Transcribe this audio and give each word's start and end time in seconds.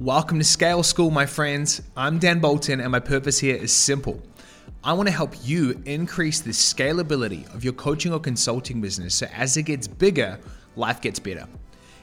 Welcome 0.00 0.38
to 0.38 0.44
Scale 0.44 0.82
School, 0.82 1.10
my 1.10 1.26
friends. 1.26 1.82
I'm 1.94 2.18
Dan 2.18 2.38
Bolton, 2.38 2.80
and 2.80 2.90
my 2.90 3.00
purpose 3.00 3.38
here 3.38 3.54
is 3.54 3.70
simple. 3.70 4.22
I 4.82 4.94
want 4.94 5.10
to 5.10 5.14
help 5.14 5.34
you 5.42 5.78
increase 5.84 6.40
the 6.40 6.52
scalability 6.52 7.54
of 7.54 7.64
your 7.64 7.74
coaching 7.74 8.10
or 8.10 8.18
consulting 8.18 8.80
business 8.80 9.14
so 9.14 9.26
as 9.26 9.58
it 9.58 9.64
gets 9.64 9.86
bigger, 9.86 10.40
life 10.74 11.02
gets 11.02 11.18
better. 11.18 11.46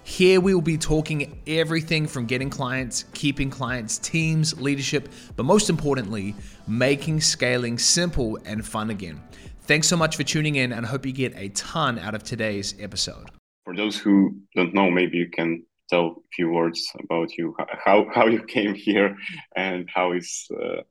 Here 0.03 0.39
we 0.39 0.53
will 0.53 0.61
be 0.61 0.77
talking 0.77 1.41
everything 1.47 2.05
from 2.05 2.27
getting 2.27 2.51
clients, 2.51 3.05
keeping 3.15 3.49
clients, 3.49 3.97
teams, 3.97 4.61
leadership, 4.61 5.09
but 5.35 5.47
most 5.47 5.67
importantly, 5.67 6.35
making 6.67 7.21
scaling 7.21 7.79
simple 7.79 8.37
and 8.45 8.63
fun 8.63 8.91
again. 8.91 9.19
Thanks 9.61 9.87
so 9.87 9.97
much 9.97 10.17
for 10.17 10.21
tuning 10.21 10.53
in 10.53 10.71
and 10.71 10.85
I 10.85 10.89
hope 10.89 11.03
you 11.03 11.13
get 11.13 11.35
a 11.35 11.49
ton 11.49 11.97
out 11.97 12.13
of 12.13 12.21
today's 12.21 12.75
episode. 12.79 13.31
For 13.63 13.75
those 13.75 13.97
who 13.97 14.35
don't 14.55 14.75
know, 14.75 14.91
maybe 14.91 15.17
you 15.17 15.31
can 15.31 15.63
tell 15.89 16.05
a 16.05 16.13
few 16.35 16.49
words 16.49 16.91
about 17.03 17.37
you, 17.37 17.55
how 17.83 18.05
how 18.15 18.27
you 18.27 18.43
came 18.43 18.73
here, 18.73 19.15
and 19.55 19.89
how 19.93 20.13
is 20.13 20.47
uh, 20.51 20.81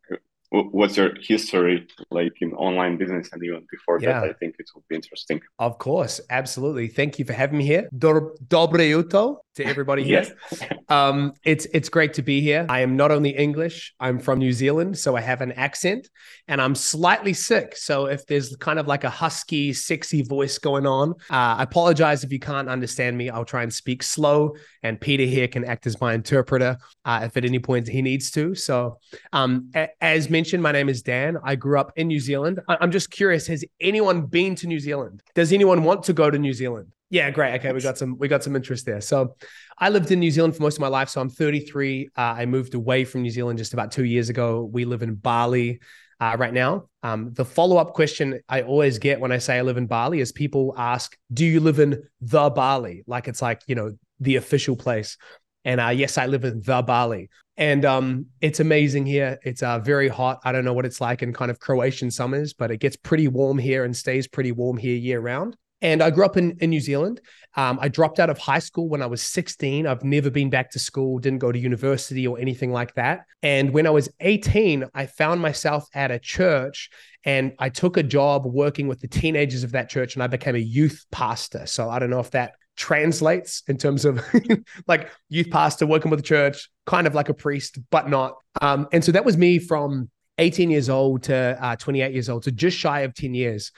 what's 0.50 0.96
your 0.96 1.12
history 1.20 1.86
like 2.10 2.34
in 2.40 2.52
online 2.52 2.96
business 2.96 3.28
and 3.32 3.42
even 3.42 3.66
before 3.70 3.98
yeah. 4.00 4.20
that 4.20 4.30
i 4.30 4.32
think 4.34 4.54
it 4.58 4.68
will 4.74 4.84
be 4.88 4.94
interesting. 4.94 5.40
Of 5.58 5.78
course. 5.78 6.20
Absolutely. 6.30 6.88
Thank 6.88 7.18
you 7.18 7.24
for 7.24 7.32
having 7.32 7.58
me 7.58 7.64
here. 7.64 7.88
Dobre 7.92 8.88
jutro 8.88 9.42
to 9.56 9.64
everybody 9.64 10.04
here 10.10 10.24
yes. 10.52 10.62
um, 10.88 11.32
it's 11.44 11.66
it's 11.74 11.88
great 11.88 12.14
to 12.14 12.22
be 12.22 12.40
here 12.40 12.66
i 12.68 12.80
am 12.80 12.96
not 12.96 13.10
only 13.10 13.30
english 13.30 13.94
i'm 14.00 14.18
from 14.18 14.38
new 14.38 14.52
zealand 14.52 14.96
so 14.96 15.16
i 15.16 15.20
have 15.20 15.40
an 15.40 15.52
accent 15.52 16.08
and 16.48 16.60
i'm 16.60 16.74
slightly 16.74 17.32
sick 17.32 17.76
so 17.76 18.06
if 18.06 18.24
there's 18.26 18.54
kind 18.56 18.78
of 18.78 18.86
like 18.86 19.04
a 19.04 19.10
husky 19.10 19.72
sexy 19.72 20.22
voice 20.22 20.58
going 20.58 20.86
on 20.86 21.10
uh, 21.30 21.56
i 21.58 21.62
apologize 21.62 22.22
if 22.24 22.32
you 22.32 22.38
can't 22.38 22.68
understand 22.68 23.16
me 23.16 23.28
i'll 23.30 23.44
try 23.44 23.62
and 23.62 23.72
speak 23.72 24.02
slow 24.02 24.54
and 24.82 25.00
peter 25.00 25.24
here 25.24 25.48
can 25.48 25.64
act 25.64 25.86
as 25.86 26.00
my 26.00 26.14
interpreter 26.14 26.78
uh, 27.04 27.20
if 27.24 27.36
at 27.36 27.44
any 27.44 27.58
point 27.58 27.88
he 27.88 28.02
needs 28.02 28.30
to 28.30 28.54
so 28.54 28.98
um, 29.32 29.70
a- 29.74 29.88
as 30.00 30.30
mentioned, 30.30 30.62
my 30.62 30.72
name 30.72 30.88
is 30.88 31.02
Dan. 31.02 31.38
I 31.42 31.56
grew 31.56 31.78
up 31.78 31.92
in 31.96 32.08
New 32.08 32.20
Zealand. 32.20 32.60
I- 32.68 32.78
am 32.80 32.90
just 32.90 33.10
curious: 33.10 33.46
has 33.46 33.64
anyone 33.80 34.22
been 34.26 34.54
to 34.56 34.66
New 34.66 34.80
Zealand? 34.80 35.22
Does 35.34 35.52
anyone 35.52 35.84
want 35.84 36.04
to 36.04 36.12
go 36.12 36.30
to 36.30 36.38
New 36.38 36.52
Zealand? 36.52 36.92
Yeah, 37.10 37.30
great. 37.30 37.54
Okay, 37.56 37.72
we 37.72 37.80
got 37.80 37.98
some 37.98 38.18
we 38.18 38.28
got 38.28 38.42
some 38.42 38.56
interest 38.56 38.84
there. 38.84 39.00
So, 39.00 39.36
I 39.78 39.90
lived 39.90 40.10
in 40.10 40.18
New 40.18 40.30
Zealand 40.30 40.56
for 40.56 40.62
most 40.62 40.76
of 40.76 40.80
my 40.80 40.88
life. 40.88 41.08
So 41.08 41.20
I'm 41.20 41.28
33. 41.28 42.08
Uh, 42.16 42.20
I 42.20 42.46
moved 42.46 42.74
away 42.74 43.04
from 43.04 43.22
New 43.22 43.30
Zealand 43.30 43.58
just 43.58 43.74
about 43.74 43.92
two 43.92 44.04
years 44.04 44.28
ago. 44.28 44.68
We 44.72 44.84
live 44.84 45.02
in 45.02 45.14
Bali. 45.14 45.80
Uh, 46.18 46.34
right 46.38 46.54
now. 46.54 46.88
Um, 47.02 47.34
the 47.34 47.44
follow 47.44 47.76
up 47.76 47.92
question 47.92 48.40
I 48.48 48.62
always 48.62 48.98
get 48.98 49.20
when 49.20 49.32
I 49.32 49.36
say 49.36 49.58
I 49.58 49.60
live 49.60 49.76
in 49.76 49.86
Bali 49.86 50.20
is 50.20 50.32
people 50.32 50.74
ask, 50.78 51.14
Do 51.30 51.44
you 51.44 51.60
live 51.60 51.78
in 51.78 52.04
the 52.22 52.48
Bali? 52.48 53.04
Like 53.06 53.28
it's 53.28 53.42
like, 53.42 53.60
you 53.66 53.74
know, 53.74 53.92
the 54.20 54.36
official 54.36 54.76
place. 54.76 55.18
And 55.66 55.80
uh, 55.80 55.88
yes, 55.88 56.16
I 56.16 56.24
live 56.24 56.44
in 56.44 56.62
the 56.62 56.80
Bali, 56.80 57.28
and 57.56 57.84
um, 57.84 58.26
it's 58.40 58.60
amazing 58.60 59.04
here. 59.04 59.38
It's 59.42 59.64
uh, 59.64 59.80
very 59.80 60.08
hot. 60.08 60.38
I 60.44 60.52
don't 60.52 60.64
know 60.64 60.72
what 60.72 60.86
it's 60.86 61.00
like 61.00 61.22
in 61.22 61.32
kind 61.32 61.50
of 61.50 61.58
Croatian 61.58 62.10
summers, 62.10 62.52
but 62.52 62.70
it 62.70 62.78
gets 62.78 62.96
pretty 62.96 63.26
warm 63.26 63.58
here 63.58 63.84
and 63.84 63.94
stays 63.96 64.28
pretty 64.28 64.52
warm 64.52 64.76
here 64.76 64.96
year 64.96 65.20
round. 65.20 65.56
And 65.82 66.02
I 66.02 66.10
grew 66.10 66.24
up 66.24 66.36
in, 66.36 66.56
in 66.60 66.70
New 66.70 66.80
Zealand. 66.80 67.20
Um, 67.54 67.78
I 67.80 67.88
dropped 67.88 68.18
out 68.18 68.30
of 68.30 68.38
high 68.38 68.58
school 68.58 68.88
when 68.88 69.02
I 69.02 69.06
was 69.06 69.22
16. 69.22 69.86
I've 69.86 70.04
never 70.04 70.30
been 70.30 70.50
back 70.50 70.70
to 70.72 70.78
school, 70.78 71.18
didn't 71.18 71.38
go 71.38 71.52
to 71.52 71.58
university 71.58 72.26
or 72.26 72.38
anything 72.38 72.72
like 72.72 72.94
that. 72.94 73.20
And 73.42 73.72
when 73.72 73.86
I 73.86 73.90
was 73.90 74.08
18, 74.20 74.86
I 74.94 75.06
found 75.06 75.40
myself 75.40 75.86
at 75.94 76.10
a 76.10 76.18
church 76.18 76.90
and 77.24 77.52
I 77.58 77.68
took 77.68 77.96
a 77.96 78.02
job 78.02 78.46
working 78.46 78.88
with 78.88 79.00
the 79.00 79.08
teenagers 79.08 79.64
of 79.64 79.72
that 79.72 79.88
church 79.88 80.14
and 80.14 80.22
I 80.22 80.26
became 80.26 80.54
a 80.54 80.58
youth 80.58 81.04
pastor. 81.10 81.66
So 81.66 81.90
I 81.90 81.98
don't 81.98 82.10
know 82.10 82.20
if 82.20 82.30
that 82.32 82.52
translates 82.76 83.62
in 83.68 83.78
terms 83.78 84.04
of 84.04 84.22
like 84.86 85.10
youth 85.28 85.50
pastor 85.50 85.86
working 85.86 86.10
with 86.10 86.20
the 86.20 86.26
church, 86.26 86.70
kind 86.84 87.06
of 87.06 87.14
like 87.14 87.28
a 87.28 87.34
priest, 87.34 87.78
but 87.90 88.08
not. 88.08 88.36
Um, 88.60 88.86
and 88.92 89.04
so 89.04 89.12
that 89.12 89.24
was 89.24 89.36
me 89.36 89.58
from 89.58 90.10
18 90.38 90.70
years 90.70 90.88
old 90.88 91.24
to 91.24 91.58
uh, 91.60 91.76
28 91.76 92.12
years 92.12 92.28
old, 92.28 92.44
so 92.44 92.50
just 92.50 92.76
shy 92.76 93.00
of 93.00 93.14
10 93.14 93.34
years. 93.34 93.72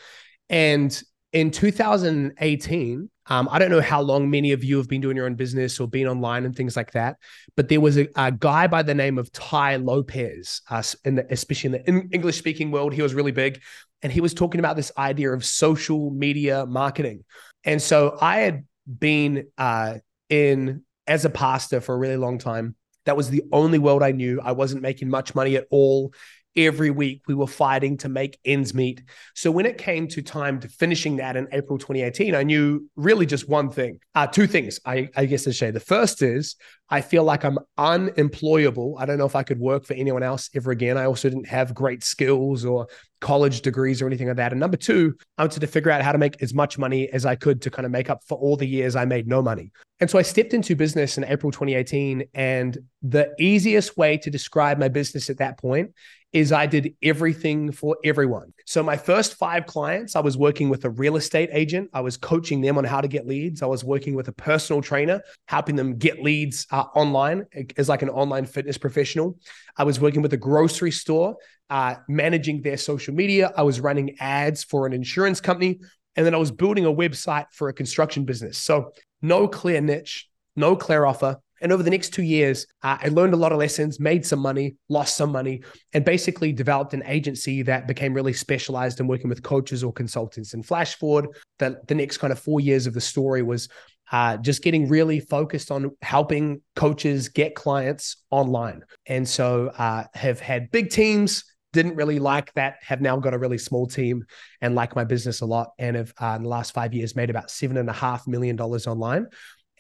And 0.51 1.01
in 1.33 1.51
2018, 1.51 3.11
um, 3.31 3.49
I 3.51 3.59
don't 3.59 3.71
know 3.71 3.83
how 3.83 4.01
long 4.01 4.31
many 4.31 4.53
of 4.53 4.65
you 4.65 4.79
have 4.79 4.89
been 4.89 5.03
doing 5.03 5.17
your 5.17 5.27
own 5.27 5.35
business 5.35 5.79
or 5.79 5.87
been 5.87 6.09
online 6.09 6.47
and 6.47 6.57
things 6.57 6.77
like 6.77 6.93
that, 6.93 7.17
but 7.57 7.69
there 7.69 7.81
was 7.81 7.99
a, 7.99 8.09
a 8.17 8.33
guy 8.33 8.67
by 8.67 8.83
the 8.83 8.95
name 8.95 9.19
of 9.19 9.31
Tai 9.33 9.77
Lopez, 9.77 10.63
uh, 10.71 10.83
in 11.05 11.17
the, 11.17 11.27
especially 11.31 11.81
in 11.85 11.97
the 11.97 12.09
English 12.11 12.39
speaking 12.39 12.71
world. 12.71 12.95
He 12.95 13.03
was 13.03 13.15
really 13.15 13.33
big. 13.33 13.61
And 14.01 14.13
he 14.13 14.21
was 14.21 14.33
talking 14.33 14.61
about 14.61 14.77
this 14.77 14.93
idea 14.97 15.33
of 15.33 15.45
social 15.45 16.11
media 16.11 16.65
marketing. 16.65 17.25
And 17.65 17.83
so 17.83 18.17
I 18.21 18.39
had 18.39 18.65
been 18.87 19.49
uh, 19.59 19.99
in 20.31 20.85
as 21.07 21.25
a 21.25 21.31
pastor 21.31 21.81
for 21.81 21.95
a 21.95 21.99
really 21.99 22.17
long 22.17 22.39
time. 22.39 22.77
That 23.07 23.17
was 23.17 23.29
the 23.29 23.43
only 23.53 23.79
world 23.79 24.03
I 24.03 24.13
knew. 24.13 24.41
I 24.41 24.53
wasn't 24.53 24.83
making 24.83 25.09
much 25.09 25.35
money 25.35 25.57
at 25.57 25.67
all 25.71 26.13
every 26.57 26.91
week 26.91 27.23
we 27.27 27.35
were 27.35 27.47
fighting 27.47 27.97
to 27.99 28.09
make 28.09 28.39
ends 28.45 28.75
meet. 28.75 29.03
So 29.35 29.51
when 29.51 29.67
it 29.67 29.79
came 29.79 30.09
to 30.09 30.23
time 30.23 30.61
to 30.61 30.69
finishing 30.69 31.17
that 31.17 31.37
in 31.37 31.47
April 31.53 31.79
2018, 31.79 32.35
I 32.35 32.43
knew 32.43 32.89
really 32.97 33.27
just 33.27 33.49
one 33.49 33.71
thing, 33.71 34.01
uh, 34.15 34.27
two 34.27 34.47
things, 34.47 34.81
I, 34.85 35.09
I 35.17 35.27
guess 35.27 35.45
to 35.45 35.53
say. 35.53 35.71
The 35.71 35.81
first 35.81 36.23
is 36.23 36.57
I 36.91 37.01
feel 37.01 37.23
like 37.23 37.45
I'm 37.45 37.59
unemployable. 37.77 38.97
I 38.99 39.07
don't 39.07 39.19
know 39.19 39.27
if 39.27 39.37
I 39.37 39.43
could 39.43 39.59
work 39.59 39.85
for 39.85 39.95
anyone 39.95 40.23
else 40.23 40.49
ever 40.55 40.71
again. 40.71 40.97
I 40.97 41.05
also 41.05 41.29
didn't 41.29 41.49
have 41.49 41.75
great 41.75 42.03
skills 42.03 42.65
or 42.65 42.89
college 43.21 43.61
degrees 43.61 44.01
or 44.01 44.07
anything 44.07 44.29
like 44.29 44.37
that. 44.37 44.53
And 44.53 44.61
number 44.61 44.77
two, 44.77 45.15
I 45.37 45.43
wanted 45.43 45.61
to 45.61 45.67
figure 45.67 45.91
out 45.91 46.03
how 46.03 46.13
to 46.13 46.19
make 46.19 46.43
as 46.43 46.55
much 46.55 46.79
money 46.79 47.09
as 47.11 47.27
I 47.27 47.35
could 47.35 47.61
to 47.63 47.71
kind 47.71 47.85
of 47.85 47.93
make 47.93 48.09
up 48.09 48.23
for 48.27 48.39
all 48.39 48.57
the 48.57 48.67
years 48.67 48.97
I 48.97 49.05
made 49.05 49.27
no 49.27 49.43
money. 49.43 49.71
And 50.01 50.09
so 50.09 50.19
I 50.19 50.23
stepped 50.23 50.55
into 50.55 50.77
business 50.77 51.19
in 51.19 51.25
April 51.25 51.51
2018. 51.51 52.25
And 52.33 52.79
the 53.03 53.35
easiest 53.39 53.97
way 53.97 54.17
to 54.19 54.31
describe 54.31 54.79
my 54.79 54.89
business 54.89 55.29
at 55.29 55.39
that 55.39 55.59
point 55.59 55.91
is 56.33 56.53
I 56.53 56.67
did 56.67 56.95
everything 57.03 57.73
for 57.73 57.97
everyone. 58.05 58.53
So 58.67 58.83
my 58.83 58.97
first 58.97 59.35
five 59.35 59.65
clients, 59.65 60.15
I 60.15 60.21
was 60.21 60.37
working 60.37 60.69
with 60.69 60.85
a 60.85 60.91
real 60.91 61.17
estate 61.17 61.49
agent. 61.53 61.89
I 61.95 62.03
was 62.03 62.19
coaching 62.19 62.61
them 62.61 62.77
on 62.77 62.85
how 62.85 63.01
to 63.01 63.09
get 63.09 63.27
leads. 63.27 63.63
I 63.63 63.67
was 63.67 63.83
working 63.83 64.15
with 64.15 64.29
a 64.29 64.33
personal 64.33 64.83
trainer, 64.83 65.23
helping 65.47 65.75
them 65.75 65.97
get 65.97 66.23
leads 66.23 66.67
uh, 66.71 66.85
online 66.95 67.47
as 67.79 67.89
like 67.89 68.03
an 68.03 68.11
online 68.11 68.45
fitness 68.45 68.77
professional. 68.77 69.39
I 69.77 69.85
was 69.85 70.01
working 70.01 70.21
with 70.21 70.33
a 70.35 70.37
grocery 70.37 70.91
store, 70.91 71.37
uh, 71.71 71.95
managing 72.09 72.61
their 72.61 72.77
social 72.77 73.15
media. 73.15 73.53
I 73.57 73.63
was 73.63 73.81
running 73.81 74.17
ads 74.21 74.65
for 74.65 74.87
an 74.87 74.93
insurance 74.93 75.41
company. 75.41 75.81
And 76.15 76.27
then 76.27 76.35
I 76.35 76.39
was 76.39 76.51
building 76.51 76.85
a 76.85 76.93
website 76.93 77.47
for 77.53 77.69
a 77.69 77.73
construction 77.73 78.25
business. 78.25 78.59
So 78.59 78.93
no 79.23 79.49
clear 79.49 79.81
niche, 79.81 80.29
no 80.57 80.77
clear 80.77 81.05
offer, 81.07 81.39
and 81.61 81.73
over 81.73 81.83
the 81.83 81.91
next 81.91 82.11
two 82.11 82.23
years, 82.23 82.67
uh, 82.83 82.99
I 83.01 83.09
learned 83.09 83.35
a 83.35 83.37
lot 83.37 83.53
of 83.53 83.59
lessons, 83.59 83.99
made 83.99 84.25
some 84.25 84.39
money, 84.39 84.77
lost 84.89 85.17
some 85.17 85.33
money, 85.33 85.63
and 85.93 86.05
basically 86.05 86.53
developed 86.53 86.95
an 86.95 87.03
agency 87.07 87.63
that 87.63 87.87
became 87.87 88.15
really 88.15 88.33
specialized 88.33 89.01
in 89.01 89.07
working 89.07 89.29
with 89.29 89.43
coaches 89.43 89.83
or 89.83 89.93
consultants. 89.93 90.55
And 90.55 90.65
flash 90.65 90.97
forward, 90.97 91.29
the, 91.59 91.81
the 91.89 91.95
next 91.95 92.19
kind 92.19 92.33
of 92.33 92.39
four 92.39 92.61
years 92.61 92.87
of 92.87 92.95
the 92.95 93.01
story 93.01 93.43
was 93.43 93.69
uh, 94.11 94.37
just 94.39 94.63
getting 94.63 94.89
really 94.89 95.21
focused 95.21 95.71
on 95.71 95.91
helping 96.03 96.63
coaches 96.77 97.29
get 97.29 97.55
clients 97.55 98.17
online. 98.31 98.83
And 99.07 99.29
so 99.29 99.69
uh, 99.79 100.05
have 100.15 100.41
had 100.41 100.71
big 100.71 100.91
teams, 100.91 101.45
didn't 101.75 101.97
really 101.97 102.19
like 102.19 102.53
that, 102.55 102.77
have 102.81 103.03
now 103.03 103.19
got 103.19 103.35
a 103.35 103.39
really 103.39 103.59
small 103.59 103.87
team 103.87 104.25
and 104.63 104.75
like 104.75 104.97
my 104.97 105.05
business 105.05 105.43
a 105.43 105.47
lot. 105.47 105.73
And 105.79 105.97
have 105.97 106.15
uh, 106.21 106.35
in 106.37 106.43
the 106.43 106.49
last 106.49 106.73
five 106.73 106.95
years 106.95 107.15
made 107.15 107.29
about 107.29 107.51
seven 107.51 107.77
and 107.77 107.91
a 107.91 107.93
half 107.93 108.27
million 108.27 108.57
dollars 108.57 108.87
online 108.87 109.27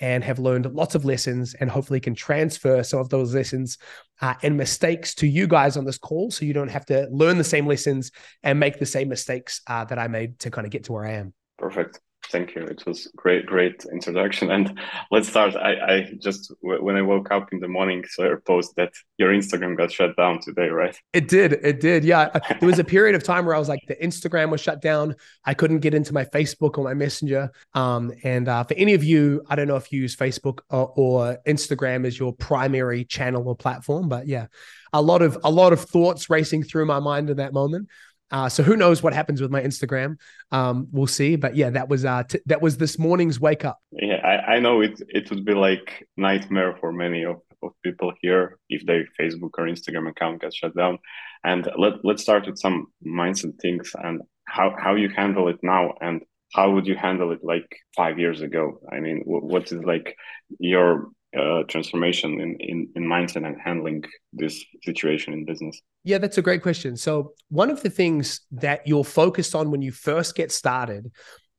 and 0.00 0.22
have 0.24 0.38
learned 0.38 0.72
lots 0.74 0.94
of 0.94 1.04
lessons 1.04 1.54
and 1.54 1.70
hopefully 1.70 2.00
can 2.00 2.14
transfer 2.14 2.82
some 2.82 3.00
of 3.00 3.08
those 3.08 3.34
lessons 3.34 3.78
uh, 4.20 4.34
and 4.42 4.56
mistakes 4.56 5.14
to 5.14 5.26
you 5.26 5.46
guys 5.46 5.76
on 5.76 5.84
this 5.84 5.98
call 5.98 6.30
so 6.30 6.44
you 6.44 6.52
don't 6.52 6.68
have 6.68 6.86
to 6.86 7.08
learn 7.10 7.38
the 7.38 7.44
same 7.44 7.66
lessons 7.66 8.10
and 8.42 8.58
make 8.58 8.78
the 8.78 8.86
same 8.86 9.08
mistakes 9.08 9.60
uh, 9.66 9.84
that 9.84 9.98
I 9.98 10.08
made 10.08 10.38
to 10.40 10.50
kind 10.50 10.66
of 10.66 10.70
get 10.70 10.84
to 10.84 10.92
where 10.92 11.04
I 11.04 11.12
am. 11.12 11.32
Perfect. 11.56 12.00
Thank 12.30 12.54
you. 12.54 12.62
It 12.62 12.84
was 12.86 13.10
great, 13.16 13.46
great 13.46 13.86
introduction. 13.90 14.50
And 14.50 14.78
let's 15.10 15.28
start. 15.28 15.56
I, 15.56 15.72
I 15.72 16.12
just 16.20 16.52
when 16.60 16.96
I 16.96 17.02
woke 17.02 17.30
up 17.30 17.52
in 17.52 17.60
the 17.60 17.68
morning, 17.68 18.04
saw 18.06 18.24
your 18.24 18.40
post 18.40 18.74
that 18.76 18.92
your 19.16 19.32
Instagram 19.32 19.78
got 19.78 19.90
shut 19.90 20.14
down 20.16 20.40
today, 20.40 20.68
right? 20.68 20.94
It 21.14 21.28
did. 21.28 21.54
It 21.54 21.80
did. 21.80 22.04
Yeah. 22.04 22.28
there 22.60 22.68
was 22.68 22.78
a 22.78 22.84
period 22.84 23.14
of 23.14 23.22
time 23.22 23.46
where 23.46 23.54
I 23.54 23.58
was 23.58 23.68
like, 23.68 23.80
the 23.88 23.96
Instagram 23.96 24.50
was 24.50 24.60
shut 24.60 24.82
down. 24.82 25.14
I 25.46 25.54
couldn't 25.54 25.78
get 25.78 25.94
into 25.94 26.12
my 26.12 26.24
Facebook 26.24 26.76
or 26.76 26.84
my 26.84 26.94
Messenger. 26.94 27.50
Um, 27.72 28.12
and 28.24 28.46
uh, 28.46 28.64
for 28.64 28.74
any 28.74 28.92
of 28.92 29.02
you, 29.02 29.42
I 29.48 29.56
don't 29.56 29.68
know 29.68 29.76
if 29.76 29.90
you 29.90 30.02
use 30.02 30.14
Facebook 30.14 30.60
or, 30.68 30.92
or 30.96 31.38
Instagram 31.46 32.06
as 32.06 32.18
your 32.18 32.34
primary 32.34 33.04
channel 33.06 33.48
or 33.48 33.56
platform, 33.56 34.08
but 34.08 34.26
yeah, 34.26 34.48
a 34.92 35.00
lot 35.00 35.22
of 35.22 35.38
a 35.44 35.50
lot 35.50 35.72
of 35.72 35.80
thoughts 35.80 36.30
racing 36.30 36.62
through 36.62 36.86
my 36.86 36.98
mind 36.98 37.30
in 37.30 37.38
that 37.38 37.52
moment. 37.52 37.88
Uh, 38.30 38.48
so 38.48 38.62
who 38.62 38.76
knows 38.76 39.02
what 39.02 39.14
happens 39.14 39.40
with 39.40 39.50
my 39.50 39.62
Instagram? 39.62 40.16
Um, 40.52 40.88
we'll 40.92 41.06
see. 41.06 41.36
But 41.36 41.56
yeah, 41.56 41.70
that 41.70 41.88
was 41.88 42.04
uh, 42.04 42.24
t- 42.24 42.40
that 42.46 42.60
was 42.60 42.76
this 42.76 42.98
morning's 42.98 43.40
wake 43.40 43.64
up. 43.64 43.78
Yeah, 43.92 44.16
I, 44.16 44.54
I 44.54 44.58
know 44.60 44.80
it. 44.80 45.00
It 45.08 45.30
would 45.30 45.44
be 45.44 45.54
like 45.54 46.06
nightmare 46.16 46.76
for 46.80 46.92
many 46.92 47.24
of, 47.24 47.36
of 47.62 47.72
people 47.82 48.12
here 48.20 48.58
if 48.68 48.84
their 48.86 49.06
Facebook 49.20 49.50
or 49.58 49.64
Instagram 49.66 50.08
account 50.08 50.42
gets 50.42 50.56
shut 50.56 50.76
down. 50.76 50.98
And 51.44 51.68
let 51.78 52.04
let's 52.04 52.22
start 52.22 52.46
with 52.46 52.58
some 52.58 52.86
mindset 53.06 53.58
things 53.60 53.92
and 53.94 54.20
how 54.44 54.74
how 54.78 54.94
you 54.94 55.08
handle 55.08 55.48
it 55.48 55.58
now 55.62 55.94
and 56.00 56.22
how 56.54 56.70
would 56.72 56.86
you 56.86 56.96
handle 56.96 57.32
it 57.32 57.40
like 57.42 57.68
five 57.96 58.18
years 58.18 58.40
ago? 58.40 58.80
I 58.90 59.00
mean, 59.00 59.22
what 59.24 59.70
is 59.70 59.84
like 59.84 60.16
your 60.58 61.10
uh, 61.38 61.62
transformation 61.68 62.40
in, 62.40 62.56
in 62.58 62.88
in 62.96 63.04
mindset 63.04 63.46
and 63.46 63.56
handling 63.62 64.04
this 64.32 64.64
situation 64.82 65.32
in 65.34 65.44
business? 65.44 65.80
Yeah, 66.08 66.16
that's 66.16 66.38
a 66.38 66.42
great 66.42 66.62
question. 66.62 66.96
So 66.96 67.34
one 67.50 67.70
of 67.70 67.82
the 67.82 67.90
things 67.90 68.40
that 68.52 68.86
you're 68.86 69.04
focused 69.04 69.54
on 69.54 69.70
when 69.70 69.82
you 69.82 69.92
first 69.92 70.34
get 70.34 70.50
started 70.50 71.12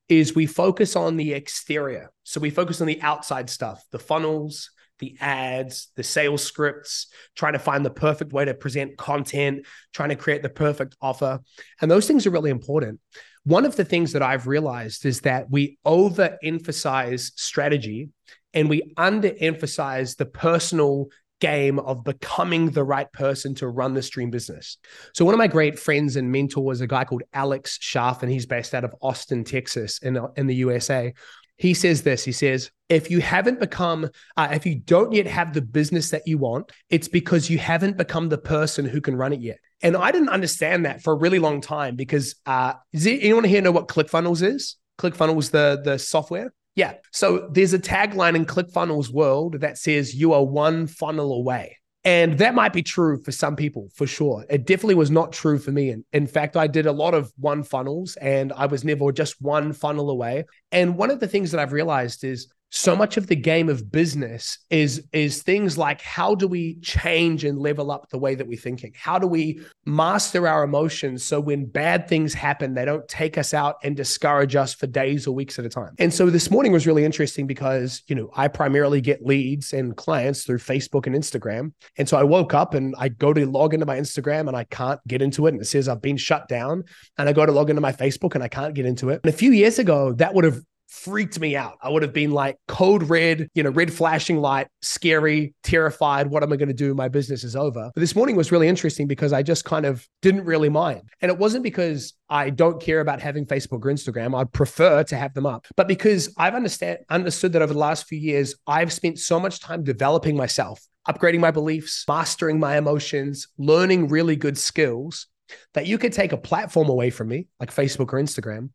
is 0.07 0.33
we 0.33 0.47
focus 0.47 0.95
on 0.95 1.17
the 1.17 1.33
exterior. 1.33 2.09
So 2.23 2.39
we 2.39 2.49
focus 2.49 2.81
on 2.81 2.87
the 2.87 2.99
outside 3.03 3.47
stuff, 3.51 3.83
the 3.91 3.99
funnels, 3.99 4.71
the 4.97 5.15
ads, 5.21 5.89
the 5.95 6.01
sales 6.01 6.41
scripts, 6.41 7.13
trying 7.35 7.53
to 7.53 7.59
find 7.59 7.85
the 7.85 7.91
perfect 7.91 8.33
way 8.33 8.43
to 8.43 8.55
present 8.55 8.97
content, 8.97 9.67
trying 9.93 10.09
to 10.09 10.15
create 10.15 10.41
the 10.41 10.49
perfect 10.49 10.95
offer. 10.99 11.41
And 11.79 11.91
those 11.91 12.07
things 12.07 12.25
are 12.25 12.31
really 12.31 12.49
important. 12.49 12.99
One 13.43 13.67
of 13.67 13.75
the 13.75 13.85
things 13.85 14.13
that 14.13 14.23
I've 14.23 14.47
realized 14.47 15.05
is 15.05 15.21
that 15.21 15.51
we 15.51 15.77
overemphasize 15.85 17.33
strategy 17.35 18.09
and 18.55 18.67
we 18.67 18.95
underemphasize 18.97 20.17
the 20.17 20.25
personal 20.25 21.09
game 21.39 21.79
of 21.79 22.03
becoming 22.03 22.71
the 22.71 22.83
right 22.83 23.11
person 23.11 23.55
to 23.55 23.67
run 23.67 23.93
the 23.93 24.01
stream 24.01 24.29
business. 24.29 24.77
So 25.13 25.25
one 25.25 25.33
of 25.33 25.37
my 25.37 25.47
great 25.47 25.79
friends 25.79 26.15
and 26.15 26.31
mentors, 26.31 26.81
a 26.81 26.87
guy 26.87 27.05
called 27.05 27.23
Alex 27.33 27.77
Scharf, 27.81 28.21
and 28.21 28.31
he's 28.31 28.45
based 28.45 28.73
out 28.73 28.83
of 28.83 28.93
Austin, 29.01 29.43
Texas, 29.43 29.99
in, 29.99 30.19
in 30.35 30.47
the 30.47 30.55
USA. 30.55 31.13
He 31.57 31.73
says 31.73 32.03
this. 32.03 32.23
He 32.23 32.31
says, 32.31 32.71
if 32.87 33.11
you 33.11 33.19
haven't 33.19 33.59
become, 33.59 34.09
uh, 34.37 34.47
if 34.51 34.65
you 34.65 34.75
don't 34.75 35.11
yet 35.11 35.27
have 35.27 35.53
the 35.53 35.61
business 35.61 36.09
that 36.11 36.25
you 36.25 36.37
want, 36.37 36.71
it's 36.89 37.07
because 37.07 37.49
you 37.49 37.57
haven't 37.57 37.97
become 37.97 38.29
the 38.29 38.37
person 38.37 38.85
who 38.85 39.01
can 39.01 39.15
run 39.15 39.33
it 39.33 39.41
yet. 39.41 39.59
And 39.81 39.95
I 39.95 40.11
didn't 40.11 40.29
understand 40.29 40.85
that 40.85 41.01
for 41.01 41.13
a 41.13 41.17
really 41.17 41.39
long 41.39 41.61
time 41.61 41.95
because 41.95 42.35
uh, 42.45 42.73
does 42.93 43.07
anyone 43.07 43.43
here 43.43 43.61
know 43.61 43.71
what 43.71 43.87
ClickFunnels 43.87 44.41
is? 44.41 44.77
ClickFunnels, 44.99 45.51
the 45.51 45.81
the 45.83 45.97
software. 45.97 46.53
Yeah. 46.75 46.93
So 47.11 47.49
there's 47.51 47.73
a 47.73 47.79
tagline 47.79 48.35
in 48.35 48.45
ClickFunnels 48.45 49.11
world 49.11 49.61
that 49.61 49.77
says 49.77 50.15
you 50.15 50.33
are 50.33 50.43
one 50.43 50.87
funnel 50.87 51.33
away. 51.33 51.77
And 52.05 52.37
that 52.37 52.55
might 52.55 52.71
be 52.71 52.81
true 52.81 53.21
for 53.21 53.33
some 53.33 53.57
people, 53.57 53.89
for 53.93 54.07
sure. 54.07 54.45
It 54.49 54.65
definitely 54.65 54.95
was 54.95 55.11
not 55.11 55.33
true 55.33 55.59
for 55.59 55.71
me. 55.71 55.89
And 55.89 56.05
in 56.13 56.27
fact, 56.27 56.55
I 56.55 56.65
did 56.67 56.85
a 56.85 56.93
lot 56.93 57.13
of 57.13 57.31
one 57.37 57.61
funnels 57.63 58.15
and 58.15 58.53
I 58.53 58.67
was 58.67 58.85
never 58.85 59.11
just 59.11 59.41
one 59.41 59.73
funnel 59.73 60.09
away. 60.09 60.45
And 60.71 60.97
one 60.97 61.11
of 61.11 61.19
the 61.19 61.27
things 61.27 61.51
that 61.51 61.59
I've 61.59 61.73
realized 61.73 62.23
is 62.23 62.51
so 62.71 62.95
much 62.95 63.17
of 63.17 63.27
the 63.27 63.35
game 63.35 63.67
of 63.67 63.91
business 63.91 64.59
is 64.69 65.03
is 65.11 65.41
things 65.41 65.77
like 65.77 66.01
how 66.01 66.35
do 66.35 66.47
we 66.47 66.75
change 66.81 67.43
and 67.43 67.57
level 67.57 67.91
up 67.91 68.09
the 68.09 68.17
way 68.17 68.35
that 68.35 68.47
we're 68.47 68.59
thinking? 68.59 68.93
How 68.95 69.17
do 69.17 69.25
we 69.25 69.61
master 69.85 70.47
our 70.47 70.63
emotions 70.63 71.23
so 71.23 71.39
when 71.39 71.65
bad 71.65 72.07
things 72.07 72.33
happen 72.33 72.73
they 72.73 72.85
don't 72.85 73.07
take 73.07 73.37
us 73.37 73.53
out 73.53 73.77
and 73.83 73.95
discourage 73.95 74.55
us 74.55 74.73
for 74.73 74.85
days 74.85 75.25
or 75.25 75.33
weeks 75.33 75.57
at 75.57 75.65
a 75.65 75.69
time? 75.69 75.95
And 75.97 76.13
so 76.13 76.29
this 76.29 76.51
morning 76.51 76.71
was 76.71 76.85
really 76.85 77.05
interesting 77.05 77.47
because 77.47 78.03
you 78.07 78.15
know 78.15 78.29
i 78.35 78.47
primarily 78.47 79.01
get 79.01 79.25
leads 79.25 79.73
and 79.73 79.95
clients 79.97 80.43
through 80.43 80.59
facebook 80.59 81.07
and 81.07 81.15
instagram. 81.15 81.73
And 81.97 82.07
so 82.07 82.17
i 82.17 82.23
woke 82.23 82.53
up 82.53 82.75
and 82.75 82.93
i 82.99 83.09
go 83.09 83.33
to 83.33 83.45
log 83.47 83.73
into 83.73 83.85
my 83.87 83.99
instagram 83.99 84.47
and 84.47 84.55
i 84.55 84.63
can't 84.65 84.99
get 85.07 85.21
into 85.21 85.47
it. 85.47 85.53
And 85.53 85.61
it 85.61 85.65
says 85.65 85.87
i've 85.87 86.01
been 86.01 86.17
shut 86.17 86.47
down. 86.47 86.83
And 87.17 87.27
i 87.27 87.33
go 87.33 87.45
to 87.45 87.51
log 87.51 87.69
into 87.71 87.81
my 87.81 87.93
facebook 87.93 88.35
and 88.35 88.43
i 88.43 88.47
can't 88.47 88.75
get 88.75 88.85
into 88.85 89.09
it. 89.09 89.21
And 89.23 89.33
a 89.33 89.35
few 89.35 89.51
years 89.51 89.79
ago 89.79 90.13
that 90.13 90.35
would 90.35 90.43
have 90.43 90.61
freaked 90.89 91.39
me 91.39 91.55
out. 91.55 91.77
I 91.81 91.89
would 91.89 92.01
have 92.01 92.13
been 92.13 92.31
like 92.31 92.57
code 92.67 93.03
red, 93.03 93.47
you 93.53 93.63
know, 93.63 93.69
red 93.69 93.93
flashing 93.93 94.37
light, 94.37 94.67
scary, 94.81 95.53
terrified. 95.63 96.27
What 96.27 96.43
am 96.43 96.51
I 96.51 96.57
going 96.57 96.67
to 96.67 96.73
do? 96.73 96.93
My 96.93 97.07
business 97.07 97.43
is 97.43 97.55
over. 97.55 97.91
But 97.93 98.01
this 98.01 98.15
morning 98.15 98.35
was 98.35 98.51
really 98.51 98.67
interesting 98.67 99.07
because 99.07 99.31
I 99.31 99.43
just 99.43 99.65
kind 99.65 99.85
of 99.85 100.05
didn't 100.21 100.45
really 100.45 100.69
mind. 100.69 101.03
And 101.21 101.31
it 101.31 101.37
wasn't 101.37 101.63
because 101.63 102.13
I 102.29 102.49
don't 102.49 102.81
care 102.81 102.99
about 102.99 103.21
having 103.21 103.45
Facebook 103.45 103.85
or 103.85 103.91
Instagram. 103.91 104.37
I'd 104.37 104.51
prefer 104.51 105.03
to 105.03 105.15
have 105.15 105.33
them 105.33 105.45
up. 105.45 105.67
But 105.75 105.87
because 105.87 106.33
I've 106.37 106.55
understand 106.55 106.99
understood 107.09 107.53
that 107.53 107.61
over 107.61 107.73
the 107.73 107.79
last 107.79 108.07
few 108.07 108.19
years, 108.19 108.55
I've 108.67 108.91
spent 108.91 109.19
so 109.19 109.39
much 109.39 109.59
time 109.59 109.83
developing 109.83 110.35
myself, 110.35 110.81
upgrading 111.07 111.39
my 111.39 111.51
beliefs, 111.51 112.03
mastering 112.07 112.59
my 112.59 112.77
emotions, 112.77 113.47
learning 113.57 114.07
really 114.07 114.35
good 114.35 114.57
skills 114.57 115.27
that 115.73 115.87
you 115.87 115.97
could 115.97 116.13
take 116.13 116.31
a 116.31 116.37
platform 116.37 116.89
away 116.89 117.09
from 117.09 117.27
me 117.27 117.47
like 117.59 117.73
facebook 117.73 118.13
or 118.13 118.21
instagram 118.21 118.69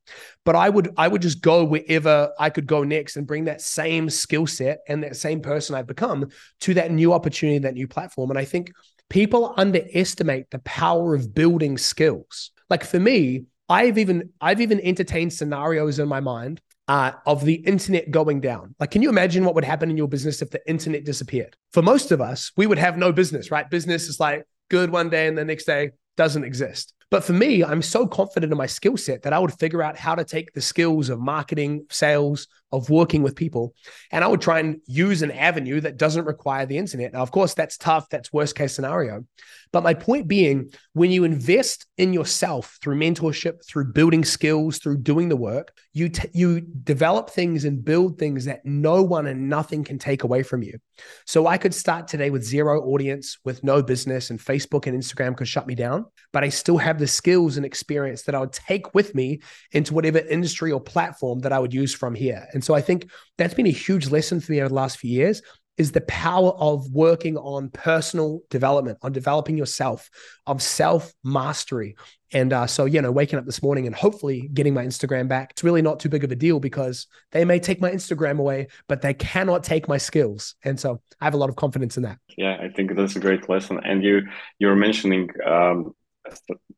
but 0.44 0.56
i 0.56 0.68
would 0.68 0.92
i 0.96 1.06
would 1.06 1.22
just 1.22 1.40
go 1.40 1.64
wherever 1.64 2.32
i 2.38 2.50
could 2.50 2.66
go 2.66 2.82
next 2.82 3.16
and 3.16 3.26
bring 3.26 3.44
that 3.44 3.60
same 3.60 4.08
skill 4.10 4.46
set 4.46 4.80
and 4.88 5.02
that 5.02 5.16
same 5.16 5.40
person 5.40 5.74
i've 5.74 5.86
become 5.86 6.28
to 6.60 6.74
that 6.74 6.90
new 6.90 7.12
opportunity 7.12 7.58
that 7.58 7.74
new 7.74 7.88
platform 7.88 8.30
and 8.30 8.38
i 8.38 8.44
think 8.44 8.72
people 9.10 9.54
underestimate 9.56 10.50
the 10.50 10.58
power 10.60 11.14
of 11.14 11.34
building 11.34 11.78
skills 11.78 12.50
like 12.70 12.84
for 12.84 12.98
me 12.98 13.44
i've 13.68 13.98
even 13.98 14.30
i've 14.40 14.60
even 14.60 14.80
entertained 14.80 15.32
scenarios 15.32 15.98
in 15.98 16.08
my 16.08 16.20
mind 16.20 16.60
uh, 16.88 17.12
of 17.26 17.44
the 17.44 17.54
internet 17.54 18.10
going 18.10 18.40
down. 18.40 18.74
Like, 18.78 18.90
can 18.90 19.02
you 19.02 19.08
imagine 19.08 19.44
what 19.44 19.54
would 19.54 19.64
happen 19.64 19.90
in 19.90 19.96
your 19.96 20.08
business 20.08 20.42
if 20.42 20.50
the 20.50 20.60
internet 20.68 21.04
disappeared? 21.04 21.56
For 21.72 21.82
most 21.82 22.12
of 22.12 22.20
us, 22.20 22.52
we 22.56 22.66
would 22.66 22.78
have 22.78 22.98
no 22.98 23.12
business, 23.12 23.50
right? 23.50 23.68
Business 23.68 24.08
is 24.08 24.20
like 24.20 24.44
good 24.70 24.90
one 24.90 25.08
day 25.08 25.26
and 25.26 25.36
the 25.36 25.44
next 25.44 25.64
day 25.64 25.90
doesn't 26.16 26.44
exist. 26.44 26.93
But 27.14 27.22
for 27.22 27.32
me, 27.32 27.62
I'm 27.62 27.80
so 27.80 28.08
confident 28.08 28.50
in 28.50 28.58
my 28.58 28.66
skill 28.66 28.96
set 28.96 29.22
that 29.22 29.32
I 29.32 29.38
would 29.38 29.52
figure 29.52 29.84
out 29.84 29.96
how 29.96 30.16
to 30.16 30.24
take 30.24 30.52
the 30.52 30.60
skills 30.60 31.10
of 31.10 31.20
marketing, 31.20 31.86
sales, 31.88 32.48
of 32.72 32.90
working 32.90 33.22
with 33.22 33.36
people, 33.36 33.72
and 34.10 34.24
I 34.24 34.26
would 34.26 34.40
try 34.40 34.58
and 34.58 34.80
use 34.86 35.22
an 35.22 35.30
avenue 35.30 35.80
that 35.80 35.96
doesn't 35.96 36.24
require 36.24 36.66
the 36.66 36.76
internet. 36.76 37.12
Now, 37.12 37.22
of 37.22 37.30
course, 37.30 37.54
that's 37.54 37.78
tough. 37.78 38.08
That's 38.08 38.32
worst 38.32 38.56
case 38.56 38.74
scenario. 38.74 39.24
But 39.72 39.84
my 39.84 39.94
point 39.94 40.26
being, 40.26 40.72
when 40.92 41.12
you 41.12 41.22
invest 41.22 41.86
in 41.98 42.12
yourself 42.12 42.78
through 42.82 42.96
mentorship, 42.96 43.64
through 43.64 43.92
building 43.92 44.24
skills, 44.24 44.78
through 44.78 44.98
doing 44.98 45.28
the 45.28 45.36
work, 45.36 45.72
you 45.92 46.08
t- 46.08 46.28
you 46.32 46.60
develop 46.60 47.30
things 47.30 47.64
and 47.64 47.84
build 47.84 48.18
things 48.18 48.44
that 48.46 48.64
no 48.64 49.02
one 49.02 49.26
and 49.26 49.48
nothing 49.48 49.84
can 49.84 49.98
take 49.98 50.24
away 50.24 50.42
from 50.42 50.62
you. 50.64 50.78
So 51.26 51.46
I 51.46 51.58
could 51.58 51.74
start 51.74 52.08
today 52.08 52.30
with 52.30 52.44
zero 52.44 52.82
audience, 52.82 53.38
with 53.44 53.62
no 53.62 53.82
business, 53.82 54.30
and 54.30 54.40
Facebook 54.40 54.86
and 54.86 55.00
Instagram 55.00 55.36
could 55.36 55.48
shut 55.48 55.66
me 55.66 55.76
down. 55.76 56.06
But 56.32 56.42
I 56.42 56.48
still 56.48 56.78
have 56.78 56.98
the 56.98 57.03
skills 57.06 57.56
and 57.56 57.66
experience 57.66 58.22
that 58.22 58.34
I 58.34 58.40
would 58.40 58.52
take 58.52 58.94
with 58.94 59.14
me 59.14 59.40
into 59.72 59.94
whatever 59.94 60.18
industry 60.18 60.72
or 60.72 60.80
platform 60.80 61.40
that 61.40 61.52
I 61.52 61.58
would 61.58 61.74
use 61.74 61.94
from 61.94 62.14
here. 62.14 62.46
And 62.52 62.62
so 62.62 62.74
I 62.74 62.80
think 62.80 63.10
that's 63.38 63.54
been 63.54 63.66
a 63.66 63.70
huge 63.70 64.10
lesson 64.10 64.40
for 64.40 64.52
me 64.52 64.60
over 64.60 64.68
the 64.68 64.74
last 64.74 64.98
few 64.98 65.10
years 65.10 65.42
is 65.76 65.92
the 65.92 66.00
power 66.02 66.50
of 66.50 66.88
working 66.92 67.36
on 67.36 67.68
personal 67.70 68.40
development, 68.48 68.98
on 69.02 69.12
developing 69.12 69.58
yourself, 69.58 70.08
of 70.46 70.62
self 70.62 71.12
mastery. 71.24 71.96
And 72.32 72.52
uh, 72.52 72.66
so, 72.66 72.84
you 72.84 73.00
know, 73.00 73.12
waking 73.12 73.38
up 73.38 73.46
this 73.46 73.62
morning 73.62 73.86
and 73.86 73.94
hopefully 73.94 74.48
getting 74.52 74.74
my 74.74 74.84
Instagram 74.84 75.28
back, 75.28 75.50
it's 75.50 75.64
really 75.64 75.82
not 75.82 76.00
too 76.00 76.08
big 76.08 76.24
of 76.24 76.32
a 76.32 76.36
deal 76.36 76.58
because 76.58 77.06
they 77.32 77.44
may 77.44 77.60
take 77.60 77.80
my 77.80 77.90
Instagram 77.90 78.38
away, 78.38 78.68
but 78.88 79.02
they 79.02 79.14
cannot 79.14 79.62
take 79.62 79.88
my 79.88 79.98
skills. 79.98 80.56
And 80.64 80.78
so 80.78 81.00
I 81.20 81.24
have 81.24 81.34
a 81.34 81.36
lot 81.36 81.48
of 81.48 81.56
confidence 81.56 81.96
in 81.96 82.02
that. 82.04 82.18
Yeah, 82.36 82.56
I 82.60 82.68
think 82.68 82.94
that's 82.96 83.16
a 83.16 83.20
great 83.20 83.48
lesson. 83.48 83.80
And 83.84 84.02
you, 84.02 84.22
you're 84.58 84.76
mentioning 84.76 85.28
um, 85.46 85.94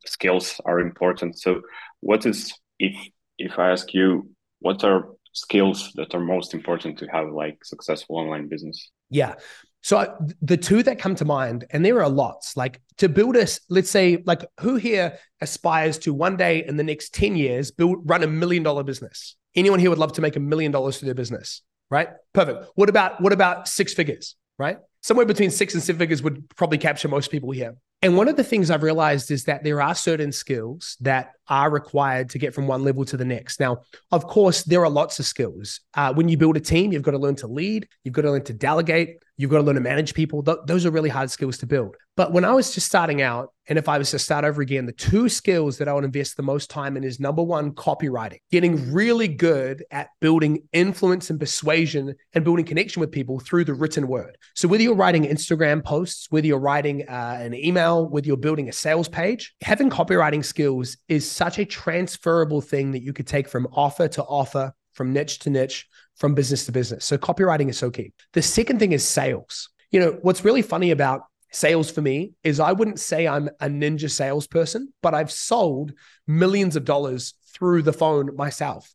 skills 0.05 0.61
are 0.65 0.81
important. 0.81 1.39
So, 1.39 1.63
what 2.01 2.27
is, 2.27 2.53
if, 2.79 2.95
if 3.39 3.59
I 3.59 3.71
ask 3.71 3.93
you, 3.95 4.31
what 4.61 4.85
are 4.85 5.09
skills 5.33 5.93
that 5.95 6.15
are 6.15 6.21
most 6.21 6.55
important 6.55 6.99
to 6.99 7.07
have 7.07 7.31
like 7.31 7.65
successful 7.65 8.17
online 8.17 8.49
business? 8.49 8.91
Yeah. 9.11 9.35
So 9.83 9.99
I, 9.99 10.09
the 10.43 10.57
two 10.57 10.83
that 10.83 10.99
come 10.99 11.15
to 11.17 11.25
mind, 11.25 11.65
and 11.71 11.85
there 11.85 12.03
are 12.03 12.09
lots, 12.09 12.57
like 12.57 12.81
to 12.97 13.09
build 13.09 13.37
a, 13.37 13.47
let's 13.69 13.91
say, 13.91 14.23
like 14.27 14.45
who 14.61 14.77
here 14.77 15.19
aspires 15.41 15.99
to 15.99 16.13
one 16.13 16.37
day 16.37 16.65
in 16.67 16.77
the 16.77 16.83
next 16.83 17.15
10 17.15 17.37
years 17.37 17.71
build 17.71 17.99
run 18.05 18.25
a 18.25 18.27
million 18.27 18.65
dollar 18.65 18.83
business? 18.83 19.37
Anyone 19.55 19.79
here 19.79 19.91
would 19.91 19.99
love 19.99 20.13
to 20.15 20.21
make 20.21 20.35
a 20.37 20.41
million 20.41 20.73
dollars 20.73 20.99
through 20.99 21.07
their 21.07 21.15
business, 21.15 21.63
right? 21.89 22.09
Perfect. 22.33 22.67
What 22.75 22.89
about 22.89 23.21
what 23.21 23.33
about 23.33 23.69
six 23.69 23.95
figures, 23.95 24.35
right? 24.59 24.79
Somewhere 25.03 25.25
between 25.25 25.53
six 25.53 25.75
and 25.75 25.83
seven 25.83 26.01
figures 26.01 26.21
would 26.21 26.49
probably 26.57 26.79
capture 26.79 27.07
most 27.07 27.31
people 27.31 27.53
here. 27.53 27.77
And 28.07 28.17
one 28.17 28.29
of 28.29 28.37
the 28.37 28.45
things 28.45 28.71
I've 28.71 28.85
realized 28.85 29.33
is 29.33 29.43
that 29.47 29.65
there 29.65 29.83
are 29.83 29.93
certain 29.93 30.31
skills 30.31 30.97
that 31.01 31.33
are 31.49 31.69
required 31.69 32.31
to 32.31 32.39
get 32.39 32.55
from 32.55 32.69
one 32.69 32.85
level 32.85 33.05
to 33.05 33.17
the 33.17 33.25
next. 33.25 33.59
Now, 33.59 33.79
of 34.13 34.29
course, 34.29 34.63
there 34.63 34.85
are 34.85 34.89
lots 34.89 35.19
of 35.19 35.27
skills. 35.27 35.81
Uh, 35.93 36.15
when 36.15 36.29
you 36.29 36.37
build 36.37 36.57
a 36.57 36.61
team, 36.61 36.93
you've 36.93 37.03
got 37.03 37.11
to 37.11 37.19
learn 37.19 37.35
to 37.37 37.49
lead, 37.49 37.89
you've 38.05 38.15
got 38.15 38.23
to 38.23 38.31
learn 38.31 38.45
to 38.45 38.53
delegate, 38.53 39.17
you've 39.37 39.51
got 39.51 39.59
to 39.59 39.65
learn 39.65 39.75
to 39.75 39.81
manage 39.81 40.15
people. 40.15 40.41
Th- 40.43 40.59
those 40.67 40.87
are 40.87 40.91
really 40.91 41.09
hard 41.09 41.33
skills 41.33 41.59
to 41.59 41.67
build. 41.67 41.97
But 42.17 42.33
when 42.33 42.45
I 42.45 42.53
was 42.53 42.73
just 42.73 42.87
starting 42.87 43.21
out, 43.21 43.53
and 43.69 43.79
if 43.79 43.89
I 43.89 43.99
was 43.99 44.11
to 44.13 44.19
start 44.19 44.45
over 44.45 44.63
again, 44.63 44.87
the 44.87 44.93
two 44.93 45.29
skills 45.29 45.77
that 45.79 45.89
I 45.89 45.93
would 45.93 46.05
invest 46.05 46.37
the 46.37 46.43
most 46.43 46.71
time 46.71 46.97
in 46.97 47.05
is 47.05 47.21
number 47.21 47.43
one, 47.43 47.73
copywriting, 47.73 48.39
getting 48.51 48.93
really 48.93 49.29
good 49.29 49.85
at 49.91 50.09
building 50.21 50.63
influence 50.73 51.29
and 51.29 51.39
persuasion 51.39 52.15
and 52.33 52.45
building 52.45 52.65
connection 52.65 53.01
with 53.01 53.13
people 53.13 53.41
through 53.41 53.65
the 53.65 53.75
written 53.75 54.09
word. 54.09 54.39
So 54.55 54.69
whether 54.69 54.83
you're 54.83 54.95
writing 54.95 55.25
Instagram 55.25 55.85
posts, 55.85 56.29
whether 56.31 56.47
you're 56.47 56.59
writing 56.59 57.07
uh, 57.07 57.39
an 57.41 57.55
email, 57.55 57.96
whether 58.05 58.27
you're 58.27 58.37
building 58.37 58.69
a 58.69 58.73
sales 58.73 59.09
page, 59.09 59.55
having 59.63 59.91
copywriting 59.91 60.45
skills 60.45 60.97
is 61.09 61.31
such 61.31 61.59
a 61.59 61.65
transferable 61.65 62.61
thing 62.61 62.93
that 62.93 63.03
you 63.03 63.13
could 63.13 63.27
take 63.27 63.49
from 63.49 63.67
offer 63.73 64.09
to 64.09 64.23
offer, 64.25 64.73
from 64.93 65.13
niche 65.13 65.39
to 65.41 65.51
niche, 65.51 65.87
from 66.17 66.35
business 66.35 66.67
to 66.67 66.73
business. 66.73 67.05
So 67.05 67.19
copywriting 67.19 67.69
is 67.69 67.79
so 67.79 67.91
key. 67.91 68.13
The 68.33 68.43
second 68.43 68.79
thing 68.79 68.93
is 68.93 69.07
sales. 69.07 69.69
You 69.91 70.01
know, 70.01 70.19
what's 70.23 70.45
really 70.45 70.63
funny 70.63 70.91
about 70.91 71.23
sales 71.53 71.91
for 71.91 72.03
me 72.03 72.33
is 72.43 72.61
I 72.61 72.73
wouldn't 72.73 73.01
say 73.01 73.27
I'm 73.27 73.49
a 73.61 73.69
ninja 73.69 74.11
salesperson, 74.11 74.93
but 75.03 75.15
I've 75.15 75.31
sold 75.31 75.93
millions 76.27 76.77
of 76.77 76.85
dollars 76.85 77.35
through 77.55 77.83
the 77.83 77.93
phone 77.93 78.35
myself. 78.37 78.93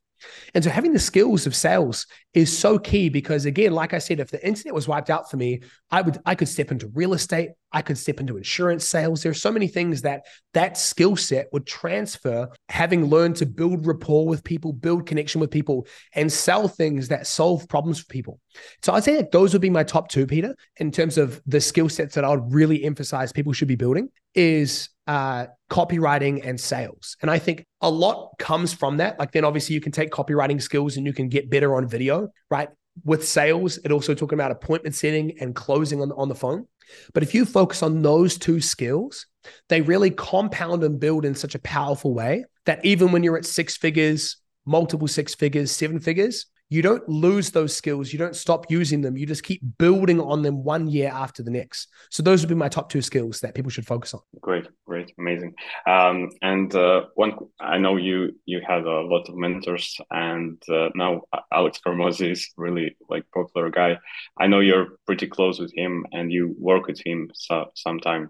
And 0.53 0.63
so 0.63 0.69
having 0.69 0.93
the 0.93 0.99
skills 0.99 1.45
of 1.45 1.55
sales 1.55 2.07
is 2.33 2.55
so 2.55 2.79
key 2.79 3.09
because 3.09 3.45
again, 3.45 3.73
like 3.73 3.93
I 3.93 3.99
said, 3.99 4.19
if 4.19 4.31
the 4.31 4.45
internet 4.45 4.73
was 4.73 4.87
wiped 4.87 5.09
out 5.09 5.29
for 5.29 5.37
me, 5.37 5.61
I 5.89 6.01
would 6.01 6.19
I 6.25 6.35
could 6.35 6.47
step 6.47 6.71
into 6.71 6.87
real 6.93 7.13
estate, 7.13 7.51
I 7.71 7.81
could 7.81 7.97
step 7.97 8.19
into 8.19 8.37
insurance 8.37 8.85
sales. 8.85 9.21
There 9.23 9.31
are 9.31 9.35
so 9.35 9.51
many 9.51 9.67
things 9.67 10.01
that 10.01 10.25
that 10.53 10.77
skill 10.77 11.15
set 11.15 11.47
would 11.51 11.65
transfer 11.65 12.49
having 12.69 13.05
learned 13.05 13.37
to 13.37 13.45
build 13.45 13.85
rapport 13.85 14.27
with 14.27 14.43
people, 14.43 14.73
build 14.73 15.05
connection 15.05 15.41
with 15.41 15.51
people 15.51 15.87
and 16.13 16.31
sell 16.31 16.67
things 16.67 17.09
that 17.09 17.27
solve 17.27 17.67
problems 17.67 17.99
for 17.99 18.07
people. 18.07 18.39
So 18.81 18.93
I'd 18.93 19.03
say 19.03 19.15
that 19.15 19.31
those 19.31 19.53
would 19.53 19.61
be 19.61 19.69
my 19.69 19.83
top 19.83 20.09
2 20.09 20.27
Peter 20.27 20.55
in 20.77 20.91
terms 20.91 21.17
of 21.17 21.41
the 21.45 21.61
skill 21.61 21.89
sets 21.89 22.15
that 22.15 22.23
I 22.23 22.29
would 22.29 22.53
really 22.53 22.83
emphasize 22.83 23.31
people 23.31 23.53
should 23.53 23.67
be 23.67 23.75
building 23.75 24.09
is 24.35 24.89
uh, 25.07 25.47
copywriting 25.69 26.45
and 26.47 26.59
sales. 26.59 27.17
And 27.21 27.29
I 27.29 27.39
think 27.39 27.65
a 27.81 27.89
lot 27.89 28.33
comes 28.39 28.73
from 28.73 28.97
that. 28.97 29.19
Like 29.19 29.31
then 29.31 29.45
obviously 29.45 29.75
you 29.75 29.81
can 29.81 29.91
take 29.91 30.11
copywriting 30.11 30.61
skills 30.61 30.97
and 30.97 31.05
you 31.05 31.13
can 31.13 31.29
get 31.29 31.49
better 31.49 31.75
on 31.75 31.87
video, 31.87 32.29
right? 32.49 32.69
With 33.03 33.27
sales, 33.27 33.77
it 33.79 33.91
also 33.91 34.13
talking 34.13 34.37
about 34.37 34.51
appointment 34.51 34.95
setting 34.95 35.37
and 35.39 35.55
closing 35.55 36.01
on, 36.01 36.11
on 36.13 36.29
the 36.29 36.35
phone. 36.35 36.67
But 37.13 37.23
if 37.23 37.33
you 37.33 37.45
focus 37.45 37.83
on 37.83 38.01
those 38.01 38.37
two 38.37 38.59
skills, 38.59 39.27
they 39.69 39.81
really 39.81 40.11
compound 40.11 40.83
and 40.83 40.99
build 40.99 41.25
in 41.25 41.35
such 41.35 41.55
a 41.55 41.59
powerful 41.59 42.13
way 42.13 42.45
that 42.65 42.83
even 42.85 43.11
when 43.11 43.23
you're 43.23 43.37
at 43.37 43.45
six 43.45 43.77
figures, 43.77 44.37
multiple 44.65 45.07
six 45.07 45.33
figures, 45.33 45.71
seven 45.71 45.99
figures, 45.99 46.45
you 46.71 46.81
don't 46.81 47.07
lose 47.07 47.51
those 47.51 47.75
skills. 47.75 48.13
You 48.13 48.17
don't 48.17 48.35
stop 48.35 48.71
using 48.71 49.01
them. 49.01 49.17
You 49.17 49.25
just 49.25 49.43
keep 49.43 49.61
building 49.77 50.21
on 50.21 50.41
them 50.41 50.63
one 50.63 50.87
year 50.87 51.11
after 51.13 51.43
the 51.43 51.51
next. 51.51 51.89
So 52.09 52.23
those 52.23 52.41
would 52.41 52.47
be 52.47 52.55
my 52.55 52.69
top 52.69 52.89
two 52.89 53.01
skills 53.01 53.41
that 53.41 53.53
people 53.53 53.69
should 53.69 53.85
focus 53.85 54.13
on. 54.13 54.21
Great, 54.39 54.67
great, 54.87 55.11
amazing. 55.19 55.53
Um, 55.85 56.29
and 56.41 56.73
uh, 56.73 57.07
one, 57.15 57.33
I 57.59 57.77
know 57.77 57.97
you 57.97 58.39
you 58.45 58.61
have 58.65 58.85
a 58.85 59.01
lot 59.01 59.27
of 59.27 59.35
mentors, 59.35 59.99
and 60.11 60.63
uh, 60.69 60.89
now 60.95 61.23
Alex 61.51 61.81
Hormozi 61.85 62.31
is 62.31 62.49
really 62.55 62.95
like 63.09 63.25
popular 63.33 63.69
guy. 63.69 63.97
I 64.39 64.47
know 64.47 64.61
you're 64.61 64.97
pretty 65.05 65.27
close 65.27 65.59
with 65.59 65.73
him, 65.75 66.05
and 66.13 66.31
you 66.31 66.55
work 66.57 66.87
with 66.87 67.01
him 67.05 67.31
so, 67.33 67.65
sometime, 67.75 68.29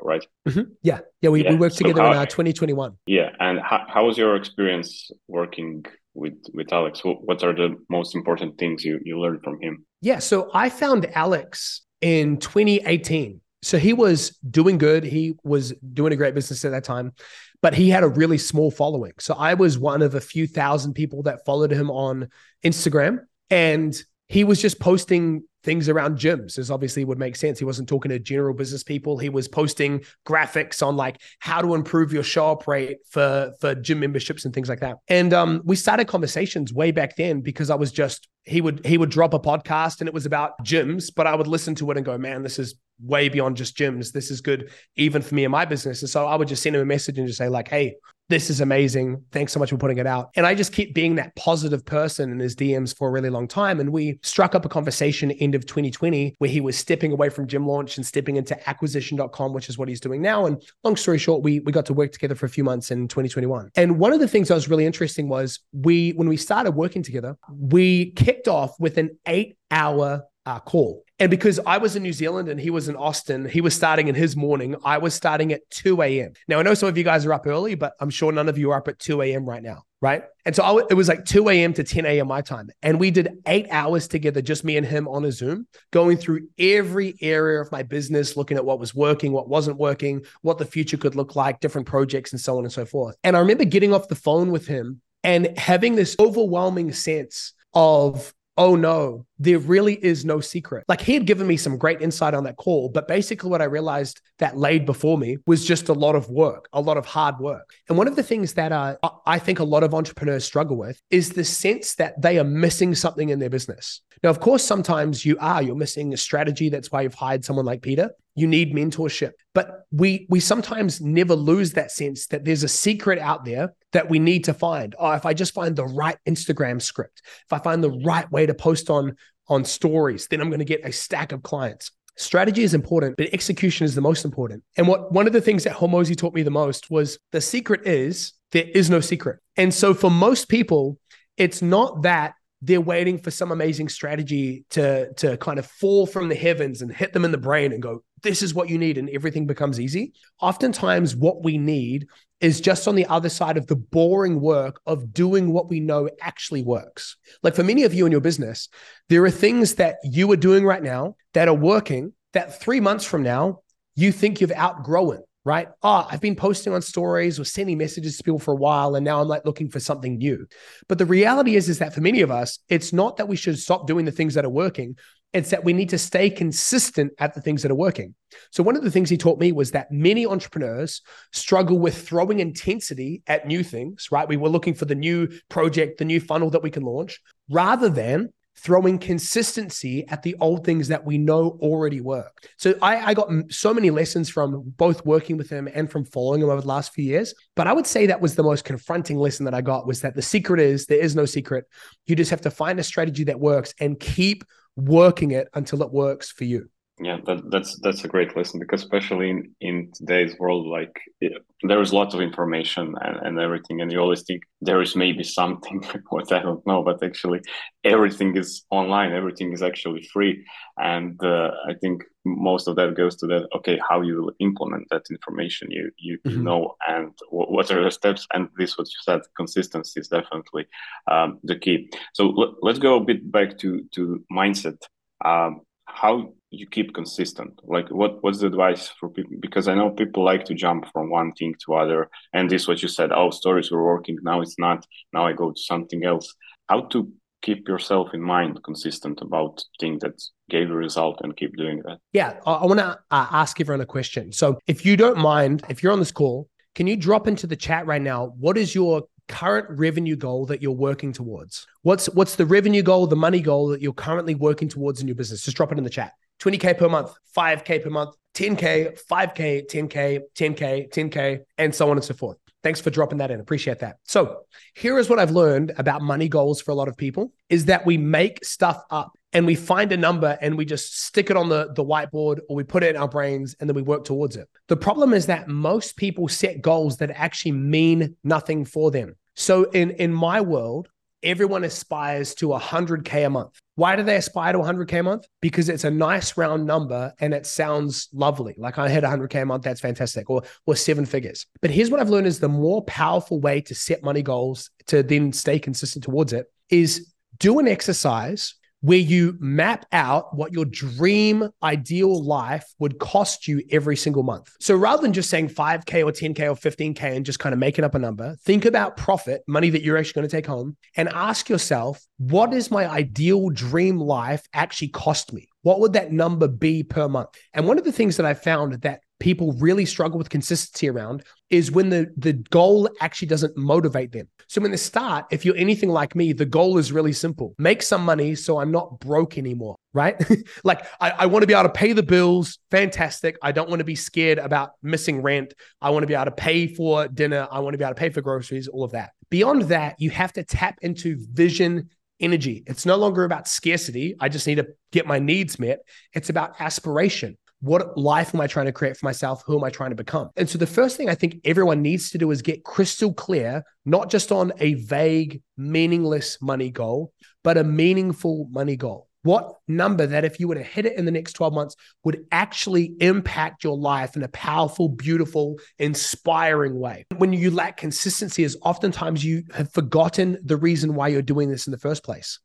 right? 0.00 0.24
Mm-hmm. 0.48 0.70
Yeah, 0.82 1.00
yeah, 1.22 1.30
we, 1.30 1.42
yeah. 1.42 1.50
we 1.50 1.56
worked 1.56 1.74
so 1.74 1.86
together 1.86 2.02
how, 2.02 2.12
in 2.12 2.18
uh, 2.18 2.26
2021. 2.26 2.96
Yeah, 3.06 3.30
and 3.40 3.58
how, 3.58 3.84
how 3.88 4.06
was 4.06 4.16
your 4.16 4.36
experience 4.36 5.10
working 5.26 5.84
with 6.14 6.34
with 6.54 6.72
Alex? 6.72 7.04
What, 7.04 7.22
what 7.22 7.42
are 7.42 7.54
the 7.54 7.76
most 7.88 8.14
important 8.14 8.58
things 8.58 8.84
you 8.84 9.00
you 9.04 9.20
learned 9.20 9.42
from 9.42 9.60
him? 9.60 9.84
Yeah, 10.00 10.18
so 10.18 10.50
I 10.54 10.68
found 10.70 11.06
Alex 11.14 11.82
in 12.00 12.38
2018. 12.38 13.40
So 13.62 13.78
he 13.78 13.92
was 13.92 14.30
doing 14.38 14.78
good. 14.78 15.04
He 15.04 15.34
was 15.44 15.74
doing 15.92 16.12
a 16.12 16.16
great 16.16 16.34
business 16.34 16.64
at 16.64 16.70
that 16.70 16.84
time, 16.84 17.12
but 17.60 17.74
he 17.74 17.90
had 17.90 18.02
a 18.02 18.08
really 18.08 18.38
small 18.38 18.70
following. 18.70 19.12
So 19.18 19.34
I 19.34 19.54
was 19.54 19.78
one 19.78 20.00
of 20.00 20.14
a 20.14 20.20
few 20.20 20.46
thousand 20.46 20.94
people 20.94 21.24
that 21.24 21.44
followed 21.44 21.70
him 21.70 21.90
on 21.90 22.28
Instagram, 22.64 23.18
and 23.50 23.94
he 24.30 24.44
was 24.44 24.62
just 24.62 24.78
posting 24.78 25.42
things 25.64 25.88
around 25.88 26.16
gyms 26.16 26.56
as 26.56 26.70
obviously 26.70 27.04
would 27.04 27.18
make 27.18 27.34
sense. 27.34 27.58
He 27.58 27.64
wasn't 27.64 27.88
talking 27.88 28.10
to 28.10 28.18
general 28.20 28.54
business 28.54 28.84
people. 28.84 29.18
He 29.18 29.28
was 29.28 29.48
posting 29.48 30.04
graphics 30.24 30.86
on 30.86 30.96
like 30.96 31.20
how 31.40 31.60
to 31.60 31.74
improve 31.74 32.12
your 32.12 32.22
show 32.22 32.52
up 32.52 32.68
rate 32.68 32.98
for 33.10 33.52
for 33.60 33.74
gym 33.74 33.98
memberships 33.98 34.44
and 34.44 34.54
things 34.54 34.68
like 34.68 34.80
that. 34.80 34.98
And 35.08 35.34
um, 35.34 35.62
we 35.64 35.74
started 35.74 36.06
conversations 36.06 36.72
way 36.72 36.92
back 36.92 37.16
then 37.16 37.40
because 37.40 37.70
I 37.70 37.74
was 37.74 37.90
just 37.90 38.28
he 38.44 38.60
would 38.60 38.86
he 38.86 38.96
would 38.96 39.10
drop 39.10 39.34
a 39.34 39.40
podcast 39.40 39.98
and 39.98 40.06
it 40.06 40.14
was 40.14 40.26
about 40.26 40.64
gyms, 40.64 41.10
but 41.14 41.26
I 41.26 41.34
would 41.34 41.48
listen 41.48 41.74
to 41.74 41.90
it 41.90 41.96
and 41.96 42.06
go, 42.06 42.16
man, 42.16 42.44
this 42.44 42.60
is 42.60 42.76
way 43.02 43.28
beyond 43.28 43.56
just 43.56 43.76
gyms. 43.76 44.12
This 44.12 44.30
is 44.30 44.40
good 44.40 44.70
even 44.94 45.22
for 45.22 45.34
me 45.34 45.44
and 45.44 45.52
my 45.52 45.64
business. 45.64 46.02
And 46.02 46.08
so 46.08 46.26
I 46.26 46.36
would 46.36 46.46
just 46.46 46.62
send 46.62 46.76
him 46.76 46.82
a 46.82 46.86
message 46.86 47.18
and 47.18 47.26
just 47.26 47.38
say 47.38 47.48
like, 47.48 47.66
hey, 47.66 47.96
this 48.30 48.48
is 48.48 48.60
amazing. 48.60 49.22
Thanks 49.32 49.52
so 49.52 49.58
much 49.58 49.70
for 49.70 49.76
putting 49.76 49.98
it 49.98 50.06
out. 50.06 50.30
And 50.36 50.46
I 50.46 50.54
just 50.54 50.72
keep 50.72 50.94
being 50.94 51.16
that 51.16 51.34
positive 51.34 51.84
person 51.84 52.30
in 52.30 52.38
his 52.38 52.54
DMs 52.54 52.96
for 52.96 53.08
a 53.08 53.10
really 53.10 53.28
long 53.28 53.48
time. 53.48 53.80
And 53.80 53.90
we 53.90 54.20
struck 54.22 54.54
up 54.54 54.64
a 54.64 54.68
conversation 54.68 55.32
end 55.32 55.56
of 55.56 55.66
2020 55.66 56.36
where 56.38 56.48
he 56.48 56.60
was 56.60 56.78
stepping 56.78 57.12
away 57.12 57.28
from 57.28 57.48
gym 57.48 57.66
launch 57.66 57.96
and 57.96 58.06
stepping 58.06 58.36
into 58.36 58.56
acquisition.com, 58.68 59.52
which 59.52 59.68
is 59.68 59.76
what 59.76 59.88
he's 59.88 60.00
doing 60.00 60.22
now. 60.22 60.46
And 60.46 60.62
long 60.84 60.96
story 60.96 61.18
short, 61.18 61.42
we 61.42 61.60
we 61.60 61.72
got 61.72 61.86
to 61.86 61.92
work 61.92 62.12
together 62.12 62.36
for 62.36 62.46
a 62.46 62.48
few 62.48 62.64
months 62.64 62.90
in 62.90 63.08
2021. 63.08 63.72
And 63.74 63.98
one 63.98 64.12
of 64.12 64.20
the 64.20 64.28
things 64.28 64.48
that 64.48 64.54
was 64.54 64.68
really 64.68 64.86
interesting 64.86 65.28
was 65.28 65.58
we 65.72 66.12
when 66.12 66.28
we 66.28 66.36
started 66.36 66.72
working 66.72 67.02
together, 67.02 67.36
we 67.52 68.12
kicked 68.12 68.46
off 68.46 68.78
with 68.78 68.96
an 68.96 69.18
eight 69.26 69.56
hour 69.72 70.22
uh, 70.46 70.60
call. 70.60 71.04
And 71.20 71.30
because 71.30 71.60
I 71.66 71.76
was 71.76 71.96
in 71.96 72.02
New 72.02 72.14
Zealand 72.14 72.48
and 72.48 72.58
he 72.58 72.70
was 72.70 72.88
in 72.88 72.96
Austin, 72.96 73.46
he 73.46 73.60
was 73.60 73.74
starting 73.74 74.08
in 74.08 74.14
his 74.14 74.36
morning. 74.36 74.74
I 74.84 74.96
was 74.96 75.12
starting 75.12 75.52
at 75.52 75.60
2 75.68 76.00
a.m. 76.00 76.32
Now, 76.48 76.58
I 76.58 76.62
know 76.62 76.72
some 76.72 76.88
of 76.88 76.96
you 76.96 77.04
guys 77.04 77.26
are 77.26 77.34
up 77.34 77.46
early, 77.46 77.74
but 77.74 77.92
I'm 78.00 78.08
sure 78.08 78.32
none 78.32 78.48
of 78.48 78.56
you 78.56 78.70
are 78.70 78.78
up 78.78 78.88
at 78.88 78.98
2 78.98 79.20
a.m. 79.20 79.46
right 79.46 79.62
now. 79.62 79.84
Right. 80.00 80.22
And 80.46 80.56
so 80.56 80.78
it 80.78 80.94
was 80.94 81.08
like 81.08 81.26
2 81.26 81.50
a.m. 81.50 81.74
to 81.74 81.84
10 81.84 82.06
a.m. 82.06 82.26
my 82.26 82.40
time. 82.40 82.70
And 82.80 82.98
we 82.98 83.10
did 83.10 83.36
eight 83.46 83.66
hours 83.70 84.08
together, 84.08 84.40
just 84.40 84.64
me 84.64 84.78
and 84.78 84.86
him 84.86 85.06
on 85.08 85.26
a 85.26 85.30
Zoom, 85.30 85.66
going 85.90 86.16
through 86.16 86.48
every 86.58 87.16
area 87.20 87.60
of 87.60 87.70
my 87.70 87.82
business, 87.82 88.34
looking 88.34 88.56
at 88.56 88.64
what 88.64 88.80
was 88.80 88.94
working, 88.94 89.32
what 89.32 89.46
wasn't 89.46 89.76
working, 89.76 90.22
what 90.40 90.56
the 90.56 90.64
future 90.64 90.96
could 90.96 91.16
look 91.16 91.36
like, 91.36 91.60
different 91.60 91.86
projects, 91.86 92.32
and 92.32 92.40
so 92.40 92.56
on 92.56 92.64
and 92.64 92.72
so 92.72 92.86
forth. 92.86 93.14
And 93.22 93.36
I 93.36 93.40
remember 93.40 93.66
getting 93.66 93.92
off 93.92 94.08
the 94.08 94.14
phone 94.14 94.50
with 94.50 94.66
him 94.66 95.02
and 95.22 95.58
having 95.58 95.96
this 95.96 96.16
overwhelming 96.18 96.92
sense 96.94 97.52
of 97.74 98.32
oh 98.60 98.76
no, 98.76 99.24
there 99.38 99.58
really 99.58 99.94
is 100.04 100.26
no 100.26 100.38
secret. 100.38 100.84
Like 100.86 101.00
he 101.00 101.14
had 101.14 101.26
given 101.26 101.46
me 101.46 101.56
some 101.56 101.78
great 101.78 102.02
insight 102.02 102.34
on 102.34 102.44
that 102.44 102.56
call, 102.56 102.90
but 102.90 103.08
basically 103.08 103.48
what 103.48 103.62
I 103.62 103.64
realized 103.64 104.20
that 104.38 104.58
laid 104.58 104.84
before 104.84 105.16
me 105.16 105.38
was 105.46 105.64
just 105.64 105.88
a 105.88 105.94
lot 105.94 106.14
of 106.14 106.28
work, 106.28 106.68
a 106.74 106.80
lot 106.80 106.98
of 106.98 107.06
hard 107.06 107.38
work. 107.38 107.72
And 107.88 107.96
one 107.96 108.06
of 108.06 108.16
the 108.16 108.22
things 108.22 108.52
that 108.54 108.70
uh, 108.70 108.96
I 109.24 109.38
think 109.38 109.60
a 109.60 109.64
lot 109.64 109.82
of 109.82 109.94
entrepreneurs 109.94 110.44
struggle 110.44 110.76
with 110.76 111.00
is 111.10 111.30
the 111.30 111.42
sense 111.42 111.94
that 111.94 112.20
they 112.20 112.38
are 112.38 112.44
missing 112.44 112.94
something 112.94 113.30
in 113.30 113.38
their 113.38 113.48
business. 113.48 114.02
Now, 114.22 114.28
of 114.28 114.40
course, 114.40 114.62
sometimes 114.62 115.24
you 115.24 115.38
are, 115.40 115.62
you're 115.62 115.74
missing 115.74 116.12
a 116.12 116.18
strategy. 116.18 116.68
That's 116.68 116.92
why 116.92 117.00
you've 117.02 117.14
hired 117.14 117.46
someone 117.46 117.64
like 117.64 117.80
Peter. 117.80 118.10
You 118.34 118.46
need 118.46 118.74
mentorship. 118.74 119.32
But 119.54 119.82
we 119.90 120.26
we 120.30 120.40
sometimes 120.40 121.00
never 121.00 121.34
lose 121.34 121.72
that 121.72 121.90
sense 121.90 122.26
that 122.28 122.44
there's 122.44 122.62
a 122.62 122.68
secret 122.68 123.18
out 123.18 123.44
there 123.44 123.72
that 123.92 124.08
we 124.08 124.18
need 124.18 124.44
to 124.44 124.54
find. 124.54 124.94
Oh, 124.98 125.12
if 125.12 125.26
I 125.26 125.34
just 125.34 125.54
find 125.54 125.74
the 125.74 125.86
right 125.86 126.16
Instagram 126.28 126.80
script, 126.80 127.22
if 127.46 127.52
I 127.52 127.58
find 127.58 127.82
the 127.82 127.90
right 128.04 128.30
way 128.30 128.46
to 128.46 128.54
post 128.54 128.90
on 128.90 129.16
on 129.48 129.64
stories, 129.64 130.28
then 130.30 130.40
I'm 130.40 130.48
going 130.48 130.60
to 130.60 130.64
get 130.64 130.84
a 130.84 130.92
stack 130.92 131.32
of 131.32 131.42
clients. 131.42 131.90
Strategy 132.16 132.62
is 132.62 132.74
important, 132.74 133.16
but 133.16 133.32
execution 133.32 133.84
is 133.84 133.94
the 133.94 134.00
most 134.00 134.24
important. 134.24 134.62
And 134.76 134.86
what 134.86 135.12
one 135.12 135.26
of 135.26 135.32
the 135.32 135.40
things 135.40 135.64
that 135.64 135.74
Hormozi 135.74 136.16
taught 136.16 136.34
me 136.34 136.42
the 136.42 136.50
most 136.50 136.90
was 136.90 137.18
the 137.32 137.40
secret 137.40 137.86
is 137.86 138.34
there 138.52 138.66
is 138.74 138.90
no 138.90 139.00
secret. 139.00 139.38
And 139.56 139.72
so 139.72 139.94
for 139.94 140.10
most 140.10 140.48
people, 140.48 140.98
it's 141.36 141.62
not 141.62 142.02
that 142.02 142.34
they're 142.62 142.80
waiting 142.80 143.18
for 143.18 143.30
some 143.30 143.52
amazing 143.52 143.88
strategy 143.88 144.64
to 144.70 145.12
to 145.14 145.36
kind 145.38 145.58
of 145.58 145.66
fall 145.66 146.06
from 146.06 146.28
the 146.28 146.34
heavens 146.34 146.82
and 146.82 146.94
hit 146.94 147.12
them 147.12 147.24
in 147.24 147.32
the 147.32 147.38
brain 147.38 147.72
and 147.72 147.82
go 147.82 148.02
this 148.22 148.42
is 148.42 148.54
what 148.54 148.68
you 148.68 148.78
need 148.78 148.98
and 148.98 149.08
everything 149.10 149.46
becomes 149.46 149.80
easy 149.80 150.12
oftentimes 150.40 151.16
what 151.16 151.42
we 151.42 151.58
need 151.58 152.06
is 152.40 152.60
just 152.60 152.88
on 152.88 152.94
the 152.94 153.06
other 153.06 153.28
side 153.28 153.56
of 153.56 153.66
the 153.66 153.76
boring 153.76 154.40
work 154.40 154.80
of 154.86 155.12
doing 155.12 155.52
what 155.52 155.68
we 155.68 155.80
know 155.80 156.08
actually 156.20 156.62
works 156.62 157.16
like 157.42 157.54
for 157.54 157.64
many 157.64 157.84
of 157.84 157.94
you 157.94 158.06
in 158.06 158.12
your 158.12 158.20
business 158.20 158.68
there 159.08 159.24
are 159.24 159.30
things 159.30 159.74
that 159.74 159.96
you 160.04 160.30
are 160.32 160.36
doing 160.36 160.64
right 160.64 160.82
now 160.82 161.14
that 161.34 161.48
are 161.48 161.54
working 161.54 162.12
that 162.32 162.60
3 162.60 162.80
months 162.80 163.04
from 163.04 163.22
now 163.22 163.60
you 163.96 164.12
think 164.12 164.40
you've 164.40 164.52
outgrown 164.52 165.22
right? 165.44 165.68
Oh, 165.82 166.06
I've 166.10 166.20
been 166.20 166.36
posting 166.36 166.74
on 166.74 166.82
stories 166.82 167.40
or 167.40 167.44
sending 167.44 167.78
messages 167.78 168.16
to 168.16 168.22
people 168.22 168.38
for 168.38 168.52
a 168.52 168.56
while, 168.56 168.94
and 168.94 169.04
now 169.04 169.20
I'm 169.20 169.28
like 169.28 169.44
looking 169.44 169.70
for 169.70 169.80
something 169.80 170.18
new. 170.18 170.46
But 170.88 170.98
the 170.98 171.06
reality 171.06 171.56
is, 171.56 171.68
is 171.68 171.78
that 171.78 171.94
for 171.94 172.00
many 172.00 172.20
of 172.20 172.30
us, 172.30 172.58
it's 172.68 172.92
not 172.92 173.16
that 173.16 173.28
we 173.28 173.36
should 173.36 173.58
stop 173.58 173.86
doing 173.86 174.04
the 174.04 174.12
things 174.12 174.34
that 174.34 174.44
are 174.44 174.50
working. 174.50 174.96
It's 175.32 175.50
that 175.50 175.64
we 175.64 175.72
need 175.72 175.90
to 175.90 175.98
stay 175.98 176.28
consistent 176.28 177.12
at 177.18 177.34
the 177.34 177.40
things 177.40 177.62
that 177.62 177.70
are 177.70 177.76
working. 177.76 178.14
So, 178.50 178.62
one 178.62 178.76
of 178.76 178.82
the 178.82 178.90
things 178.90 179.08
he 179.08 179.16
taught 179.16 179.38
me 179.38 179.52
was 179.52 179.70
that 179.70 179.92
many 179.92 180.26
entrepreneurs 180.26 181.02
struggle 181.32 181.78
with 181.78 181.96
throwing 181.96 182.40
intensity 182.40 183.22
at 183.26 183.46
new 183.46 183.62
things, 183.62 184.08
right? 184.10 184.28
We 184.28 184.36
were 184.36 184.48
looking 184.48 184.74
for 184.74 184.86
the 184.86 184.94
new 184.94 185.28
project, 185.48 185.98
the 185.98 186.04
new 186.04 186.20
funnel 186.20 186.50
that 186.50 186.62
we 186.62 186.70
can 186.70 186.82
launch, 186.82 187.20
rather 187.48 187.88
than 187.88 188.30
throwing 188.60 188.98
consistency 188.98 190.06
at 190.08 190.22
the 190.22 190.36
old 190.40 190.66
things 190.66 190.88
that 190.88 191.04
we 191.04 191.16
know 191.16 191.58
already 191.62 192.00
work. 192.00 192.46
So 192.58 192.74
I, 192.82 193.10
I, 193.10 193.14
got 193.14 193.30
so 193.48 193.72
many 193.72 193.90
lessons 193.90 194.28
from 194.28 194.62
both 194.76 195.06
working 195.06 195.38
with 195.38 195.48
him 195.48 195.66
and 195.72 195.90
from 195.90 196.04
following 196.04 196.42
him 196.42 196.50
over 196.50 196.60
the 196.60 196.66
last 196.66 196.92
few 196.92 197.04
years. 197.04 197.34
But 197.56 197.68
I 197.68 197.72
would 197.72 197.86
say 197.86 198.06
that 198.06 198.20
was 198.20 198.34
the 198.34 198.42
most 198.42 198.64
confronting 198.64 199.16
lesson 199.16 199.44
that 199.46 199.54
I 199.54 199.62
got 199.62 199.86
was 199.86 200.02
that 200.02 200.14
the 200.14 200.20
secret 200.20 200.60
is 200.60 200.84
there 200.86 200.98
is 200.98 201.16
no 201.16 201.24
secret. 201.24 201.64
You 202.06 202.16
just 202.16 202.30
have 202.30 202.42
to 202.42 202.50
find 202.50 202.78
a 202.78 202.84
strategy 202.84 203.24
that 203.24 203.40
works 203.40 203.72
and 203.80 203.98
keep 203.98 204.44
working 204.76 205.32
it 205.32 205.48
until 205.54 205.82
it 205.82 205.92
works 205.92 206.30
for 206.30 206.44
you. 206.44 206.68
Yeah 207.02 207.16
that, 207.24 207.50
that's 207.50 207.80
that's 207.80 208.04
a 208.04 208.08
great 208.08 208.36
lesson 208.36 208.60
because 208.60 208.82
especially 208.82 209.30
in 209.30 209.54
in 209.62 209.90
today's 209.94 210.38
world 210.38 210.66
like 210.66 210.94
it, 211.22 211.32
there 211.62 211.80
is 211.80 211.94
lots 211.94 212.14
of 212.14 212.20
information 212.20 212.94
and, 213.00 213.16
and 213.26 213.40
everything 213.40 213.80
and 213.80 213.90
you 213.90 213.98
always 213.98 214.22
think 214.22 214.42
there 214.60 214.82
is 214.82 214.94
maybe 214.94 215.24
something 215.24 215.82
what 216.10 216.30
i 216.30 216.40
don't 216.40 216.66
know 216.66 216.82
but 216.82 217.02
actually 217.02 217.40
everything 217.84 218.36
is 218.36 218.66
online 218.70 219.12
everything 219.12 219.50
is 219.52 219.62
actually 219.62 220.02
free. 220.12 220.44
And 220.76 221.18
uh, 221.24 221.52
i 221.66 221.72
think 221.80 222.04
most 222.24 222.68
of 222.68 222.76
that 222.76 222.96
goes 222.96 223.16
to 223.16 223.26
that 223.26 223.48
okay 223.54 223.80
how 223.88 224.00
you 224.02 224.30
implement 224.40 224.86
that 224.90 225.02
information 225.10 225.70
you 225.70 225.90
you, 225.96 226.18
mm-hmm. 226.18 226.36
you 226.36 226.42
know 226.42 226.76
and 226.86 227.12
w- 227.30 227.50
what 227.52 227.70
are 227.70 227.82
the 227.82 227.90
steps? 227.90 228.26
And 228.32 228.48
this 228.56 228.76
what 228.76 228.88
you 228.88 229.00
said 229.02 229.20
consistency 229.36 230.00
is 230.00 230.08
definitely 230.08 230.66
um, 231.10 231.38
the 231.42 231.56
key. 231.56 231.90
So 232.14 232.26
l- 232.26 232.56
let's 232.62 232.78
go 232.78 232.96
a 232.96 233.04
bit 233.04 233.30
back 233.30 233.58
to 233.58 233.84
to 233.94 234.24
mindset. 234.32 234.78
Um, 235.24 235.62
how 235.86 236.32
you 236.50 236.66
keep 236.66 236.94
consistent 236.94 237.60
like 237.64 237.88
what 237.90 238.22
what's 238.22 238.40
the 238.40 238.46
advice 238.46 238.88
for 238.98 239.08
people 239.08 239.36
because 239.40 239.66
i 239.66 239.74
know 239.74 239.90
people 239.90 240.24
like 240.24 240.44
to 240.44 240.54
jump 240.54 240.84
from 240.92 241.10
one 241.10 241.32
thing 241.32 241.54
to 241.64 241.74
other 241.74 242.08
and 242.32 242.48
this 242.48 242.66
what 242.68 242.80
you 242.82 242.88
said 242.88 243.10
oh 243.12 243.30
stories 243.30 243.70
were 243.70 243.84
working 243.84 244.16
now 244.22 244.40
it's 244.40 244.58
not 244.58 244.86
now 245.12 245.26
i 245.26 245.32
go 245.32 245.50
to 245.50 245.60
something 245.60 246.04
else. 246.04 246.34
How 246.68 246.82
to 246.92 247.10
keep 247.42 247.68
yourself 247.68 248.08
in 248.12 248.20
mind 248.20 248.62
consistent 248.62 249.20
about 249.22 249.64
things 249.78 250.00
that 250.02 250.22
gave 250.48 250.70
a 250.70 250.74
result 250.74 251.20
and 251.22 251.36
keep 251.36 251.56
doing 251.56 251.82
that? 251.86 251.98
Yeah 252.12 252.38
i, 252.46 252.52
I 252.52 252.66
want 252.66 252.80
to 252.80 252.98
uh, 253.10 253.26
ask 253.30 253.60
everyone 253.60 253.80
a 253.80 253.86
question. 253.86 254.32
So 254.32 254.58
if 254.66 254.84
you 254.84 254.96
don't 254.96 255.18
mind 255.18 255.64
if 255.68 255.82
you're 255.82 255.92
on 255.92 255.98
this 255.98 256.12
call 256.12 256.48
can 256.74 256.86
you 256.86 256.96
drop 256.96 257.26
into 257.26 257.46
the 257.46 257.56
chat 257.56 257.86
right 257.86 258.02
now 258.02 258.32
what 258.38 258.56
is 258.56 258.74
your 258.74 259.04
current 259.30 259.66
revenue 259.70 260.16
goal 260.16 260.44
that 260.46 260.60
you're 260.60 260.72
working 260.72 261.12
towards? 261.12 261.66
What's 261.82 262.06
what's 262.10 262.36
the 262.36 262.46
revenue 262.46 262.82
goal 262.82 263.06
the 263.06 263.16
money 263.16 263.40
goal 263.40 263.68
that 263.68 263.80
you're 263.80 263.92
currently 263.92 264.34
working 264.34 264.68
towards 264.68 265.00
in 265.00 265.06
your 265.06 265.14
business? 265.14 265.44
Just 265.44 265.56
drop 265.56 265.72
it 265.72 265.78
in 265.78 265.84
the 265.84 265.90
chat. 265.90 266.12
20k 266.40 266.76
per 266.76 266.88
month 266.88 267.12
5k 267.36 267.82
per 267.82 267.90
month 267.90 268.14
10k 268.34 268.98
5k 269.10 269.70
10k 269.70 270.20
10k 270.36 270.90
10k 270.90 271.40
and 271.58 271.74
so 271.74 271.90
on 271.90 271.96
and 271.96 272.04
so 272.04 272.14
forth 272.14 272.38
Thanks 272.62 272.80
for 272.80 272.90
dropping 272.90 273.18
that 273.18 273.30
in. 273.30 273.40
Appreciate 273.40 273.78
that. 273.78 273.96
So, 274.04 274.42
here 274.74 274.98
is 274.98 275.08
what 275.08 275.18
I've 275.18 275.30
learned 275.30 275.72
about 275.78 276.02
money 276.02 276.28
goals 276.28 276.60
for 276.60 276.72
a 276.72 276.74
lot 276.74 276.88
of 276.88 276.96
people 276.96 277.32
is 277.48 277.66
that 277.66 277.86
we 277.86 277.96
make 277.96 278.44
stuff 278.44 278.82
up 278.90 279.12
and 279.32 279.46
we 279.46 279.54
find 279.54 279.92
a 279.92 279.96
number 279.96 280.36
and 280.40 280.58
we 280.58 280.64
just 280.64 281.04
stick 281.04 281.30
it 281.30 281.36
on 281.36 281.48
the, 281.48 281.72
the 281.74 281.84
whiteboard 281.84 282.40
or 282.48 282.56
we 282.56 282.64
put 282.64 282.82
it 282.82 282.94
in 282.94 283.00
our 283.00 283.08
brains 283.08 283.56
and 283.60 283.68
then 283.68 283.74
we 283.74 283.82
work 283.82 284.04
towards 284.04 284.36
it. 284.36 284.48
The 284.68 284.76
problem 284.76 285.14
is 285.14 285.26
that 285.26 285.48
most 285.48 285.96
people 285.96 286.28
set 286.28 286.60
goals 286.60 286.98
that 286.98 287.10
actually 287.12 287.52
mean 287.52 288.16
nothing 288.24 288.64
for 288.64 288.90
them. 288.90 289.16
So 289.36 289.64
in 289.70 289.92
in 289.92 290.12
my 290.12 290.40
world, 290.40 290.88
everyone 291.22 291.64
aspires 291.64 292.34
to 292.36 292.48
100K 292.48 293.26
a 293.26 293.30
month. 293.30 293.60
Why 293.80 293.96
do 293.96 294.02
they 294.02 294.16
aspire 294.16 294.52
to 294.52 294.58
100K 294.58 295.00
a 295.00 295.02
month? 295.02 295.26
Because 295.40 295.70
it's 295.70 295.84
a 295.84 295.90
nice 295.90 296.36
round 296.36 296.66
number 296.66 297.14
and 297.18 297.32
it 297.32 297.46
sounds 297.46 298.10
lovely. 298.12 298.54
Like 298.58 298.76
I 298.76 298.90
hit 298.90 299.04
100K 299.04 299.40
a 299.40 299.46
month, 299.46 299.64
that's 299.64 299.80
fantastic, 299.80 300.28
or, 300.28 300.42
or 300.66 300.76
seven 300.76 301.06
figures. 301.06 301.46
But 301.62 301.70
here's 301.70 301.90
what 301.90 301.98
I've 301.98 302.10
learned 302.10 302.26
is 302.26 302.40
the 302.40 302.48
more 302.50 302.84
powerful 302.84 303.40
way 303.40 303.62
to 303.62 303.74
set 303.74 304.02
money 304.02 304.20
goals 304.20 304.68
to 304.88 305.02
then 305.02 305.32
stay 305.32 305.58
consistent 305.58 306.04
towards 306.04 306.34
it 306.34 306.44
is 306.68 307.10
do 307.38 307.58
an 307.58 307.66
exercise 307.66 308.54
where 308.80 308.98
you 308.98 309.36
map 309.40 309.84
out 309.92 310.34
what 310.34 310.52
your 310.52 310.64
dream 310.64 311.48
ideal 311.62 312.22
life 312.24 312.64
would 312.78 312.98
cost 312.98 313.46
you 313.46 313.62
every 313.70 313.96
single 313.96 314.22
month. 314.22 314.50
So 314.60 314.74
rather 314.76 315.02
than 315.02 315.12
just 315.12 315.28
saying 315.28 315.50
5K 315.50 316.04
or 316.04 316.12
10K 316.12 316.50
or 316.50 316.56
15K 316.56 317.02
and 317.16 317.26
just 317.26 317.38
kind 317.38 317.52
of 317.52 317.58
making 317.58 317.84
up 317.84 317.94
a 317.94 317.98
number, 317.98 318.36
think 318.44 318.64
about 318.64 318.96
profit, 318.96 319.42
money 319.46 319.70
that 319.70 319.82
you're 319.82 319.98
actually 319.98 320.20
going 320.20 320.28
to 320.28 320.36
take 320.36 320.46
home, 320.46 320.76
and 320.96 321.08
ask 321.10 321.48
yourself, 321.48 322.00
what 322.18 322.54
is 322.54 322.70
my 322.70 322.88
ideal 322.88 323.50
dream 323.50 323.98
life 323.98 324.46
actually 324.54 324.88
cost 324.88 325.32
me? 325.32 325.48
What 325.62 325.80
would 325.80 325.92
that 325.92 326.12
number 326.12 326.48
be 326.48 326.82
per 326.82 327.08
month? 327.08 327.30
And 327.52 327.66
one 327.66 327.78
of 327.78 327.84
the 327.84 327.92
things 327.92 328.16
that 328.16 328.24
I 328.24 328.34
found 328.34 328.80
that 328.82 329.02
people 329.20 329.52
really 329.52 329.84
struggle 329.84 330.18
with 330.18 330.30
consistency 330.30 330.88
around 330.88 331.22
is 331.50 331.70
when 331.70 331.90
the 331.90 332.12
the 332.16 332.32
goal 332.32 332.88
actually 333.00 333.28
doesn't 333.28 333.56
motivate 333.56 334.10
them. 334.10 334.28
So 334.48 334.64
in 334.64 334.72
the 334.72 334.78
start, 334.78 335.26
if 335.30 335.44
you're 335.44 335.56
anything 335.56 335.90
like 335.90 336.16
me, 336.16 336.32
the 336.32 336.46
goal 336.46 336.78
is 336.78 336.90
really 336.90 337.12
simple. 337.12 337.54
Make 337.58 337.82
some 337.82 338.04
money 338.04 338.34
so 338.34 338.58
I'm 338.58 338.72
not 338.72 338.98
broke 338.98 339.38
anymore, 339.38 339.76
right? 339.92 340.16
like 340.64 340.84
I, 341.00 341.10
I 341.10 341.26
want 341.26 341.44
to 341.44 341.46
be 341.46 341.54
able 341.54 341.64
to 341.64 341.68
pay 341.68 341.92
the 341.92 342.02
bills. 342.02 342.58
Fantastic. 342.72 343.36
I 343.42 343.52
don't 343.52 343.68
want 343.68 343.78
to 343.78 343.84
be 343.84 343.94
scared 343.94 344.38
about 344.38 344.70
missing 344.82 345.22
rent. 345.22 345.54
I 345.80 345.90
want 345.90 346.02
to 346.02 346.08
be 346.08 346.14
able 346.14 346.24
to 346.24 346.32
pay 346.32 346.66
for 346.66 347.06
dinner. 347.06 347.46
I 347.50 347.60
want 347.60 347.74
to 347.74 347.78
be 347.78 347.84
able 347.84 347.94
to 347.94 348.00
pay 348.00 348.10
for 348.10 348.22
groceries, 348.22 348.66
all 348.66 348.82
of 348.82 348.92
that. 348.92 349.10
Beyond 349.30 349.62
that, 349.62 349.94
you 349.98 350.10
have 350.10 350.32
to 350.32 350.42
tap 350.42 350.78
into 350.82 351.16
vision 351.32 351.90
energy. 352.20 352.62
It's 352.66 352.86
no 352.86 352.96
longer 352.96 353.24
about 353.24 353.48
scarcity. 353.48 354.14
I 354.20 354.28
just 354.28 354.46
need 354.46 354.56
to 354.56 354.68
get 354.92 355.06
my 355.06 355.18
needs 355.18 355.58
met. 355.58 355.80
It's 356.12 356.28
about 356.28 356.60
aspiration. 356.60 357.36
What 357.62 357.98
life 357.98 358.34
am 358.34 358.40
I 358.40 358.46
trying 358.46 358.66
to 358.66 358.72
create 358.72 358.96
for 358.96 359.04
myself? 359.04 359.42
Who 359.44 359.58
am 359.58 359.64
I 359.64 359.68
trying 359.68 359.90
to 359.90 359.96
become? 359.96 360.30
And 360.36 360.48
so 360.48 360.56
the 360.56 360.66
first 360.66 360.96
thing 360.96 361.10
I 361.10 361.14
think 361.14 361.40
everyone 361.44 361.82
needs 361.82 362.10
to 362.10 362.18
do 362.18 362.30
is 362.30 362.40
get 362.40 362.64
crystal 362.64 363.12
clear, 363.12 363.62
not 363.84 364.08
just 364.08 364.32
on 364.32 364.52
a 364.58 364.74
vague, 364.74 365.42
meaningless 365.58 366.38
money 366.40 366.70
goal, 366.70 367.12
but 367.44 367.58
a 367.58 367.64
meaningful 367.64 368.48
money 368.50 368.76
goal. 368.76 369.08
What 369.24 369.56
number 369.68 370.06
that, 370.06 370.24
if 370.24 370.40
you 370.40 370.48
were 370.48 370.54
to 370.54 370.62
hit 370.62 370.86
it 370.86 370.96
in 370.96 371.04
the 371.04 371.10
next 371.10 371.34
12 371.34 371.52
months, 371.52 371.76
would 372.04 372.24
actually 372.32 372.94
impact 373.00 373.62
your 373.62 373.76
life 373.76 374.16
in 374.16 374.22
a 374.22 374.28
powerful, 374.28 374.88
beautiful, 374.88 375.58
inspiring 375.78 376.78
way? 376.78 377.04
When 377.18 377.34
you 377.34 377.50
lack 377.50 377.76
consistency, 377.76 378.42
is 378.42 378.56
oftentimes 378.62 379.22
you 379.22 379.42
have 379.52 379.70
forgotten 379.70 380.38
the 380.42 380.56
reason 380.56 380.94
why 380.94 381.08
you're 381.08 381.20
doing 381.20 381.50
this 381.50 381.66
in 381.66 381.72
the 381.72 381.78
first 381.78 382.02
place. 382.04 382.38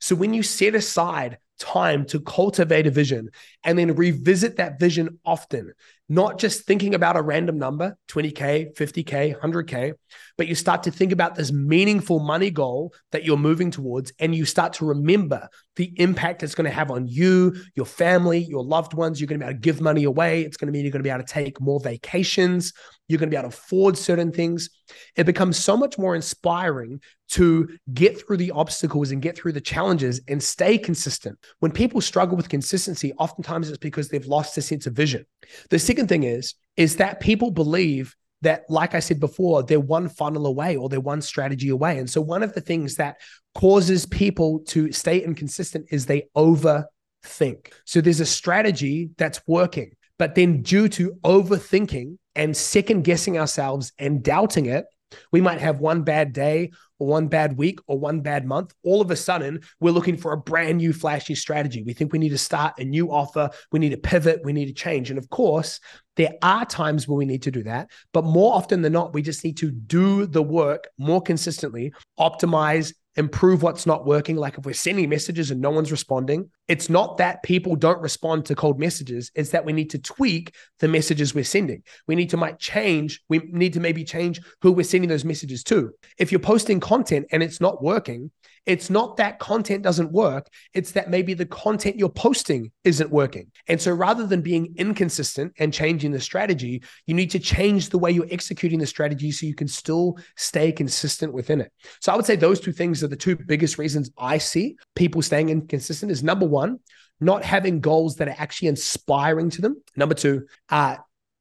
So 0.00 0.14
when 0.14 0.34
you 0.34 0.42
set 0.42 0.74
aside 0.74 1.38
time 1.58 2.06
to 2.06 2.18
cultivate 2.20 2.86
a 2.86 2.90
vision 2.90 3.28
and 3.64 3.78
then 3.78 3.94
revisit 3.94 4.56
that 4.56 4.78
vision 4.80 5.18
often, 5.24 5.72
not 6.08 6.38
just 6.38 6.66
thinking 6.66 6.94
about 6.94 7.16
a 7.16 7.22
random 7.22 7.58
number 7.58 7.96
20K, 8.08 8.74
50K, 8.74 9.38
100K, 9.38 9.92
but 10.38 10.48
you 10.48 10.54
start 10.54 10.82
to 10.84 10.90
think 10.90 11.12
about 11.12 11.34
this 11.34 11.52
meaningful 11.52 12.20
money 12.20 12.50
goal 12.50 12.92
that 13.12 13.24
you're 13.24 13.36
moving 13.36 13.70
towards 13.70 14.12
and 14.18 14.34
you 14.34 14.44
start 14.44 14.72
to 14.74 14.86
remember 14.86 15.48
the 15.76 15.92
impact 15.96 16.42
it's 16.42 16.54
going 16.54 16.68
to 16.68 16.70
have 16.70 16.90
on 16.90 17.06
you, 17.06 17.54
your 17.74 17.86
family, 17.86 18.38
your 18.38 18.64
loved 18.64 18.94
ones. 18.94 19.20
You're 19.20 19.28
going 19.28 19.40
to 19.40 19.46
be 19.46 19.50
able 19.50 19.58
to 19.58 19.60
give 19.60 19.80
money 19.80 20.04
away. 20.04 20.42
It's 20.42 20.56
going 20.56 20.66
to 20.66 20.72
mean 20.72 20.84
you're 20.84 20.92
going 20.92 21.02
to 21.02 21.06
be 21.06 21.10
able 21.10 21.24
to 21.24 21.32
take 21.32 21.60
more 21.60 21.80
vacations. 21.80 22.72
You're 23.08 23.18
going 23.18 23.30
to 23.30 23.34
be 23.34 23.38
able 23.38 23.50
to 23.50 23.56
afford 23.56 23.96
certain 23.96 24.32
things. 24.32 24.70
It 25.16 25.24
becomes 25.24 25.56
so 25.56 25.76
much 25.76 25.98
more 25.98 26.14
inspiring 26.14 27.00
to 27.30 27.68
get 27.94 28.26
through 28.26 28.36
the 28.36 28.50
obstacles 28.50 29.12
and 29.12 29.22
get 29.22 29.36
through 29.36 29.52
the 29.52 29.60
challenges 29.60 30.20
and 30.28 30.42
stay 30.42 30.76
consistent. 30.76 31.38
When 31.60 31.70
people 31.70 32.00
struggle 32.00 32.36
with 32.36 32.48
consistency, 32.48 33.12
oftentimes 33.14 33.49
it's 33.58 33.78
because 33.78 34.08
they've 34.08 34.26
lost 34.26 34.56
a 34.58 34.62
sense 34.62 34.86
of 34.86 34.94
vision. 34.94 35.26
The 35.70 35.78
second 35.78 36.08
thing 36.08 36.22
is, 36.22 36.54
is 36.76 36.96
that 36.96 37.20
people 37.20 37.50
believe 37.50 38.14
that, 38.42 38.64
like 38.68 38.94
I 38.94 39.00
said 39.00 39.20
before, 39.20 39.62
they're 39.62 39.80
one 39.80 40.08
funnel 40.08 40.46
away 40.46 40.76
or 40.76 40.88
they're 40.88 41.00
one 41.00 41.22
strategy 41.22 41.68
away. 41.68 41.98
And 41.98 42.08
so, 42.08 42.20
one 42.20 42.42
of 42.42 42.54
the 42.54 42.60
things 42.60 42.96
that 42.96 43.16
causes 43.54 44.06
people 44.06 44.60
to 44.68 44.92
stay 44.92 45.18
inconsistent 45.18 45.86
is 45.90 46.06
they 46.06 46.28
overthink. 46.36 47.72
So, 47.84 48.00
there's 48.00 48.20
a 48.20 48.26
strategy 48.26 49.10
that's 49.18 49.40
working, 49.46 49.92
but 50.18 50.34
then 50.34 50.62
due 50.62 50.88
to 50.90 51.12
overthinking 51.24 52.16
and 52.34 52.56
second 52.56 53.02
guessing 53.02 53.38
ourselves 53.38 53.92
and 53.98 54.22
doubting 54.22 54.66
it, 54.66 54.86
we 55.32 55.40
might 55.40 55.60
have 55.60 55.80
one 55.80 56.02
bad 56.02 56.32
day 56.32 56.70
or 56.98 57.08
one 57.08 57.28
bad 57.28 57.56
week 57.56 57.80
or 57.86 57.98
one 57.98 58.20
bad 58.20 58.46
month. 58.46 58.74
All 58.84 59.00
of 59.00 59.10
a 59.10 59.16
sudden, 59.16 59.60
we're 59.80 59.90
looking 59.90 60.16
for 60.16 60.32
a 60.32 60.38
brand 60.38 60.78
new 60.78 60.92
flashy 60.92 61.34
strategy. 61.34 61.82
We 61.82 61.94
think 61.94 62.12
we 62.12 62.18
need 62.18 62.30
to 62.30 62.38
start 62.38 62.74
a 62.78 62.84
new 62.84 63.10
offer. 63.10 63.50
We 63.72 63.78
need 63.78 63.90
to 63.90 63.96
pivot. 63.96 64.40
We 64.44 64.52
need 64.52 64.66
to 64.66 64.74
change. 64.74 65.10
And 65.10 65.18
of 65.18 65.28
course, 65.30 65.80
there 66.16 66.34
are 66.42 66.66
times 66.66 67.08
where 67.08 67.16
we 67.16 67.24
need 67.24 67.42
to 67.42 67.50
do 67.50 67.62
that. 67.62 67.90
But 68.12 68.24
more 68.24 68.54
often 68.54 68.82
than 68.82 68.92
not, 68.92 69.14
we 69.14 69.22
just 69.22 69.44
need 69.44 69.56
to 69.58 69.70
do 69.70 70.26
the 70.26 70.42
work 70.42 70.88
more 70.98 71.22
consistently, 71.22 71.92
optimize, 72.18 72.92
improve 73.16 73.62
what's 73.62 73.86
not 73.86 74.06
working. 74.06 74.36
Like 74.36 74.58
if 74.58 74.64
we're 74.64 74.72
sending 74.72 75.08
messages 75.08 75.50
and 75.50 75.60
no 75.60 75.70
one's 75.70 75.90
responding, 75.90 76.50
it's 76.68 76.88
not 76.88 77.18
that 77.18 77.42
people 77.42 77.76
don't 77.76 78.00
respond 78.00 78.46
to 78.46 78.54
cold 78.54 78.78
messages. 78.78 79.30
It's 79.34 79.50
that 79.50 79.64
we 79.64 79.72
need 79.72 79.90
to 79.90 79.98
tweak 79.98 80.54
the 80.78 80.88
messages 80.88 81.34
we're 81.34 81.44
sending. 81.44 81.82
We 82.06 82.14
need 82.14 82.30
to 82.30 82.36
might 82.36 82.58
change. 82.58 83.20
We 83.28 83.38
need 83.38 83.72
to 83.74 83.80
maybe 83.80 84.04
change 84.04 84.40
who 84.62 84.72
we're 84.72 84.84
sending 84.84 85.08
those 85.08 85.24
messages 85.24 85.64
to. 85.64 85.90
If 86.18 86.30
you're 86.30 86.38
posting 86.38 86.80
content 86.80 87.26
and 87.32 87.42
it's 87.42 87.60
not 87.60 87.82
working, 87.82 88.30
it's 88.66 88.90
not 88.90 89.16
that 89.16 89.38
content 89.38 89.82
doesn't 89.82 90.12
work. 90.12 90.48
It's 90.74 90.92
that 90.92 91.10
maybe 91.10 91.34
the 91.34 91.46
content 91.46 91.96
you're 91.96 92.08
posting 92.08 92.70
isn't 92.84 93.10
working. 93.10 93.50
And 93.68 93.80
so 93.80 93.92
rather 93.92 94.26
than 94.26 94.42
being 94.42 94.74
inconsistent 94.76 95.54
and 95.58 95.72
changing 95.72 96.12
the 96.12 96.20
strategy, 96.20 96.82
you 97.06 97.14
need 97.14 97.30
to 97.30 97.38
change 97.38 97.88
the 97.88 97.98
way 97.98 98.10
you're 98.10 98.26
executing 98.30 98.78
the 98.78 98.86
strategy 98.86 99.32
so 99.32 99.46
you 99.46 99.54
can 99.54 99.68
still 99.68 100.18
stay 100.36 100.72
consistent 100.72 101.32
within 101.32 101.60
it. 101.60 101.72
So 102.00 102.12
I 102.12 102.16
would 102.16 102.26
say 102.26 102.36
those 102.36 102.60
two 102.60 102.72
things 102.72 103.02
are 103.02 103.08
the 103.08 103.16
two 103.16 103.36
biggest 103.36 103.78
reasons 103.78 104.10
I 104.18 104.38
see 104.38 104.76
people 104.94 105.22
staying 105.22 105.48
inconsistent 105.48 106.12
is 106.12 106.22
number 106.22 106.46
one, 106.46 106.80
not 107.20 107.44
having 107.44 107.80
goals 107.80 108.16
that 108.16 108.28
are 108.28 108.36
actually 108.38 108.68
inspiring 108.68 109.50
to 109.50 109.62
them. 109.62 109.82
Number 109.96 110.14
two, 110.14 110.46
uh, 110.68 110.96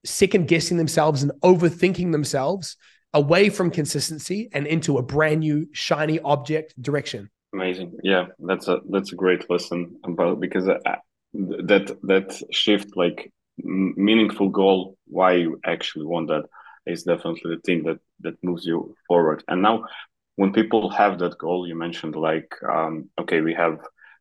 second 0.05 0.47
guessing 0.47 0.77
themselves 0.77 1.23
and 1.23 1.32
overthinking 1.43 2.12
themselves 2.12 2.77
away 3.13 3.50
from 3.50 3.72
consistency 3.72 4.50
and 4.54 4.67
into 4.67 4.98
a 4.98 5.02
brand 5.02 5.39
new 5.41 5.67
shiny 5.72 6.19
object 6.19 6.80
direction. 6.82 7.30
Amazing. 7.54 7.98
Yeah, 8.04 8.28
that's 8.39 8.67
a 8.67 8.82
that's 8.89 9.12
a 9.12 9.15
great 9.15 9.50
lesson 9.50 10.00
about 10.04 10.39
because 10.39 10.67
uh, 10.67 10.78
that 11.34 11.98
that 12.04 12.41
shift 12.52 12.95
like 12.95 13.32
meaningful 13.58 14.50
goal 14.50 14.98
why 15.08 15.34
you 15.34 15.60
actually 15.65 16.06
want 16.06 16.28
that 16.28 16.45
is 16.86 17.04
definitely 17.04 17.56
the 17.56 17.62
thing 17.62 17.84
that 17.84 18.00
that 18.22 18.43
moves 18.43 18.65
you 18.65 18.95
forward. 19.08 19.43
And 19.48 19.62
now 19.62 19.86
when 20.36 20.54
people 20.54 20.89
have 20.91 21.19
that 21.19 21.38
goal 21.39 21.67
you 21.67 21.76
mentioned 21.76 22.15
like 22.15 22.54
um, 22.72 23.10
okay 23.19 23.41
we 23.41 23.54
have 23.56 23.80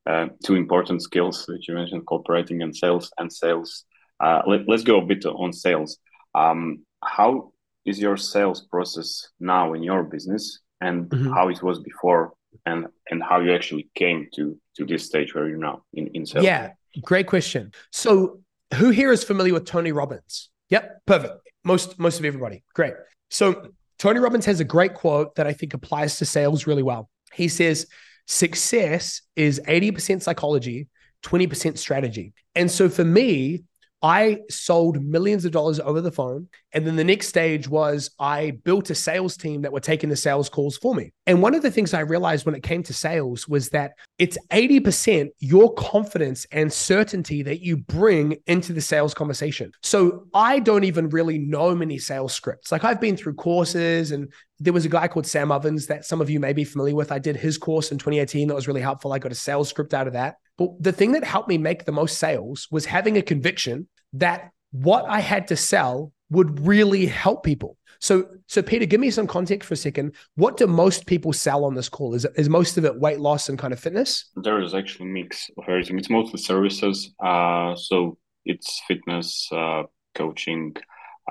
uh, 0.09 0.29
two 0.43 0.55
important 0.55 1.03
skills 1.03 1.45
that 1.47 1.69
you 1.69 1.75
mentioned: 1.75 2.07
copywriting 2.07 2.63
and 2.63 2.75
sales. 2.75 3.13
And 3.19 3.31
sales. 3.31 3.85
Uh, 4.19 4.43
let, 4.47 4.69
us 4.69 4.83
go 4.83 4.99
a 4.99 5.05
bit 5.05 5.25
on 5.27 5.53
sales. 5.53 5.99
Um, 6.35 6.85
how 7.05 7.53
is 7.89 7.99
your 7.99 8.17
sales 8.17 8.61
process 8.63 9.29
now 9.41 9.75
in 9.75 9.83
your 9.83 10.03
business, 10.03 10.61
and 10.81 11.09
mm-hmm. 11.09 11.33
how 11.33 11.49
it 11.49 11.63
was 11.63 11.79
before, 11.81 12.33
and 12.67 12.87
and 13.11 13.23
how 13.23 13.41
you 13.41 13.53
actually 13.55 13.89
came 13.95 14.29
to 14.35 14.59
to 14.77 14.85
this 14.85 15.05
stage 15.05 15.35
where 15.35 15.49
you're 15.49 15.59
now 15.59 15.83
in 15.95 16.09
in 16.09 16.27
sales? 16.27 16.45
Yeah, 16.45 16.73
great 17.03 17.27
question. 17.27 17.73
So, 17.91 18.41
who 18.75 18.91
here 18.91 19.13
is 19.13 19.25
familiar 19.25 19.55
with 19.55 19.65
Tony 19.65 19.93
Robbins? 19.93 20.51
Yep, 20.71 21.03
perfect. 21.07 21.35
Most 21.65 21.99
most 21.99 22.19
of 22.19 22.25
everybody. 22.25 22.63
Great. 22.75 22.95
So 23.31 23.71
Tony 23.99 24.21
Robbins 24.21 24.47
has 24.47 24.61
a 24.61 24.65
great 24.65 24.95
quote 24.95 25.35
that 25.35 25.47
I 25.47 25.53
think 25.53 25.75
applies 25.75 26.19
to 26.19 26.25
sales 26.25 26.67
really 26.67 26.83
well. 26.83 27.11
He 27.33 27.49
says, 27.49 27.87
"Success 28.27 29.23
is 29.37 29.61
80% 29.67 30.23
psychology, 30.23 30.89
20% 31.23 31.79
strategy." 31.79 32.33
And 32.55 32.71
so 32.71 32.89
for 32.89 33.05
me, 33.05 33.65
I 34.03 34.41
sold 34.49 35.03
millions 35.03 35.45
of 35.45 35.53
dollars 35.53 35.81
over 35.81 36.01
the 36.01 36.13
phone. 36.13 36.49
And 36.73 36.87
then 36.87 36.97
the 36.97 37.05
next 37.05 37.29
stage 37.29 37.69
was 37.69 38.11
I 38.19 38.53
built 38.63 38.91
a 38.91 38.95
sales 38.95 39.37
team 39.37 39.63
that 39.63 39.73
were 39.73 39.81
taking 39.81 40.09
the 40.09 40.17
sales 40.17 40.49
calls 40.49 40.77
for 40.77 40.95
me. 40.95 41.13
And 41.29 41.43
one 41.43 41.55
of 41.55 41.61
the 41.61 41.71
things 41.71 41.93
I 41.93 42.01
realized 42.01 42.47
when 42.47 42.55
it 42.55 42.63
came 42.63 42.83
to 42.85 42.95
sales 42.95 43.47
was 43.47 43.69
that 43.69 43.93
it's 44.19 44.39
80% 44.51 45.29
your 45.41 45.75
confidence 45.75 46.47
and 46.51 46.73
certainty 46.73 47.43
that 47.43 47.61
you 47.61 47.77
bring 47.77 48.39
into 48.47 48.73
the 48.73 48.81
sales 48.81 49.13
conversation. 49.13 49.71
So 49.83 50.25
I 50.33 50.59
don't 50.59 50.85
even 50.85 51.11
really 51.11 51.39
know 51.39 51.75
many 51.75 51.99
sales 51.99 52.33
scripts. 52.33 52.73
Like 52.73 52.83
I've 52.83 52.99
been 52.99 53.15
through 53.15 53.35
courses 53.35 54.11
and 54.11 54.33
there 54.59 54.73
was 54.73 54.87
a 54.87 54.89
guy 54.89 55.07
called 55.07 55.27
Sam 55.27 55.53
Ovens 55.53 55.87
that 55.89 56.07
some 56.07 56.23
of 56.23 56.31
you 56.31 56.41
may 56.41 56.55
be 56.55 56.65
familiar 56.65 56.95
with. 56.95 57.13
I 57.13 57.19
did 57.19 57.37
his 57.37 57.59
course 57.59 57.93
in 57.93 57.99
2018 57.99 58.49
that 58.49 58.55
was 58.55 58.67
really 58.67 58.81
helpful. 58.81 59.13
I 59.13 59.19
got 59.19 59.31
a 59.31 59.35
sales 59.35 59.69
script 59.69 59.93
out 59.93 60.07
of 60.07 60.15
that. 60.15 60.37
But 60.57 60.83
the 60.83 60.93
thing 60.93 61.13
that 61.13 61.25
helped 61.25 61.51
me 61.51 61.59
make 61.59 61.85
the 61.85 61.93
most 61.93 62.17
sales 62.17 62.67
was 62.71 62.87
having 62.87 63.19
a 63.19 63.23
conviction 63.23 63.87
that 64.15 64.51
what 64.71 65.05
I 65.07 65.21
had 65.21 65.49
to 65.49 65.57
sell 65.57 66.11
would 66.31 66.67
really 66.67 67.05
help 67.05 67.45
people. 67.45 67.77
So, 68.01 68.29
so 68.47 68.63
Peter, 68.63 68.87
give 68.87 69.01
me 69.01 69.11
some 69.11 69.27
context 69.27 69.67
for 69.69 69.75
a 69.75 69.77
second. 69.77 70.15
What 70.37 70.57
do 70.57 70.67
most 70.67 71.07
people 71.07 71.33
sell 71.33 71.65
on 71.65 71.75
this 71.75 71.89
call? 71.89 72.15
Is 72.15 72.25
is 72.37 72.49
most 72.49 72.79
of 72.79 72.85
it 72.85 72.99
weight 72.99 73.21
loss 73.21 73.49
and 73.49 73.59
kind 73.59 73.73
of 73.73 73.81
fitness? 73.81 74.31
There 74.37 74.63
is 74.63 74.75
actually 74.75 75.11
a 75.11 75.13
mix 75.13 75.51
of 75.57 75.65
everything. 75.69 75.99
It's 75.99 76.11
mostly 76.11 76.39
services. 76.39 77.13
Uh, 77.23 77.75
so 77.77 78.19
it's 78.45 78.81
fitness, 78.87 79.49
uh, 79.53 79.83
coaching, 80.15 80.75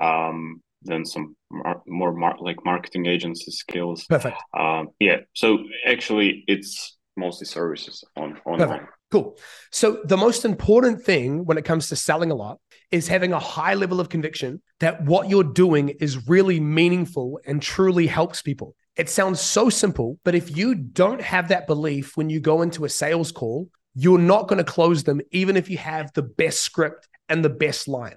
um, 0.00 0.62
then 0.82 1.04
some 1.04 1.36
mar- 1.50 1.82
more 1.86 2.12
mar- 2.14 2.38
like 2.40 2.64
marketing 2.64 3.06
agency 3.06 3.50
skills. 3.50 4.04
Perfect. 4.06 4.36
Um, 4.58 4.90
yeah. 5.00 5.18
So 5.34 5.58
actually, 5.86 6.44
it's 6.46 6.96
mostly 7.16 7.46
services 7.46 8.04
on 8.16 8.38
online. 8.46 8.68
Perfect. 8.68 8.92
Cool. 9.10 9.38
So 9.72 10.02
the 10.04 10.16
most 10.16 10.44
important 10.44 11.02
thing 11.02 11.46
when 11.46 11.56
it 11.56 11.64
comes 11.64 11.88
to 11.88 11.96
selling 11.96 12.30
a 12.30 12.34
lot 12.34 12.58
is 12.90 13.08
having 13.08 13.32
a 13.32 13.38
high 13.38 13.74
level 13.74 14.00
of 14.00 14.10
conviction 14.10 14.60
that 14.80 15.02
what 15.04 15.30
you're 15.30 15.44
doing 15.44 15.90
is 16.00 16.28
really 16.28 16.60
meaningful 16.60 17.40
and 17.46 17.62
truly 17.62 18.06
helps 18.06 18.42
people. 18.42 18.74
It 18.96 19.08
sounds 19.08 19.40
so 19.40 19.70
simple, 19.70 20.18
but 20.24 20.34
if 20.34 20.56
you 20.56 20.74
don't 20.74 21.22
have 21.22 21.48
that 21.48 21.66
belief 21.66 22.16
when 22.16 22.28
you 22.28 22.40
go 22.40 22.62
into 22.62 22.84
a 22.84 22.88
sales 22.88 23.32
call, 23.32 23.68
you're 23.94 24.18
not 24.18 24.46
going 24.46 24.58
to 24.58 24.70
close 24.70 25.04
them, 25.04 25.20
even 25.30 25.56
if 25.56 25.70
you 25.70 25.78
have 25.78 26.12
the 26.12 26.22
best 26.22 26.62
script 26.62 27.08
and 27.28 27.44
the 27.44 27.50
best 27.50 27.88
line. 27.88 28.16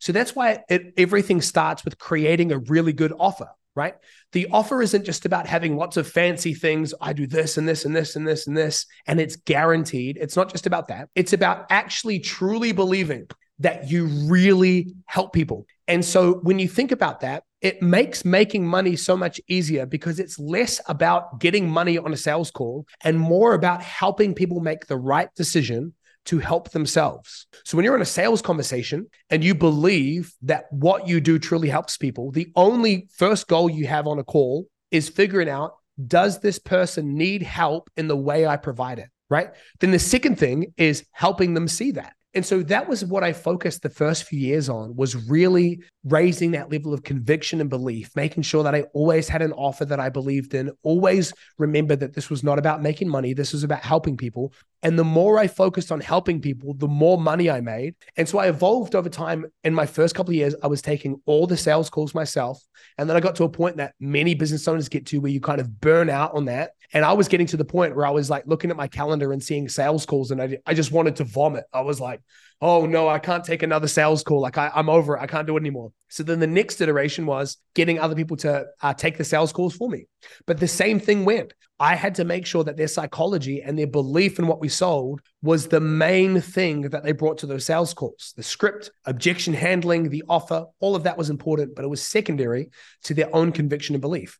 So 0.00 0.12
that's 0.12 0.34
why 0.36 0.62
it, 0.68 0.94
everything 0.96 1.40
starts 1.40 1.84
with 1.84 1.98
creating 1.98 2.52
a 2.52 2.58
really 2.58 2.92
good 2.92 3.12
offer 3.18 3.48
right? 3.78 3.94
The 4.32 4.48
offer 4.50 4.82
isn't 4.82 5.06
just 5.06 5.24
about 5.24 5.46
having 5.46 5.76
lots 5.76 5.96
of 5.96 6.08
fancy 6.08 6.52
things. 6.52 6.92
I 7.00 7.12
do 7.12 7.26
this 7.26 7.56
and 7.56 7.66
this 7.66 7.84
and 7.84 7.94
this 7.94 8.16
and 8.16 8.26
this 8.26 8.48
and 8.48 8.56
this, 8.56 8.84
and 9.06 9.20
it's 9.20 9.36
guaranteed. 9.36 10.18
It's 10.20 10.36
not 10.36 10.50
just 10.50 10.66
about 10.66 10.88
that. 10.88 11.08
It's 11.14 11.32
about 11.32 11.66
actually 11.70 12.18
truly 12.18 12.72
believing 12.72 13.28
that 13.60 13.90
you 13.90 14.06
really 14.06 14.92
help 15.06 15.32
people. 15.32 15.66
And 15.86 16.04
so 16.04 16.34
when 16.42 16.58
you 16.58 16.68
think 16.68 16.92
about 16.92 17.20
that, 17.20 17.44
it 17.60 17.82
makes 17.82 18.24
making 18.24 18.66
money 18.66 18.94
so 18.94 19.16
much 19.16 19.40
easier 19.48 19.86
because 19.86 20.20
it's 20.20 20.38
less 20.38 20.80
about 20.88 21.40
getting 21.40 21.68
money 21.68 21.98
on 21.98 22.12
a 22.12 22.16
sales 22.16 22.50
call 22.50 22.86
and 23.02 23.18
more 23.18 23.54
about 23.54 23.82
helping 23.82 24.34
people 24.34 24.60
make 24.60 24.86
the 24.86 24.96
right 24.96 25.32
decision 25.34 25.92
to 26.28 26.38
help 26.38 26.70
themselves. 26.70 27.46
So 27.64 27.76
when 27.76 27.86
you're 27.86 27.96
in 27.96 28.02
a 28.02 28.06
sales 28.06 28.42
conversation 28.42 29.06
and 29.30 29.42
you 29.42 29.54
believe 29.54 30.34
that 30.42 30.70
what 30.70 31.08
you 31.08 31.22
do 31.22 31.38
truly 31.38 31.70
helps 31.70 31.96
people, 31.96 32.30
the 32.30 32.52
only 32.54 33.08
first 33.16 33.48
goal 33.48 33.70
you 33.70 33.86
have 33.86 34.06
on 34.06 34.18
a 34.18 34.24
call 34.24 34.66
is 34.90 35.08
figuring 35.08 35.48
out 35.48 35.72
does 36.06 36.40
this 36.40 36.58
person 36.58 37.14
need 37.14 37.42
help 37.42 37.88
in 37.96 38.08
the 38.08 38.16
way 38.16 38.46
I 38.46 38.58
provide 38.58 38.98
it? 38.98 39.08
Right. 39.30 39.48
Then 39.80 39.90
the 39.90 39.98
second 39.98 40.38
thing 40.38 40.74
is 40.76 41.04
helping 41.12 41.54
them 41.54 41.66
see 41.66 41.92
that. 41.92 42.12
And 42.38 42.46
so 42.46 42.62
that 42.62 42.88
was 42.88 43.04
what 43.04 43.24
I 43.24 43.32
focused 43.32 43.82
the 43.82 43.90
first 43.90 44.22
few 44.22 44.38
years 44.38 44.68
on 44.68 44.94
was 44.94 45.28
really 45.28 45.82
raising 46.04 46.52
that 46.52 46.70
level 46.70 46.94
of 46.94 47.02
conviction 47.02 47.60
and 47.60 47.68
belief, 47.68 48.14
making 48.14 48.44
sure 48.44 48.62
that 48.62 48.76
I 48.76 48.82
always 48.94 49.28
had 49.28 49.42
an 49.42 49.52
offer 49.54 49.84
that 49.86 49.98
I 49.98 50.08
believed 50.08 50.54
in, 50.54 50.70
always 50.84 51.32
remember 51.58 51.96
that 51.96 52.14
this 52.14 52.30
was 52.30 52.44
not 52.44 52.56
about 52.56 52.80
making 52.80 53.08
money, 53.08 53.32
this 53.32 53.52
was 53.52 53.64
about 53.64 53.80
helping 53.80 54.16
people. 54.16 54.52
And 54.84 54.96
the 54.96 55.02
more 55.02 55.36
I 55.36 55.48
focused 55.48 55.90
on 55.90 55.98
helping 55.98 56.40
people, 56.40 56.74
the 56.74 56.86
more 56.86 57.18
money 57.18 57.50
I 57.50 57.60
made. 57.60 57.96
And 58.16 58.28
so 58.28 58.38
I 58.38 58.46
evolved 58.46 58.94
over 58.94 59.08
time. 59.08 59.44
In 59.64 59.74
my 59.74 59.86
first 59.86 60.14
couple 60.14 60.30
of 60.30 60.36
years, 60.36 60.54
I 60.62 60.68
was 60.68 60.80
taking 60.80 61.20
all 61.26 61.48
the 61.48 61.56
sales 61.56 61.90
calls 61.90 62.14
myself. 62.14 62.62
And 62.98 63.10
then 63.10 63.16
I 63.16 63.20
got 63.20 63.34
to 63.34 63.42
a 63.42 63.48
point 63.48 63.78
that 63.78 63.94
many 63.98 64.36
business 64.36 64.68
owners 64.68 64.88
get 64.88 65.06
to 65.06 65.18
where 65.18 65.32
you 65.32 65.40
kind 65.40 65.60
of 65.60 65.80
burn 65.80 66.08
out 66.08 66.36
on 66.36 66.44
that. 66.44 66.70
And 66.92 67.04
I 67.04 67.12
was 67.12 67.28
getting 67.28 67.46
to 67.48 67.56
the 67.56 67.64
point 67.64 67.94
where 67.94 68.06
I 68.06 68.10
was 68.10 68.30
like 68.30 68.46
looking 68.46 68.70
at 68.70 68.76
my 68.76 68.88
calendar 68.88 69.32
and 69.32 69.42
seeing 69.42 69.68
sales 69.68 70.06
calls 70.06 70.30
and 70.30 70.40
I, 70.40 70.58
I 70.66 70.74
just 70.74 70.90
wanted 70.90 71.16
to 71.16 71.24
vomit. 71.24 71.64
I 71.72 71.82
was 71.82 72.00
like, 72.00 72.20
oh 72.60 72.86
no, 72.86 73.08
I 73.08 73.18
can't 73.18 73.44
take 73.44 73.62
another 73.62 73.88
sales 73.88 74.22
call. 74.22 74.40
Like 74.40 74.58
I, 74.58 74.70
am 74.74 74.88
over 74.88 75.16
it. 75.16 75.20
I 75.20 75.26
can't 75.26 75.46
do 75.46 75.56
it 75.56 75.60
anymore. 75.60 75.92
So 76.08 76.22
then 76.22 76.40
the 76.40 76.46
next 76.46 76.80
iteration 76.80 77.26
was 77.26 77.56
getting 77.74 77.98
other 77.98 78.14
people 78.14 78.36
to 78.38 78.66
uh, 78.82 78.94
take 78.94 79.16
the 79.16 79.24
sales 79.24 79.52
calls 79.52 79.76
for 79.76 79.88
me. 79.88 80.06
But 80.46 80.58
the 80.58 80.68
same 80.68 80.98
thing 80.98 81.24
went. 81.24 81.54
I 81.80 81.94
had 81.94 82.16
to 82.16 82.24
make 82.24 82.44
sure 82.44 82.64
that 82.64 82.76
their 82.76 82.88
psychology 82.88 83.62
and 83.62 83.78
their 83.78 83.86
belief 83.86 84.40
in 84.40 84.48
what 84.48 84.60
we 84.60 84.68
sold 84.68 85.20
was 85.42 85.68
the 85.68 85.80
main 85.80 86.40
thing 86.40 86.82
that 86.82 87.04
they 87.04 87.12
brought 87.12 87.38
to 87.38 87.46
those 87.46 87.64
sales 87.64 87.94
calls. 87.94 88.32
The 88.36 88.42
script, 88.42 88.90
objection 89.04 89.54
handling, 89.54 90.08
the 90.08 90.24
offer, 90.28 90.66
all 90.80 90.96
of 90.96 91.04
that 91.04 91.16
was 91.16 91.30
important, 91.30 91.76
but 91.76 91.84
it 91.84 91.88
was 91.88 92.02
secondary 92.02 92.70
to 93.04 93.14
their 93.14 93.34
own 93.34 93.52
conviction 93.52 93.94
and 93.94 94.02
belief. 94.02 94.38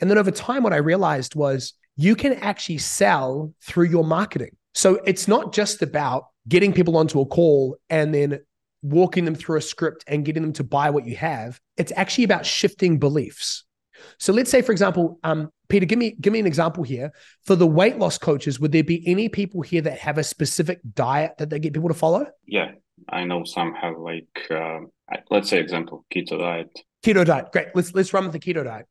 And 0.00 0.08
then 0.08 0.16
over 0.16 0.30
time, 0.30 0.62
what 0.62 0.72
I 0.72 0.76
realized 0.76 1.34
was 1.34 1.74
you 1.96 2.16
can 2.16 2.34
actually 2.34 2.78
sell 2.78 3.52
through 3.60 3.88
your 3.88 4.04
marketing. 4.04 4.56
So 4.72 4.94
it's 5.04 5.28
not 5.28 5.52
just 5.52 5.82
about 5.82 6.28
getting 6.48 6.72
people 6.72 6.96
onto 6.96 7.20
a 7.20 7.26
call 7.26 7.76
and 7.90 8.14
then 8.14 8.40
walking 8.82 9.24
them 9.24 9.34
through 9.34 9.58
a 9.58 9.62
script 9.62 10.04
and 10.06 10.24
getting 10.24 10.42
them 10.42 10.52
to 10.54 10.64
buy 10.64 10.90
what 10.90 11.06
you 11.06 11.16
have. 11.16 11.60
It's 11.76 11.92
actually 11.96 12.24
about 12.24 12.46
shifting 12.46 12.98
beliefs. 12.98 13.64
So 14.18 14.32
let's 14.32 14.50
say, 14.50 14.62
for 14.62 14.72
example, 14.72 15.18
um, 15.24 15.50
Peter, 15.68 15.84
give 15.84 15.98
me 15.98 16.14
give 16.20 16.32
me 16.32 16.38
an 16.38 16.46
example 16.46 16.84
here 16.84 17.12
for 17.44 17.56
the 17.56 17.66
weight 17.66 17.98
loss 17.98 18.16
coaches. 18.16 18.60
Would 18.60 18.72
there 18.72 18.84
be 18.84 19.06
any 19.06 19.28
people 19.28 19.60
here 19.60 19.82
that 19.82 19.98
have 19.98 20.18
a 20.18 20.24
specific 20.24 20.80
diet 20.94 21.32
that 21.38 21.50
they 21.50 21.58
get 21.58 21.74
people 21.74 21.88
to 21.88 21.94
follow? 21.94 22.26
Yeah, 22.46 22.72
I 23.08 23.24
know 23.24 23.44
some 23.44 23.74
have 23.74 23.98
like 23.98 24.46
uh, 24.50 24.80
let's 25.30 25.48
say 25.50 25.58
example 25.58 26.04
keto 26.14 26.38
diet. 26.38 26.70
Keto 27.04 27.24
diet, 27.24 27.52
great. 27.52 27.68
Let's 27.74 27.92
let's 27.92 28.14
run 28.14 28.24
with 28.24 28.32
the 28.32 28.38
keto 28.38 28.64
diet. 28.64 28.86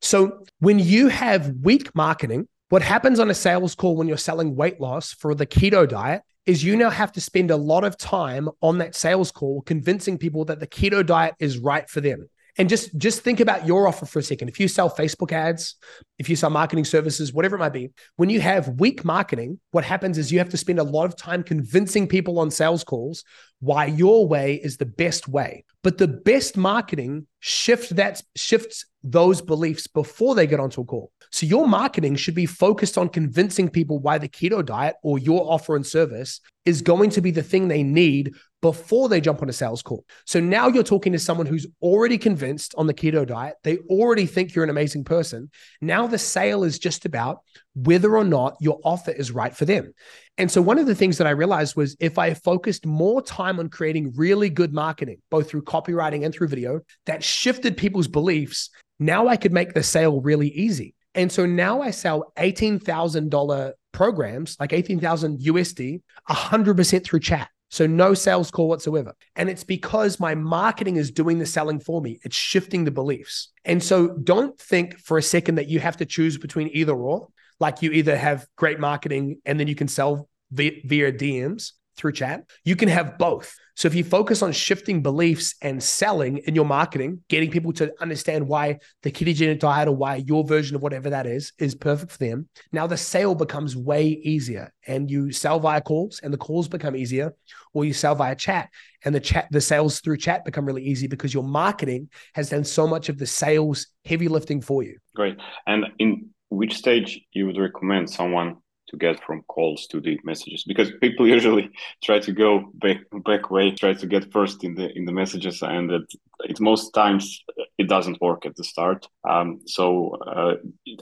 So 0.00 0.44
when 0.58 0.78
you 0.78 1.08
have 1.08 1.52
weak 1.62 1.94
marketing, 1.94 2.48
what 2.70 2.82
happens 2.82 3.20
on 3.20 3.30
a 3.30 3.34
sales 3.34 3.74
call 3.74 3.96
when 3.96 4.08
you're 4.08 4.16
selling 4.16 4.56
weight 4.56 4.80
loss 4.80 5.12
for 5.12 5.34
the 5.34 5.46
keto 5.46 5.86
diet 5.88 6.22
is 6.50 6.64
you 6.64 6.74
now 6.74 6.90
have 6.90 7.12
to 7.12 7.20
spend 7.20 7.52
a 7.52 7.56
lot 7.56 7.84
of 7.84 7.96
time 7.96 8.48
on 8.60 8.78
that 8.78 8.96
sales 8.96 9.30
call 9.30 9.62
convincing 9.62 10.18
people 10.18 10.44
that 10.44 10.58
the 10.58 10.66
keto 10.66 11.06
diet 11.06 11.32
is 11.38 11.58
right 11.58 11.88
for 11.88 12.00
them. 12.00 12.28
And 12.58 12.68
just 12.68 12.96
just 12.98 13.22
think 13.22 13.40
about 13.40 13.66
your 13.66 13.86
offer 13.86 14.06
for 14.06 14.18
a 14.18 14.22
second. 14.22 14.48
If 14.48 14.60
you 14.60 14.68
sell 14.68 14.90
Facebook 14.90 15.32
ads, 15.32 15.76
if 16.18 16.28
you 16.28 16.36
sell 16.36 16.50
marketing 16.50 16.84
services, 16.84 17.32
whatever 17.32 17.56
it 17.56 17.60
might 17.60 17.72
be, 17.72 17.90
when 18.16 18.30
you 18.30 18.40
have 18.40 18.80
weak 18.80 19.04
marketing, 19.04 19.60
what 19.70 19.84
happens 19.84 20.18
is 20.18 20.32
you 20.32 20.38
have 20.38 20.50
to 20.50 20.56
spend 20.56 20.78
a 20.78 20.84
lot 20.84 21.06
of 21.06 21.16
time 21.16 21.42
convincing 21.42 22.06
people 22.06 22.38
on 22.38 22.50
sales 22.50 22.84
calls 22.84 23.24
why 23.60 23.86
your 23.86 24.26
way 24.26 24.54
is 24.54 24.78
the 24.78 24.86
best 24.86 25.28
way. 25.28 25.64
But 25.82 25.98
the 25.98 26.08
best 26.08 26.56
marketing 26.56 27.26
shift 27.40 27.96
that 27.96 28.22
shifts 28.34 28.86
those 29.02 29.40
beliefs 29.40 29.86
before 29.86 30.34
they 30.34 30.46
get 30.46 30.60
onto 30.60 30.80
a 30.80 30.84
call. 30.84 31.12
So 31.30 31.46
your 31.46 31.68
marketing 31.68 32.16
should 32.16 32.34
be 32.34 32.46
focused 32.46 32.98
on 32.98 33.08
convincing 33.08 33.68
people 33.68 33.98
why 33.98 34.18
the 34.18 34.28
keto 34.28 34.64
diet 34.64 34.96
or 35.02 35.18
your 35.18 35.50
offer 35.50 35.76
and 35.76 35.86
service 35.86 36.40
is 36.66 36.82
going 36.82 37.10
to 37.10 37.20
be 37.20 37.30
the 37.30 37.42
thing 37.42 37.68
they 37.68 37.82
need 37.82 38.34
before 38.62 39.08
they 39.08 39.20
jump 39.20 39.42
on 39.42 39.48
a 39.48 39.52
sales 39.52 39.82
call. 39.82 40.04
So 40.26 40.40
now 40.40 40.68
you're 40.68 40.82
talking 40.82 41.12
to 41.12 41.18
someone 41.18 41.46
who's 41.46 41.66
already 41.80 42.18
convinced 42.18 42.74
on 42.76 42.86
the 42.86 42.94
keto 42.94 43.26
diet. 43.26 43.56
They 43.64 43.78
already 43.88 44.26
think 44.26 44.54
you're 44.54 44.64
an 44.64 44.70
amazing 44.70 45.04
person. 45.04 45.50
Now 45.80 46.06
the 46.06 46.18
sale 46.18 46.64
is 46.64 46.78
just 46.78 47.06
about 47.06 47.40
whether 47.74 48.16
or 48.16 48.24
not 48.24 48.56
your 48.60 48.80
offer 48.84 49.12
is 49.12 49.30
right 49.32 49.56
for 49.56 49.64
them. 49.64 49.94
And 50.36 50.50
so 50.50 50.60
one 50.60 50.78
of 50.78 50.86
the 50.86 50.94
things 50.94 51.18
that 51.18 51.26
I 51.26 51.30
realized 51.30 51.76
was 51.76 51.96
if 52.00 52.18
I 52.18 52.34
focused 52.34 52.86
more 52.86 53.22
time 53.22 53.58
on 53.58 53.68
creating 53.68 54.12
really 54.16 54.50
good 54.50 54.72
marketing, 54.72 55.18
both 55.30 55.48
through 55.48 55.62
copywriting 55.62 56.24
and 56.24 56.34
through 56.34 56.48
video, 56.48 56.80
that 57.06 57.24
shifted 57.24 57.76
people's 57.76 58.08
beliefs, 58.08 58.70
now 58.98 59.28
I 59.28 59.36
could 59.36 59.52
make 59.52 59.72
the 59.74 59.82
sale 59.82 60.20
really 60.20 60.48
easy. 60.48 60.94
And 61.14 61.30
so 61.32 61.46
now 61.46 61.82
I 61.82 61.90
sell 61.90 62.32
$18,000 62.36 63.72
programs 63.92 64.56
like 64.60 64.72
18,000 64.72 65.40
USD 65.40 66.02
100% 66.28 67.04
through 67.04 67.20
chat. 67.20 67.48
So 67.70 67.86
no 67.86 68.14
sales 68.14 68.50
call 68.50 68.68
whatsoever. 68.68 69.14
And 69.36 69.48
it's 69.48 69.64
because 69.64 70.20
my 70.20 70.34
marketing 70.34 70.96
is 70.96 71.10
doing 71.10 71.38
the 71.38 71.46
selling 71.46 71.80
for 71.80 72.02
me. 72.02 72.18
It's 72.24 72.36
shifting 72.36 72.84
the 72.84 72.90
beliefs. 72.90 73.52
And 73.64 73.82
so 73.82 74.08
don't 74.08 74.58
think 74.58 74.98
for 74.98 75.18
a 75.18 75.22
second 75.22 75.54
that 75.54 75.68
you 75.68 75.78
have 75.78 75.96
to 75.98 76.04
choose 76.04 76.36
between 76.36 76.68
either 76.72 76.94
or. 76.94 77.28
Like 77.60 77.80
you 77.82 77.92
either 77.92 78.16
have 78.16 78.46
great 78.56 78.80
marketing 78.80 79.38
and 79.44 79.58
then 79.58 79.68
you 79.68 79.74
can 79.74 79.88
sell 79.88 80.28
via, 80.50 80.72
via 80.84 81.12
DMs 81.12 81.72
through 81.96 82.12
chat. 82.12 82.44
You 82.64 82.74
can 82.74 82.88
have 82.88 83.18
both. 83.18 83.54
So 83.80 83.86
if 83.86 83.94
you 83.94 84.04
focus 84.04 84.42
on 84.42 84.52
shifting 84.52 85.00
beliefs 85.00 85.54
and 85.62 85.82
selling 85.82 86.36
in 86.44 86.54
your 86.54 86.66
marketing, 86.66 87.22
getting 87.30 87.50
people 87.50 87.72
to 87.72 87.90
understand 87.98 88.46
why 88.46 88.78
the 89.02 89.10
ketogenic 89.10 89.58
diet 89.58 89.88
or 89.88 89.96
why 89.96 90.16
your 90.16 90.44
version 90.44 90.76
of 90.76 90.82
whatever 90.82 91.08
that 91.08 91.26
is 91.26 91.54
is 91.58 91.74
perfect 91.74 92.12
for 92.12 92.18
them, 92.18 92.46
now 92.72 92.86
the 92.86 92.98
sale 92.98 93.34
becomes 93.34 93.74
way 93.74 94.08
easier 94.22 94.70
and 94.86 95.10
you 95.10 95.32
sell 95.32 95.58
via 95.58 95.80
calls 95.80 96.20
and 96.22 96.30
the 96.30 96.36
calls 96.36 96.68
become 96.68 96.94
easier 96.94 97.34
or 97.72 97.86
you 97.86 97.94
sell 97.94 98.14
via 98.14 98.36
chat 98.36 98.68
and 99.06 99.14
the 99.14 99.20
chat 99.20 99.48
the 99.50 99.62
sales 99.62 100.00
through 100.00 100.18
chat 100.18 100.44
become 100.44 100.66
really 100.66 100.84
easy 100.84 101.06
because 101.06 101.32
your 101.32 101.42
marketing 101.42 102.10
has 102.34 102.50
done 102.50 102.64
so 102.64 102.86
much 102.86 103.08
of 103.08 103.16
the 103.16 103.26
sales 103.26 103.86
heavy 104.04 104.28
lifting 104.28 104.60
for 104.60 104.82
you. 104.82 104.98
Great. 105.16 105.38
And 105.66 105.86
in 105.98 106.28
which 106.50 106.76
stage 106.76 107.18
you 107.32 107.46
would 107.46 107.56
recommend 107.56 108.10
someone 108.10 108.58
to 108.90 108.96
get 108.96 109.22
from 109.24 109.42
calls 109.42 109.86
to 109.86 110.00
the 110.00 110.18
messages 110.24 110.64
because 110.64 110.90
people 111.00 111.26
usually 111.36 111.70
try 112.02 112.18
to 112.18 112.32
go 112.32 112.70
back 112.74 112.98
back 113.24 113.50
way 113.50 113.70
try 113.70 113.94
to 113.94 114.06
get 114.06 114.32
first 114.32 114.64
in 114.64 114.74
the 114.74 114.90
in 114.96 115.04
the 115.04 115.12
messages 115.12 115.62
and 115.62 115.90
it, 115.90 116.08
it 116.40 116.60
most 116.60 116.90
times 116.92 117.42
it 117.78 117.88
doesn't 117.88 118.20
work 118.20 118.44
at 118.44 118.56
the 118.56 118.64
start. 118.64 119.06
Um, 119.28 119.60
so 119.66 120.16
uh, 120.26 120.54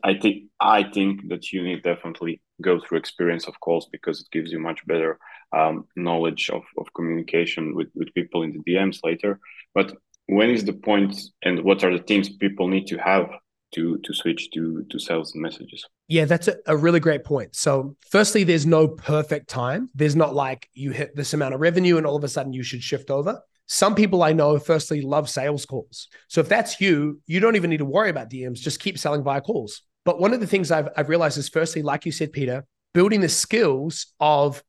i 0.05 0.15
think 0.15 0.45
i 0.61 0.83
think 0.83 1.29
that 1.29 1.53
you 1.53 1.63
need 1.63 1.83
definitely 1.83 2.41
go 2.63 2.81
through 2.81 2.99
experience 2.99 3.47
of 3.47 3.61
calls 3.61 3.87
because 3.91 4.21
it 4.21 4.31
gives 4.31 4.51
you 4.53 4.59
much 4.59 4.87
better 4.87 5.19
um, 5.53 5.87
knowledge 5.97 6.51
of, 6.51 6.63
of 6.77 6.93
communication 6.95 7.75
with, 7.75 7.89
with 7.95 8.13
people 8.15 8.43
in 8.43 8.53
the 8.53 8.63
dms 8.71 9.01
later. 9.03 9.41
But 9.75 9.95
when 10.27 10.51
is 10.51 10.65
the 10.65 10.75
point 10.75 11.19
and 11.43 11.65
what 11.65 11.83
are 11.85 11.97
the 11.97 12.03
things 12.03 12.29
people 12.29 12.69
need 12.69 12.87
to 12.89 12.99
have 12.99 13.31
to 13.73 13.99
to 13.99 14.15
switch 14.15 14.51
to 14.53 14.85
to 14.91 14.99
sales 14.99 15.35
messages. 15.35 15.85
Yeah 16.09 16.25
that's 16.25 16.49
a, 16.49 16.57
a, 16.67 16.77
really 16.77 17.01
great 17.01 17.25
point. 17.25 17.55
So 17.55 17.97
firstly 18.11 18.45
there's 18.45 18.67
no 18.67 18.89
perfect 18.89 19.49
time. 19.49 19.89
There's 19.95 20.17
not 20.17 20.35
like 20.35 20.69
you 20.75 20.91
hit 20.91 21.15
this 21.15 21.35
amount 21.35 21.55
of 21.55 21.61
revenue 21.61 21.97
and 21.97 22.07
all 22.07 22.17
of 22.17 22.25
a 22.25 22.29
sudden 22.29 22.53
you 22.53 22.63
should 22.63 22.83
shift 22.83 23.11
over. 23.11 23.41
Some 23.67 23.95
people 23.95 24.23
i 24.23 24.33
know 24.33 24.59
firstly 24.59 25.03
love 25.03 25.29
sales 25.29 25.67
calls. 25.67 26.09
So 26.29 26.41
if 26.41 26.49
that's 26.49 26.81
you 26.81 27.21
you 27.27 27.41
don't 27.41 27.57
even 27.57 27.71
need 27.71 27.79
to 27.79 27.85
worry 27.85 28.11
about 28.11 28.31
dms 28.31 28.61
just 28.61 28.81
keep 28.81 28.99
selling 28.99 29.23
via 29.23 29.41
calls. 29.41 29.83
But 30.05 30.21
one 30.21 30.33
of 30.33 30.41
the 30.41 30.47
things 30.47 30.71
i've, 30.71 30.89
I've 30.97 31.09
realized 31.09 31.39
is 31.39 31.49
firstly 31.49 31.83
like 31.83 32.07
you 32.07 32.13
said 32.13 32.33
peter 32.33 32.65
building 32.95 33.21
the 33.21 33.29
skills 33.29 34.07
of 34.19 34.63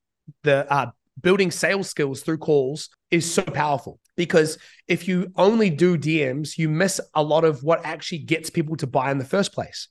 the 0.44 0.72
uh, 0.72 0.92
building 1.22 1.52
sales 1.52 1.90
skills 1.90 2.22
through 2.22 2.38
calls 2.38 2.90
is 3.12 3.32
so 3.32 3.42
powerful 3.42 4.00
because 4.20 4.58
if 4.90 5.08
you 5.08 5.32
only 5.38 5.70
do 5.70 5.98
DMs, 5.98 6.58
you 6.58 6.68
miss 6.68 7.00
a 7.16 7.24
lot 7.24 7.46
of 7.46 7.64
what 7.64 7.86
actually 7.86 8.18
gets 8.18 8.50
people 8.50 8.76
to 8.76 8.86
buy 8.86 9.12
in 9.12 9.18
the 9.18 9.24
first 9.24 9.54
place. 9.54 9.88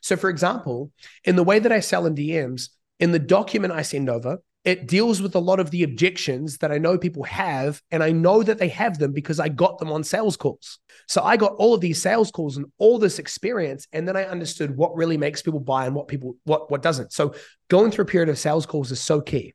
So, 0.00 0.16
for 0.16 0.30
example, 0.30 0.92
in 1.24 1.34
the 1.34 1.42
way 1.42 1.58
that 1.58 1.72
I 1.72 1.80
sell 1.80 2.06
in 2.06 2.14
DMs, 2.14 2.68
in 3.00 3.10
the 3.10 3.18
document 3.18 3.72
I 3.72 3.82
send 3.82 4.08
over, 4.08 4.38
it 4.64 4.86
deals 4.86 5.20
with 5.20 5.34
a 5.34 5.40
lot 5.40 5.58
of 5.58 5.72
the 5.72 5.82
objections 5.82 6.58
that 6.58 6.70
I 6.70 6.78
know 6.78 6.96
people 6.96 7.24
have. 7.24 7.82
And 7.90 8.04
I 8.04 8.12
know 8.12 8.44
that 8.44 8.58
they 8.58 8.68
have 8.68 8.98
them 9.00 9.12
because 9.12 9.40
I 9.40 9.48
got 9.48 9.78
them 9.80 9.90
on 9.90 10.04
sales 10.04 10.36
calls. 10.36 10.78
So 11.08 11.20
I 11.20 11.36
got 11.36 11.56
all 11.56 11.74
of 11.74 11.80
these 11.80 12.00
sales 12.00 12.30
calls 12.30 12.56
and 12.56 12.66
all 12.78 13.00
this 13.00 13.18
experience. 13.18 13.88
And 13.92 14.06
then 14.06 14.16
I 14.16 14.26
understood 14.26 14.76
what 14.76 14.94
really 14.94 15.16
makes 15.16 15.42
people 15.42 15.58
buy 15.58 15.86
and 15.86 15.94
what 15.96 16.06
people, 16.06 16.36
what, 16.44 16.70
what 16.70 16.82
doesn't. 16.82 17.12
So 17.12 17.34
going 17.66 17.90
through 17.90 18.04
a 18.04 18.06
period 18.14 18.28
of 18.28 18.38
sales 18.38 18.64
calls 18.64 18.92
is 18.92 19.00
so 19.00 19.20
key. 19.20 19.54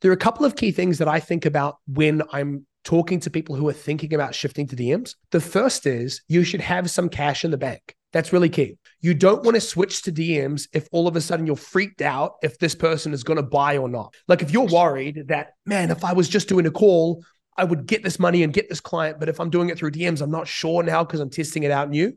There 0.00 0.10
are 0.10 0.14
a 0.14 0.16
couple 0.16 0.44
of 0.44 0.56
key 0.56 0.72
things 0.72 0.98
that 0.98 1.06
I 1.06 1.20
think 1.20 1.46
about 1.46 1.76
when 1.86 2.22
I'm 2.32 2.66
talking 2.88 3.20
to 3.20 3.28
people 3.28 3.54
who 3.54 3.68
are 3.68 3.74
thinking 3.74 4.14
about 4.14 4.34
shifting 4.34 4.66
to 4.66 4.74
DMs. 4.74 5.14
The 5.30 5.42
first 5.42 5.84
is 5.84 6.22
you 6.26 6.42
should 6.42 6.62
have 6.62 6.90
some 6.90 7.10
cash 7.10 7.44
in 7.44 7.50
the 7.50 7.58
bank. 7.58 7.94
That's 8.14 8.32
really 8.32 8.48
key. 8.48 8.78
You 9.02 9.12
don't 9.12 9.44
want 9.44 9.56
to 9.56 9.60
switch 9.60 10.00
to 10.04 10.10
DMs 10.10 10.68
if 10.72 10.88
all 10.90 11.06
of 11.06 11.14
a 11.14 11.20
sudden 11.20 11.46
you're 11.46 11.54
freaked 11.54 12.00
out 12.00 12.36
if 12.42 12.58
this 12.58 12.74
person 12.74 13.12
is 13.12 13.22
going 13.22 13.36
to 13.36 13.42
buy 13.42 13.76
or 13.76 13.90
not. 13.90 14.14
Like 14.26 14.40
if 14.40 14.52
you're 14.52 14.64
worried 14.64 15.24
that, 15.28 15.50
man, 15.66 15.90
if 15.90 16.02
I 16.02 16.14
was 16.14 16.30
just 16.30 16.48
doing 16.48 16.64
a 16.64 16.70
call, 16.70 17.22
I 17.58 17.64
would 17.64 17.84
get 17.84 18.02
this 18.02 18.18
money 18.18 18.42
and 18.42 18.54
get 18.54 18.70
this 18.70 18.80
client. 18.80 19.20
But 19.20 19.28
if 19.28 19.38
I'm 19.38 19.50
doing 19.50 19.68
it 19.68 19.76
through 19.76 19.90
DMs, 19.90 20.22
I'm 20.22 20.30
not 20.30 20.48
sure 20.48 20.82
now 20.82 21.04
because 21.04 21.20
I'm 21.20 21.28
testing 21.28 21.64
it 21.64 21.70
out 21.70 21.90
new. 21.90 22.16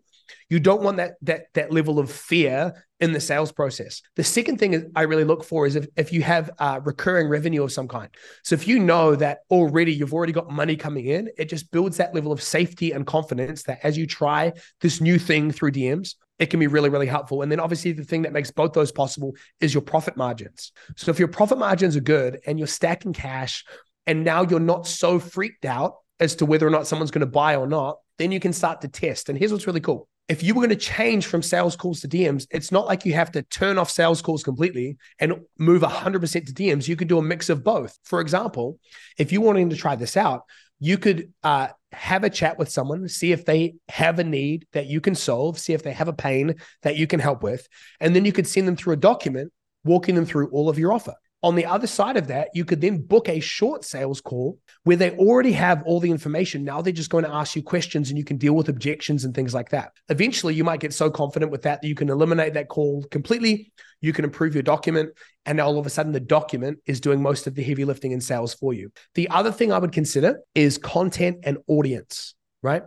You 0.50 0.60
don't 0.60 0.82
want 0.82 0.98
that 0.98 1.14
that 1.24 1.46
that 1.54 1.72
level 1.72 2.00
of 2.00 2.12
fear 2.12 2.86
in 3.00 3.14
the 3.14 3.20
sales 3.20 3.52
process. 3.52 4.02
The 4.16 4.24
second 4.24 4.60
thing 4.60 4.92
I 4.96 5.02
really 5.02 5.24
look 5.24 5.44
for 5.44 5.66
is 5.66 5.76
if, 5.76 5.88
if 5.98 6.14
you 6.14 6.22
have 6.22 6.52
uh, 6.60 6.80
recurring 6.84 7.28
revenue 7.30 7.64
of 7.64 7.72
some 7.72 7.88
kind. 7.88 8.10
So 8.44 8.54
if 8.54 8.68
you 8.68 8.78
know 8.78 9.16
that 9.16 9.40
already 9.50 9.92
you've 9.92 10.14
already 10.14 10.34
got 10.34 10.52
money 10.52 10.76
coming 10.76 11.08
in, 11.08 11.30
it 11.38 11.50
just 11.50 11.72
builds 11.72 11.98
that 11.98 12.14
level 12.14 12.32
of 12.32 12.44
safety 12.44 12.92
and 12.92 13.06
confidence 13.06 13.64
that 13.64 13.80
as 13.84 13.98
you 13.98 14.06
try 14.06 14.54
this 14.82 15.02
new 15.02 15.18
thing 15.18 15.52
through 15.52 15.72
DMs, 15.72 16.14
it 16.38 16.52
can 16.52 16.60
be 16.60 16.68
really, 16.68 16.90
really 16.90 17.08
helpful. 17.08 17.42
And 17.42 17.52
then 17.52 17.60
obviously 17.60 17.92
the 17.92 18.04
thing 18.04 18.22
that 18.22 18.34
makes 18.34 18.52
both 18.52 18.74
those 18.74 18.92
possible 18.92 19.36
is 19.60 19.74
your 19.74 19.82
profit 19.82 20.16
margins. 20.16 20.72
So 20.96 21.12
if 21.12 21.20
your 21.20 21.28
profit 21.28 21.58
margins 21.58 21.96
are 21.96 22.02
good 22.02 22.40
and 22.46 22.60
you're 22.60 22.68
stacking 22.68 23.14
cash 23.14 23.66
and 24.06 24.24
now 24.24 24.44
you're 24.44 24.60
not 24.60 24.88
so 24.88 25.20
freaked 25.20 25.66
out 25.66 25.96
as 26.20 26.36
to 26.36 26.46
whether 26.46 26.68
or 26.68 26.72
not 26.72 26.88
someone's 26.88 27.12
going 27.12 27.22
to 27.22 27.26
buy 27.28 27.56
or 27.56 27.68
not, 27.68 27.98
then 28.18 28.32
you 28.32 28.40
can 28.40 28.54
start 28.54 28.82
to 28.82 28.88
test. 28.88 29.30
And 29.30 29.38
here's 29.38 29.52
what's 29.52 29.68
really 29.68 29.82
cool 29.82 30.08
if 30.32 30.42
you 30.42 30.54
were 30.54 30.62
going 30.62 30.70
to 30.70 30.78
change 30.78 31.26
from 31.26 31.42
sales 31.42 31.76
calls 31.76 32.00
to 32.00 32.08
DMs, 32.08 32.48
it's 32.52 32.72
not 32.72 32.86
like 32.86 33.06
you 33.06 33.12
have 33.12 33.34
to 33.34 33.42
turn 33.42 33.78
off 33.78 33.92
sales 33.92 34.22
calls 34.22 34.46
completely 34.46 34.98
and 35.20 35.42
move 35.60 35.82
100% 35.82 36.22
to 36.46 36.54
DMs. 36.54 36.88
You 36.88 36.96
could 36.96 37.10
do 37.10 37.18
a 37.18 37.22
mix 37.22 37.50
of 37.50 37.66
both. 37.66 38.00
For 38.06 38.22
example, 38.22 38.80
if 39.18 39.34
you 39.34 39.42
wanted 39.42 39.72
to 39.72 39.76
try 39.76 39.98
this 39.98 40.16
out, 40.16 40.44
you 40.80 40.98
could 40.98 41.34
uh, 41.44 41.68
have 41.92 42.24
a 42.24 42.30
chat 42.30 42.58
with 42.58 42.70
someone, 42.70 43.10
see 43.10 43.34
if 43.34 43.44
they 43.44 43.76
have 43.90 44.20
a 44.20 44.24
need 44.24 44.66
that 44.72 44.88
you 44.88 45.02
can 45.02 45.16
solve, 45.16 45.60
see 45.60 45.74
if 45.74 45.84
they 45.84 45.92
have 45.92 46.08
a 46.08 46.14
pain 46.14 46.56
that 46.84 46.96
you 46.96 47.08
can 47.08 47.20
help 47.20 47.44
with. 47.44 47.68
And 48.00 48.16
then 48.16 48.24
you 48.24 48.32
could 48.32 48.48
send 48.48 48.70
them 48.70 48.78
through 48.78 48.94
a 48.94 48.98
document 48.98 49.52
walking 49.84 50.16
them 50.16 50.26
through 50.26 50.48
all 50.52 50.70
of 50.70 50.80
your 50.80 50.94
offer. 50.94 51.16
On 51.44 51.56
the 51.56 51.66
other 51.66 51.88
side 51.88 52.18
of 52.18 52.28
that, 52.28 52.50
you 52.54 52.64
could 52.66 52.82
then 52.82 53.02
book 53.02 53.28
a 53.28 53.40
short 53.40 53.84
sales 53.84 54.22
call 54.22 54.60
where 54.84 54.98
they 54.98 55.12
already 55.12 55.52
have 55.54 55.82
all 55.86 56.00
the 56.00 56.12
information. 56.12 56.64
Now 56.64 56.82
they're 56.82 56.94
just 56.94 57.10
going 57.10 57.24
to 57.24 57.34
ask 57.34 57.56
you 57.56 57.64
questions 57.64 58.10
and 58.10 58.18
you 58.18 58.24
can 58.24 58.38
deal 58.38 58.54
with 58.54 58.70
objections 58.70 59.26
and 59.26 59.34
things 59.34 59.54
like 59.54 59.70
that. 59.70 59.92
Eventually, 60.10 60.54
you 60.54 60.64
might 60.64 60.80
get 60.80 60.94
so 60.94 61.10
confident 61.10 61.52
with 61.52 61.64
that 61.64 61.82
that 61.82 61.88
you 61.88 61.96
can 61.96 62.10
eliminate 62.10 62.54
that 62.54 62.68
call 62.68 63.04
completely. 63.10 63.72
You 64.02 64.14
can 64.14 64.24
improve 64.24 64.54
your 64.54 64.64
document. 64.64 65.10
And 65.46 65.58
now 65.58 65.66
all 65.66 65.80
of 65.80 65.88
a 65.88 65.90
sudden, 65.90 66.12
the 66.12 66.20
document 66.20 66.78
is 66.86 67.00
doing 67.00 67.22
most 67.22 67.48
of 67.48 67.56
the 67.56 67.64
heavy 67.64 67.86
lifting 67.86 68.12
in 68.12 68.22
sales 68.22 68.54
for 68.54 68.74
you. 68.74 68.92
The 69.16 69.30
other 69.30 69.52
thing 69.52 69.72
I 69.72 69.80
would 69.80 69.92
consider 69.92 70.42
is 70.54 70.78
content 70.78 71.40
and 71.44 71.58
audience, 71.68 72.36
right? 72.62 72.84